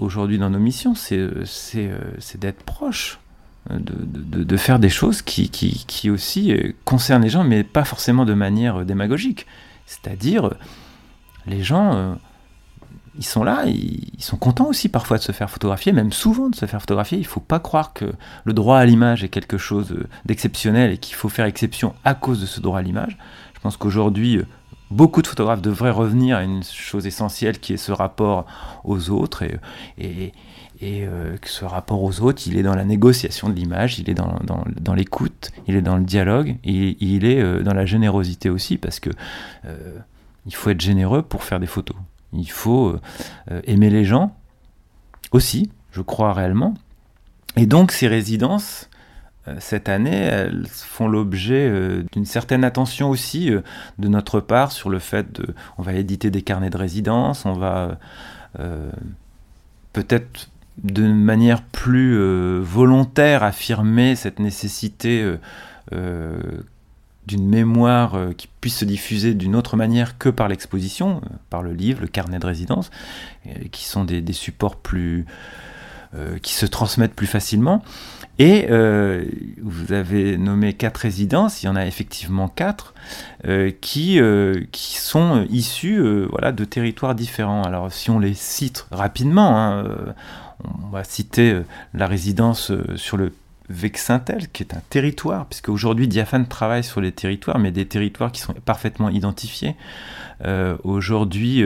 aujourd'hui 0.00 0.38
dans 0.38 0.50
nos 0.50 0.58
missions, 0.58 0.94
c'est 0.94 1.18
euh, 1.18 1.44
euh, 1.74 1.98
d'être 2.38 2.62
proche, 2.62 3.18
de, 3.70 4.56
faire 4.56 4.78
des 4.78 4.88
choses 4.88 5.22
qui, 5.22 5.50
qui, 5.50 6.10
aussi 6.10 6.54
concernent 6.84 7.24
les 7.24 7.28
gens, 7.28 7.42
mais 7.42 7.64
pas 7.64 7.84
forcément 7.84 8.24
de 8.24 8.34
manière 8.34 8.84
démagogique. 8.84 9.46
C'est-à-dire, 9.86 10.50
les 11.48 11.64
gens, 11.64 12.16
ils 13.18 13.24
sont 13.24 13.42
là, 13.42 13.64
ils, 13.66 14.22
sont 14.22 14.36
contents 14.36 14.68
aussi 14.68 14.88
parfois 14.88 15.18
de 15.18 15.22
se 15.24 15.32
faire 15.32 15.50
photographier, 15.50 15.90
même 15.90 16.12
souvent 16.12 16.48
de 16.48 16.54
se 16.54 16.66
faire 16.66 16.80
photographier. 16.80 17.18
Il 17.18 17.22
ne 17.22 17.26
faut 17.26 17.40
pas 17.40 17.58
croire 17.58 17.92
que 17.92 18.12
le 18.44 18.52
droit 18.52 18.78
à 18.78 18.84
l'image 18.84 19.24
est 19.24 19.28
quelque 19.28 19.58
chose 19.58 19.96
d'exceptionnel 20.26 20.92
et 20.92 20.98
qu'il 20.98 21.16
faut 21.16 21.28
faire 21.28 21.46
exception 21.46 21.96
à 22.04 22.14
cause 22.14 22.40
de 22.40 22.46
ce 22.46 22.60
droit 22.60 22.78
à 22.78 22.82
l'image. 22.82 23.18
Je 23.54 23.60
pense 23.60 23.76
qu'aujourd'hui, 23.76 24.42
beaucoup 24.90 25.22
de 25.22 25.26
photographes 25.26 25.62
devraient 25.62 25.90
revenir 25.90 26.36
à 26.36 26.42
une 26.42 26.62
chose 26.62 27.06
essentielle 27.06 27.58
qui 27.58 27.72
est 27.72 27.78
ce 27.78 27.92
rapport 27.92 28.46
aux 28.84 29.10
autres 29.10 29.44
et, 29.98 30.32
euh, 30.82 31.36
que 31.38 31.48
ce 31.48 31.64
rapport 31.64 32.02
aux 32.02 32.20
autres, 32.20 32.42
il 32.46 32.56
est 32.58 32.62
dans 32.62 32.74
la 32.74 32.84
négociation 32.84 33.48
de 33.48 33.54
l'image, 33.54 33.98
il 33.98 34.10
est 34.10 34.14
dans, 34.14 34.94
l'écoute, 34.94 35.50
il 35.66 35.74
est 35.74 35.82
dans 35.82 35.96
le 35.96 36.04
dialogue 36.04 36.56
il 36.64 37.24
est 37.24 37.40
euh, 37.40 37.62
dans 37.62 37.72
la 37.72 37.86
générosité 37.86 38.50
aussi 38.50 38.76
parce 38.76 39.00
que 39.00 39.10
euh, 39.64 39.98
il 40.44 40.54
faut 40.54 40.70
être 40.70 40.80
généreux 40.80 41.22
pour 41.22 41.44
faire 41.44 41.60
des 41.60 41.66
photos. 41.66 41.96
Il 42.32 42.50
faut 42.50 42.96
aimer 43.64 43.88
les 43.88 44.04
gens 44.04 44.36
aussi, 45.32 45.70
je 45.90 46.02
crois 46.02 46.32
réellement. 46.34 46.74
Et 47.56 47.66
donc 47.66 47.92
ces 47.92 48.08
résidences, 48.08 48.90
cette 49.58 49.88
année, 49.88 50.16
elles 50.16 50.66
font 50.66 51.08
l'objet 51.08 51.68
euh, 51.68 52.02
d'une 52.12 52.24
certaine 52.24 52.64
attention 52.64 53.10
aussi 53.10 53.52
euh, 53.52 53.60
de 53.98 54.08
notre 54.08 54.40
part 54.40 54.72
sur 54.72 54.90
le 54.90 54.98
fait 54.98 55.32
de, 55.32 55.54
on 55.78 55.82
va 55.82 55.92
éditer 55.94 56.30
des 56.30 56.42
carnets 56.42 56.70
de 56.70 56.76
résidence, 56.76 57.46
on 57.46 57.52
va 57.52 57.98
peut-être 59.92 60.48
de 60.82 61.06
manière 61.06 61.60
plus 61.62 62.18
volontaire 62.62 63.42
affirmer 63.42 64.16
cette 64.16 64.38
nécessité 64.38 65.36
d'une 65.92 67.46
mémoire 67.46 68.18
qui 68.38 68.48
puisse 68.62 68.78
se 68.78 68.86
diffuser 68.86 69.34
d'une 69.34 69.54
autre 69.54 69.76
manière 69.76 70.16
que 70.16 70.30
par 70.30 70.48
l'exposition, 70.48 71.20
par 71.50 71.62
le 71.62 71.74
livre, 71.74 72.00
le 72.00 72.06
carnet 72.06 72.38
de 72.38 72.46
résidence, 72.46 72.90
qui 73.72 73.84
sont 73.84 74.04
des, 74.04 74.22
des 74.22 74.32
supports 74.32 74.76
plus 74.76 75.26
qui 76.40 76.54
se 76.54 76.64
transmettent 76.64 77.14
plus 77.14 77.26
facilement. 77.26 77.82
Et 78.38 78.66
euh, 78.70 79.24
vous 79.62 79.92
avez 79.92 80.36
nommé 80.36 80.74
quatre 80.74 80.98
résidences, 80.98 81.62
il 81.62 81.66
y 81.66 81.68
en 81.70 81.76
a 81.76 81.86
effectivement 81.86 82.48
quatre, 82.48 82.92
euh, 83.46 83.70
qui, 83.80 84.20
euh, 84.20 84.62
qui 84.72 84.96
sont 84.98 85.46
issues 85.48 86.26
voilà, 86.26 86.52
de 86.52 86.64
territoires 86.64 87.14
différents. 87.14 87.62
Alors 87.62 87.90
si 87.90 88.10
on 88.10 88.18
les 88.18 88.34
cite 88.34 88.86
rapidement, 88.90 89.58
hein, 89.58 89.84
on 90.64 90.88
va 90.88 91.02
citer 91.02 91.60
la 91.94 92.06
résidence 92.06 92.72
sur 92.96 93.16
le 93.16 93.32
Vexintel, 93.68 94.48
qui 94.52 94.62
est 94.62 94.74
un 94.74 94.82
territoire, 94.90 95.46
puisque 95.46 95.70
aujourd'hui 95.70 96.06
Diaphane 96.06 96.46
travaille 96.46 96.84
sur 96.84 97.00
les 97.00 97.10
territoires, 97.10 97.58
mais 97.58 97.72
des 97.72 97.86
territoires 97.86 98.30
qui 98.30 98.40
sont 98.40 98.52
parfaitement 98.52 99.08
identifiés. 99.08 99.74
aujourd'hui, 100.84 101.64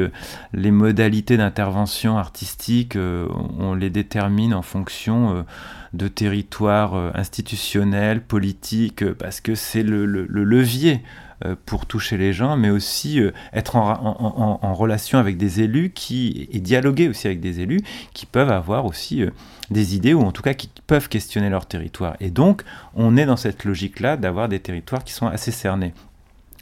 les 0.54 0.70
modalités 0.70 1.36
d'intervention 1.36 2.16
artistique, 2.16 2.96
on 2.96 3.74
les 3.74 3.90
détermine 3.90 4.54
en 4.54 4.62
fonction 4.62 5.44
de 5.92 6.08
territoire 6.08 6.94
euh, 6.94 7.10
institutionnel, 7.14 8.22
politique, 8.22 9.02
euh, 9.02 9.14
parce 9.14 9.40
que 9.40 9.54
c'est 9.54 9.82
le, 9.82 10.04
levier 10.06 11.02
euh, 11.44 11.56
pour 11.66 11.86
toucher 11.86 12.16
les 12.16 12.32
gens, 12.32 12.56
mais 12.56 12.70
aussi 12.70 13.20
être 13.52 13.76
en, 13.76 14.74
relation 14.74 15.18
avec 15.18 15.36
des 15.36 15.60
élus 15.60 15.90
qui, 15.90 16.48
et 16.52 16.60
dialoguer 16.60 17.08
aussi 17.08 17.26
avec 17.26 17.40
des 17.40 17.60
élus 17.60 17.80
qui 18.14 18.26
peuvent 18.26 18.50
avoir 18.50 18.86
aussi 18.86 19.24
des 19.70 19.96
idées 19.96 20.14
ou 20.14 20.22
en 20.22 20.32
tout 20.32 20.42
cas 20.42 20.54
qui 20.54 20.70
peuvent 20.86 21.08
questionner 21.08 21.50
leur 21.50 21.66
territoire. 21.66 22.16
Et 22.20 22.30
donc, 22.30 22.62
on 22.94 23.16
est 23.16 23.26
dans 23.26 23.36
cette 23.36 23.64
logique-là 23.64 24.16
d'avoir 24.16 24.48
des 24.48 24.60
territoires 24.60 25.04
qui 25.04 25.12
sont 25.12 25.26
assez 25.26 25.50
cernés. 25.50 25.92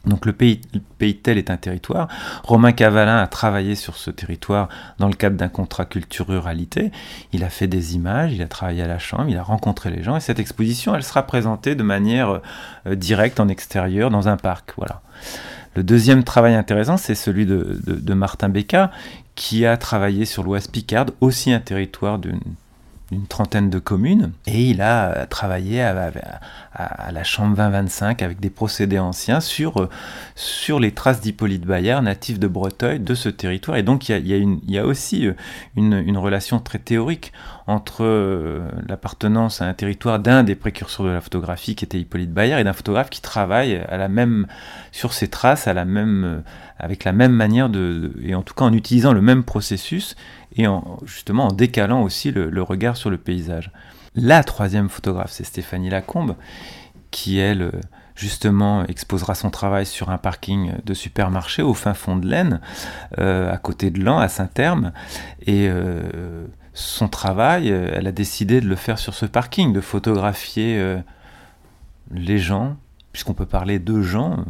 Donc 0.05 0.25
le 0.25 0.31
pays, 0.31 0.61
tel 1.21 1.37
est 1.37 1.49
un 1.49 1.57
territoire. 1.57 2.07
Romain 2.43 2.71
Cavalin 2.71 3.17
a 3.17 3.27
travaillé 3.27 3.75
sur 3.75 3.97
ce 3.97 4.09
territoire 4.11 4.69
dans 4.97 5.07
le 5.07 5.13
cadre 5.13 5.35
d'un 5.35 5.49
contrat 5.49 5.85
culture-ruralité. 5.85 6.91
Il 7.33 7.43
a 7.43 7.49
fait 7.49 7.67
des 7.67 7.95
images, 7.95 8.33
il 8.33 8.41
a 8.41 8.47
travaillé 8.47 8.81
à 8.81 8.87
la 8.87 8.99
chambre, 8.99 9.25
il 9.27 9.37
a 9.37 9.43
rencontré 9.43 9.91
les 9.91 10.01
gens. 10.01 10.15
Et 10.15 10.21
cette 10.21 10.39
exposition, 10.39 10.95
elle 10.95 11.03
sera 11.03 11.23
présentée 11.23 11.75
de 11.75 11.83
manière 11.83 12.39
euh, 12.87 12.95
directe 12.95 13.39
en 13.41 13.49
extérieur 13.49 14.09
dans 14.09 14.29
un 14.29 14.37
parc. 14.37 14.71
Voilà. 14.77 15.01
Le 15.75 15.83
deuxième 15.83 16.23
travail 16.23 16.55
intéressant, 16.55 16.97
c'est 16.97 17.15
celui 17.15 17.45
de, 17.45 18.13
Martin 18.13 18.49
Becca, 18.49 18.91
qui 19.35 19.65
a 19.65 19.77
travaillé 19.77 20.25
sur 20.25 20.43
l'Ouest 20.43 20.71
Picarde, 20.71 21.11
aussi 21.21 21.51
un 21.51 21.59
territoire 21.59 22.19
d'une 22.19 22.39
d'une 23.11 23.25
trentaine 23.25 23.69
de 23.69 23.79
communes 23.79 24.31
et 24.45 24.69
il 24.69 24.81
a 24.81 25.25
travaillé 25.25 25.81
à, 25.81 26.11
la 27.11 27.23
Chambre 27.23 27.55
2025 27.55 28.21
avec 28.21 28.39
des 28.39 28.49
procédés 28.49 28.99
anciens 28.99 29.39
sur, 29.39 29.89
sur 30.35 30.79
les 30.79 30.91
traces 30.91 31.19
d'Hippolyte 31.19 31.65
Bayard, 31.65 32.03
natif 32.03 32.39
de 32.39 32.47
Breteuil, 32.47 32.99
de 32.99 33.15
ce 33.15 33.29
territoire. 33.29 33.77
Et 33.77 33.83
donc 33.83 34.09
il 34.09 34.27
y 34.67 34.77
a, 34.77 34.85
aussi 34.85 35.27
une, 35.75 35.93
une, 35.93 36.17
relation 36.17 36.59
très 36.59 36.79
théorique 36.79 37.33
entre 37.67 38.61
l'appartenance 38.87 39.61
à 39.61 39.65
un 39.65 39.73
territoire 39.73 40.19
d'un 40.19 40.43
des 40.43 40.55
précurseurs 40.55 41.05
de 41.05 41.11
la 41.11 41.21
photographie 41.21 41.75
qui 41.75 41.85
était 41.85 41.99
Hippolyte 41.99 42.31
Bayard 42.31 42.59
et 42.59 42.63
d'un 42.63 42.73
photographe 42.73 43.09
qui 43.09 43.21
travaille 43.21 43.75
à 43.75 43.97
la 43.97 44.07
même, 44.07 44.47
sur 44.91 45.13
ces 45.13 45.27
traces 45.27 45.67
à 45.67 45.73
la 45.73 45.85
même, 45.85 46.43
avec 46.77 47.03
la 47.03 47.11
même 47.11 47.33
manière 47.33 47.69
de, 47.69 48.13
et 48.23 48.35
en 48.35 48.41
tout 48.41 48.53
cas 48.53 48.65
en 48.65 48.73
utilisant 48.73 49.13
le 49.13 49.21
même 49.21 49.43
processus 49.43 50.15
et 50.59 50.67
en, 50.67 50.99
justement 51.05 51.47
en 51.47 51.51
décalant 51.53 52.03
aussi 52.03 52.31
le, 52.31 52.61
regard 52.61 52.97
sur 52.97 53.09
le 53.09 53.17
paysage. 53.17 53.71
La 54.13 54.43
troisième 54.43 54.89
photographe, 54.89 55.31
c'est 55.31 55.45
Stéphanie 55.45 55.89
Lacombe, 55.89 56.35
qui 57.11 57.39
elle 57.39 57.71
justement 58.15 58.85
exposera 58.85 59.35
son 59.35 59.49
travail 59.49 59.85
sur 59.85 60.09
un 60.09 60.17
parking 60.17 60.73
de 60.83 60.93
supermarché 60.93 61.61
au 61.61 61.73
fin 61.73 61.93
fond 61.93 62.17
de 62.17 62.27
l'Aisne, 62.27 62.59
euh, 63.19 63.51
à 63.51 63.57
côté 63.57 63.89
de 63.89 64.03
Lens, 64.03 64.21
à 64.21 64.27
Saint-Terme, 64.27 64.91
et 65.47 65.69
euh, 65.69 66.45
son 66.73 67.07
travail, 67.07 67.69
elle 67.69 68.07
a 68.07 68.11
décidé 68.11 68.59
de 68.59 68.67
le 68.67 68.75
faire 68.75 68.99
sur 68.99 69.13
ce 69.13 69.25
parking, 69.25 69.71
de 69.71 69.79
photographier 69.79 70.77
euh, 70.77 70.99
les 72.11 72.37
gens, 72.37 72.75
puisqu'on 73.13 73.33
peut 73.33 73.45
parler 73.45 73.79
de 73.79 74.01
gens, 74.01 74.43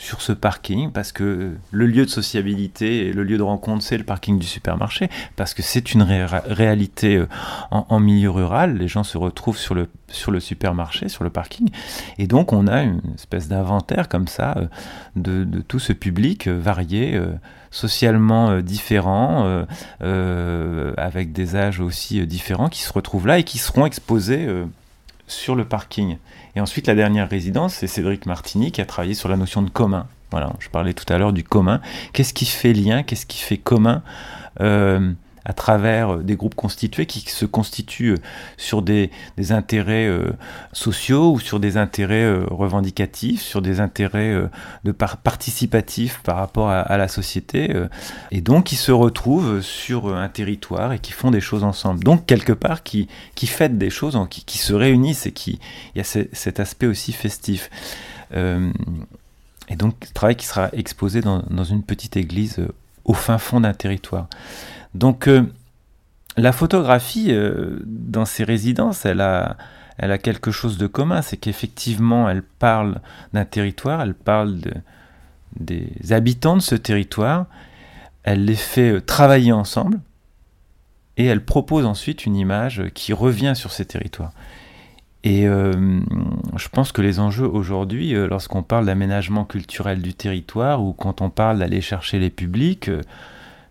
sur 0.00 0.22
ce 0.22 0.32
parking 0.32 0.90
parce 0.92 1.12
que 1.12 1.52
le 1.70 1.86
lieu 1.86 2.06
de 2.06 2.10
sociabilité 2.10 3.06
et 3.06 3.12
le 3.12 3.22
lieu 3.22 3.36
de 3.36 3.42
rencontre 3.42 3.84
c'est 3.84 3.98
le 3.98 4.04
parking 4.04 4.38
du 4.38 4.46
supermarché 4.46 5.10
parce 5.36 5.52
que 5.52 5.60
c'est 5.60 5.92
une 5.92 6.02
réalité 6.02 7.16
euh, 7.16 7.26
en, 7.70 8.00
milieu 8.00 8.30
rural. 8.30 8.78
Les 8.78 8.88
gens 8.88 9.04
se 9.04 9.18
retrouvent 9.18 9.58
sur 9.58 9.74
le 9.74 9.88
sur 10.08 10.30
le 10.30 10.40
supermarché 10.40 11.10
sur 11.10 11.22
le 11.22 11.28
parking. 11.28 11.68
Et 12.16 12.26
donc 12.26 12.54
on 12.54 12.66
a 12.66 12.82
une 12.82 13.02
espèce 13.14 13.46
d'inventaire 13.48 14.08
comme 14.08 14.26
ça 14.26 14.54
euh, 14.56 14.66
de, 15.16 15.44
de, 15.44 15.60
tout 15.60 15.78
ce 15.78 15.92
public 15.92 16.48
euh, 16.48 16.58
varié 16.58 17.20
socialement 17.70 18.60
différent 18.60 19.64
avec 20.00 21.32
des 21.32 21.54
âges 21.54 21.78
aussi 21.78 22.26
différents 22.26 22.68
qui 22.68 22.82
se 22.82 22.92
retrouvent 22.92 23.28
là 23.28 23.38
et 23.38 23.44
qui 23.44 23.58
seront 23.58 23.86
exposés 23.86 24.48
sur 25.30 25.54
le 25.54 25.64
parking. 25.64 26.18
Et 26.56 26.60
ensuite, 26.60 26.86
la 26.86 26.94
dernière 26.94 27.28
résidence, 27.28 27.74
c'est 27.74 27.86
Cédric 27.86 28.26
Martini 28.26 28.72
qui 28.72 28.80
a 28.80 28.86
travaillé 28.86 29.14
sur 29.14 29.28
la 29.28 29.36
notion 29.36 29.62
de 29.62 29.70
commun. 29.70 30.06
Voilà, 30.30 30.52
je 30.60 30.68
parlais 30.68 30.92
tout 30.92 31.10
à 31.12 31.18
l'heure 31.18 31.32
du 31.32 31.42
commun. 31.42 31.80
Qu'est-ce 32.12 32.34
qui 32.34 32.46
fait 32.46 32.72
lien 32.72 33.02
Qu'est-ce 33.02 33.26
qui 33.26 33.38
fait 33.38 33.56
commun 33.56 34.02
euh, 34.60 35.12
à 35.44 35.52
travers 35.52 36.14
euh, 36.14 36.22
des 36.22 36.36
groupes 36.36 36.54
constitués 36.54 37.06
qui 37.06 37.20
se 37.20 37.44
constituent 37.44 38.12
euh, 38.12 38.22
sur 38.56 38.82
des, 38.82 39.10
intérêts 39.50 40.06
euh, 40.06 40.32
sociaux 40.72 41.32
ou 41.32 41.40
sur 41.40 41.60
des 41.60 41.76
intérêts 41.76 42.30
revendicatifs, 42.50 43.40
sur 43.40 43.62
des 43.62 43.80
intérêts 43.80 44.48
de 44.84 44.92
participatifs 44.92 46.20
par 46.22 46.36
rapport 46.36 46.68
à, 46.70 46.96
la 46.96 47.08
société, 47.08 47.74
et 48.30 48.40
donc 48.40 48.66
qui 48.66 48.76
se 48.76 48.92
retrouvent 48.92 49.62
sur 49.62 50.14
un 50.14 50.28
territoire 50.28 50.92
et 50.92 50.98
qui 50.98 51.12
font 51.12 51.30
des 51.30 51.40
choses 51.40 51.64
ensemble. 51.64 52.04
Donc 52.04 52.26
quelque 52.26 52.52
part 52.52 52.82
qui, 52.82 53.08
qui 53.34 53.46
fêtent 53.46 53.78
des 53.78 53.90
choses, 53.90 54.18
qui, 54.28 54.58
se 54.58 54.74
réunissent 54.74 55.26
et 55.26 55.32
qui 55.32 55.58
il 55.94 55.98
y 55.98 56.00
a 56.00 56.04
cet 56.04 56.60
aspect 56.60 56.86
aussi 56.86 57.12
festif. 57.12 57.70
et 58.34 59.76
donc 59.76 60.12
travail 60.12 60.36
qui 60.36 60.46
sera 60.46 60.68
exposé 60.72 61.22
dans, 61.22 61.42
dans 61.48 61.64
une 61.64 61.82
petite 61.82 62.16
église 62.16 62.60
au 63.04 63.14
fin 63.14 63.38
fond 63.38 63.60
d'un 63.60 63.74
territoire. 63.74 64.28
Donc 64.94 65.28
euh, 65.28 65.42
la 66.36 66.52
photographie, 66.52 67.28
euh, 67.30 67.78
dans 67.84 68.24
ses 68.24 68.44
résidences, 68.44 69.04
elle 69.04 69.20
a, 69.20 69.56
elle 69.98 70.12
a 70.12 70.18
quelque 70.18 70.50
chose 70.50 70.78
de 70.78 70.86
commun, 70.86 71.22
c'est 71.22 71.36
qu'effectivement, 71.36 72.28
elle 72.28 72.42
parle 72.42 73.00
d'un 73.32 73.44
territoire, 73.44 74.00
elle 74.00 74.14
parle 74.14 74.58
des 75.58 75.90
habitants 76.10 76.56
de 76.56 76.62
ce 76.62 76.74
territoire, 76.74 77.46
elle 78.22 78.44
les 78.44 78.56
fait 78.56 78.92
euh, 78.92 79.00
travailler 79.00 79.52
ensemble, 79.52 80.00
et 81.16 81.26
elle 81.26 81.44
propose 81.44 81.84
ensuite 81.84 82.24
une 82.24 82.36
image 82.36 82.84
qui 82.94 83.12
revient 83.12 83.52
sur 83.54 83.72
ces 83.72 83.84
territoires. 83.84 84.32
Et 85.22 85.42
je 85.42 86.68
pense 86.72 86.92
que 86.92 87.02
les 87.02 87.20
enjeux 87.20 87.46
aujourd'hui, 87.46 88.14
lorsqu'on 88.14 88.62
parle 88.62 88.86
d'aménagement 88.86 89.44
culturel 89.44 90.00
du 90.00 90.14
territoire 90.14 90.82
ou 90.82 90.94
quand 90.94 91.20
on 91.20 91.28
parle 91.28 91.58
d'aller 91.58 91.82
chercher 91.82 92.18
les 92.18 92.30
publics, 92.30 92.90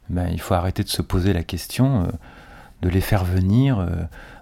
ben, 0.10 0.28
il 0.32 0.42
faut 0.42 0.54
arrêter 0.54 0.84
de 0.84 0.90
se 0.90 1.02
poser 1.02 1.34
la 1.34 1.44
question 1.44 2.04
euh, 2.04 2.08
de 2.82 2.90
les 2.90 3.02
faire 3.02 3.24
venir 3.24 3.80
euh, 3.80 3.88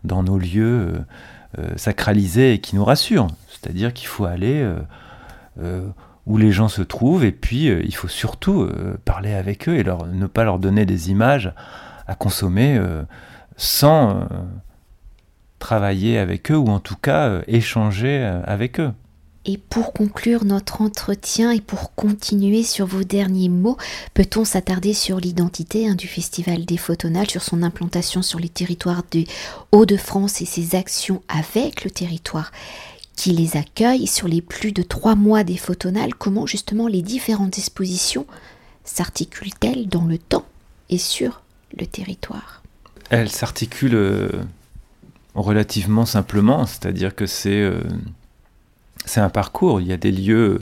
dans 0.04 0.24
nos 0.24 0.38
lieux 0.38 1.04
euh, 1.58 1.68
sacralisés 1.76 2.54
et 2.54 2.60
qui 2.60 2.76
nous 2.76 2.86
rassurent. 2.86 3.28
C'est-à-dire 3.50 3.94
qu'il 3.94 4.08
faut 4.08 4.26
aller 4.26 4.66
où 6.28 6.38
les 6.38 6.52
gens 6.52 6.68
se 6.68 6.84
trouvent 6.84 7.26
et 7.26 7.32
puis 7.32 7.66
il 7.66 7.96
faut 7.96 8.08
surtout 8.08 8.70
parler 9.04 9.34
avec 9.34 9.68
eux 9.68 9.76
et 9.76 9.82
leur, 9.82 10.06
ne 10.06 10.28
pas 10.28 10.44
leur 10.44 10.60
donner 10.60 10.86
des 10.86 11.10
images 11.10 11.52
à 12.06 12.14
consommer 12.14 12.80
sans 13.56 14.28
travailler 15.58 16.20
avec 16.20 16.52
eux 16.52 16.58
ou 16.58 16.68
en 16.68 16.80
tout 16.80 16.96
cas 16.96 17.42
échanger 17.48 18.24
avec 18.46 18.80
eux. 18.80 18.92
Et 19.50 19.58
pour 19.58 19.94
conclure 19.94 20.44
notre 20.44 20.82
entretien 20.82 21.52
et 21.52 21.62
pour 21.62 21.96
continuer 21.96 22.64
sur 22.64 22.86
vos 22.86 23.06
derniers 23.06 23.48
mots, 23.48 23.78
peut-on 24.14 24.44
s'attarder 24.44 24.94
sur 24.94 25.22
l'identité 25.22 25.88
hein, 25.88 25.96
du 25.96 26.10
Festival 26.10 26.66
des 26.66 26.76
Photonales, 26.76 27.30
sur 27.30 27.42
son 27.42 27.64
implantation 27.64 28.22
sur 28.22 28.40
les 28.40 28.50
territoires 28.50 29.04
du 29.10 29.24
Hauts-de-France 29.72 30.42
et 30.42 30.46
ses 30.46 30.76
actions 30.76 31.24
avec 31.30 31.86
le 31.86 31.92
territoire 31.92 32.52
qui 33.16 33.32
les 33.32 33.56
accueille, 33.56 34.06
sur 34.06 34.28
les 34.28 34.42
plus 34.42 34.74
de 34.74 34.84
trois 34.84 35.16
mois 35.16 35.46
des 35.46 35.58
Photonales, 35.58 36.14
comment 36.14 36.46
justement 36.46 36.88
les 36.88 37.02
différentes 37.02 37.58
expositions 37.58 38.28
s'articulent-elles 38.84 39.88
dans 39.88 40.06
le 40.06 40.18
temps 40.18 40.46
et 40.90 40.98
sur 40.98 41.42
le 41.80 41.88
territoire? 41.88 42.64
Elles 43.10 43.32
s'articulent 43.32 43.96
euh, 43.96 44.30
relativement 45.36 46.06
simplement, 46.06 46.66
c'est-à-dire 46.66 47.16
que 47.16 47.26
c'est... 47.26 47.72
Euh, 49.08 49.12
c'est 49.12 49.20
un 49.20 49.30
parcours. 49.30 49.82
Il 49.82 49.88
y 49.88 49.94
a 49.94 49.98
des 49.98 50.12
lieux 50.12 50.60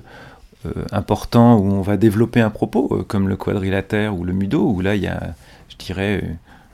euh, 0.66 0.72
importants 0.92 1.58
où 1.58 1.72
on 1.72 1.82
va 1.82 1.98
développer 1.98 2.42
un 2.42 2.50
propos, 2.50 2.90
euh, 2.92 3.04
comme 3.04 3.28
le 3.28 3.36
quadrilatère 3.36 4.18
ou 4.18 4.24
le 4.24 4.34
mudo, 4.34 4.64
où 4.64 4.82
là 4.82 4.96
il 4.96 5.04
y 5.04 5.08
a, 5.08 5.36
je 5.70 5.76
dirais, 5.78 6.24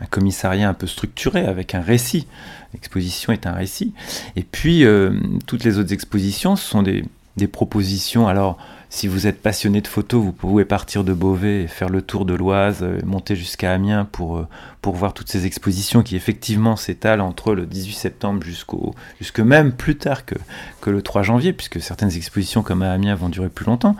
un 0.01 0.05
commissariat 0.05 0.69
un 0.69 0.73
peu 0.73 0.87
structuré 0.87 1.45
avec 1.45 1.75
un 1.75 1.81
récit. 1.81 2.27
L'exposition 2.73 3.33
est 3.33 3.45
un 3.45 3.53
récit. 3.53 3.93
Et 4.35 4.43
puis 4.43 4.85
euh, 4.85 5.11
toutes 5.45 5.63
les 5.63 5.77
autres 5.77 5.93
expositions, 5.93 6.55
ce 6.55 6.67
sont 6.67 6.83
des, 6.83 7.03
des 7.37 7.47
propositions. 7.47 8.27
Alors 8.27 8.57
si 8.91 9.07
vous 9.07 9.25
êtes 9.25 9.41
passionné 9.41 9.79
de 9.79 9.87
photos, 9.87 10.21
vous 10.21 10.33
pouvez 10.33 10.65
partir 10.65 11.05
de 11.05 11.13
Beauvais 11.13 11.63
et 11.63 11.67
faire 11.67 11.87
le 11.87 12.01
tour 12.01 12.25
de 12.25 12.33
l'Oise, 12.33 12.79
euh, 12.81 12.99
monter 13.05 13.37
jusqu'à 13.37 13.71
Amiens 13.71 14.03
pour, 14.03 14.37
euh, 14.37 14.47
pour 14.81 14.95
voir 14.95 15.13
toutes 15.13 15.29
ces 15.29 15.45
expositions 15.45 16.03
qui 16.03 16.17
effectivement 16.17 16.75
s'étalent 16.75 17.21
entre 17.21 17.55
le 17.55 17.65
18 17.65 17.93
septembre 17.93 18.43
jusqu'au 18.43 18.93
jusque 19.17 19.39
même 19.39 19.71
plus 19.71 19.95
tard 19.95 20.25
que, 20.25 20.35
que 20.81 20.89
le 20.89 21.01
3 21.01 21.23
janvier, 21.23 21.53
puisque 21.53 21.81
certaines 21.81 22.13
expositions 22.17 22.63
comme 22.63 22.81
à 22.81 22.91
Amiens 22.91 23.15
vont 23.15 23.29
durer 23.29 23.47
plus 23.47 23.65
longtemps. 23.65 23.95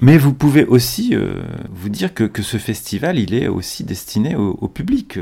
Mais 0.00 0.18
vous 0.18 0.34
pouvez 0.34 0.64
aussi 0.64 1.14
euh, 1.14 1.40
vous 1.70 1.88
dire 1.88 2.12
que, 2.12 2.24
que, 2.24 2.42
ce 2.42 2.56
festival, 2.56 3.20
il 3.20 3.34
est 3.34 3.46
aussi 3.46 3.84
destiné 3.84 4.34
au, 4.34 4.66
public, 4.66 5.16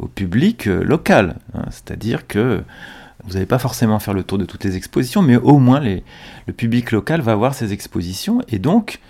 au 0.00 0.06
public 0.06 0.64
local. 0.64 1.36
Hein. 1.52 1.66
C'est-à-dire 1.70 2.26
que 2.26 2.62
vous 3.24 3.34
n'allez 3.34 3.46
pas 3.46 3.58
forcément 3.58 3.98
faire 3.98 4.14
le 4.14 4.24
tour 4.24 4.38
de 4.38 4.44
toutes 4.44 4.64
les 4.64 4.76
expositions, 4.76 5.22
mais 5.22 5.36
au 5.36 5.58
moins 5.58 5.80
le 5.80 6.52
public 6.52 6.90
local 6.90 7.20
va 7.20 7.34
voir 7.34 7.54
ces 7.54 7.72
expositions 7.72 8.42
et 8.48 8.58
donc 8.58 9.00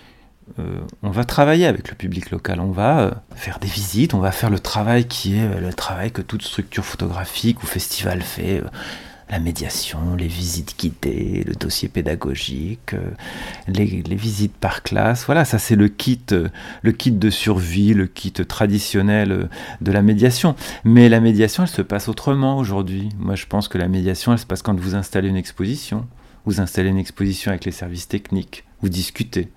euh, 0.59 0.81
on 1.01 1.09
va 1.09 1.23
travailler 1.23 1.65
avec 1.65 1.89
le 1.89 1.95
public 1.95 2.29
local, 2.29 2.59
on 2.59 2.71
va 2.71 2.99
euh, 2.99 3.11
faire 3.35 3.59
des 3.59 3.67
visites, 3.67 4.13
on 4.13 4.19
va 4.19 4.31
faire 4.31 4.49
le 4.49 4.59
travail 4.59 5.07
qui 5.07 5.37
est 5.37 5.43
euh, 5.43 5.59
le 5.59 5.73
travail 5.73 6.11
que 6.11 6.21
toute 6.21 6.43
structure 6.43 6.83
photographique 6.83 7.63
ou 7.63 7.65
festival 7.65 8.21
fait 8.21 8.61
la 9.33 9.39
médiation, 9.39 10.15
les 10.15 10.27
visites 10.27 10.75
guidées, 10.77 11.43
le 11.47 11.55
dossier 11.55 11.89
pédagogique, 11.89 12.93
euh, 12.93 13.09
les, 13.67 14.03
visites 14.15 14.53
par 14.53 14.83
classe. 14.83 15.25
Voilà, 15.25 15.43
ça 15.43 15.57
c'est 15.57 15.75
le 15.75 15.87
kit, 15.87 16.21
euh, 16.31 16.49
le 16.83 16.91
kit 16.91 17.11
de 17.11 17.31
survie, 17.31 17.95
le 17.95 18.05
kit 18.05 18.31
traditionnel 18.31 19.31
euh, 19.31 19.49
de 19.81 19.91
la 19.91 20.03
médiation. 20.03 20.55
Mais 20.83 21.09
la 21.09 21.19
médiation, 21.19 21.63
elle 21.63 21.69
se 21.69 21.81
passe 21.81 22.09
autrement 22.09 22.59
aujourd'hui. 22.59 23.09
Moi, 23.17 23.33
je 23.33 23.47
pense 23.47 23.67
que 23.67 23.79
la 23.79 23.87
médiation, 23.87 24.33
elle 24.33 24.37
se 24.37 24.45
passe 24.45 24.61
quand 24.61 24.79
vous 24.79 24.93
installez 24.93 25.29
une 25.29 25.35
exposition. 25.35 26.05
Vous 26.45 26.61
installez 26.61 26.89
une 26.89 26.99
exposition 26.99 27.49
avec 27.49 27.65
les 27.65 27.71
services 27.71 28.07
techniques, 28.07 28.65
vous 28.81 28.89
discutez 28.89 29.49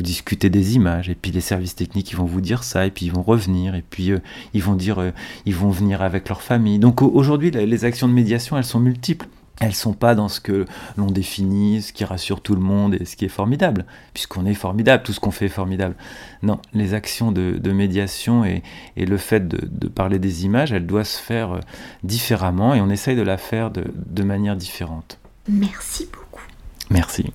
vous 0.00 0.04
discutez 0.04 0.48
des 0.48 0.76
images, 0.76 1.10
et 1.10 1.14
puis 1.14 1.30
les 1.30 1.42
services 1.42 1.74
techniques 1.74 2.10
ils 2.12 2.16
vont 2.16 2.24
vous 2.24 2.40
dire 2.40 2.64
ça, 2.64 2.86
et 2.86 2.90
puis 2.90 3.04
ils 3.04 3.12
vont 3.12 3.22
revenir, 3.22 3.74
et 3.74 3.84
puis 3.88 4.12
euh, 4.12 4.18
ils 4.54 4.62
vont 4.62 4.74
dire, 4.74 4.98
euh, 4.98 5.10
ils 5.44 5.54
vont 5.54 5.68
venir 5.68 6.00
avec 6.00 6.26
leur 6.30 6.40
famille. 6.40 6.78
Donc 6.78 7.02
aujourd'hui, 7.02 7.50
les 7.50 7.84
actions 7.84 8.08
de 8.08 8.14
médiation, 8.14 8.56
elles 8.56 8.64
sont 8.64 8.80
multiples. 8.80 9.26
elles 9.60 9.74
sont 9.74 9.92
pas 9.92 10.14
dans 10.14 10.30
ce 10.30 10.40
que 10.40 10.64
l'on 10.96 11.10
définit, 11.10 11.82
ce 11.82 11.92
qui 11.92 12.06
rassure 12.06 12.40
tout 12.40 12.54
le 12.54 12.62
monde 12.62 12.94
et 12.98 13.04
ce 13.04 13.14
qui 13.14 13.26
est 13.26 13.28
formidable, 13.28 13.84
puisqu'on 14.14 14.46
est 14.46 14.54
formidable, 14.54 15.02
tout 15.02 15.12
ce 15.12 15.20
qu'on 15.20 15.32
fait 15.32 15.46
est 15.46 15.50
formidable. 15.50 15.96
Non, 16.42 16.60
les 16.72 16.94
actions 16.94 17.30
de, 17.30 17.70
médiation 17.70 18.46
et, 18.46 18.62
le 18.96 19.16
fait 19.18 19.46
de, 19.46 19.88
parler 19.88 20.18
des 20.18 20.46
images, 20.46 20.72
elles 20.72 20.86
doivent 20.86 21.04
se 21.04 21.20
faire 21.20 21.52
euh, 21.52 21.60
différemment 22.04 22.72
et 22.72 22.80
on 22.80 22.88
essaye 22.88 23.16
de 23.16 23.22
la 23.22 23.36
faire 23.36 23.70
de, 23.70 23.84
de 23.94 24.22
manière 24.22 24.56
différente. 24.56 25.18
Merci 25.46 26.08
beaucoup. 26.10 26.46
Merci. 26.88 27.34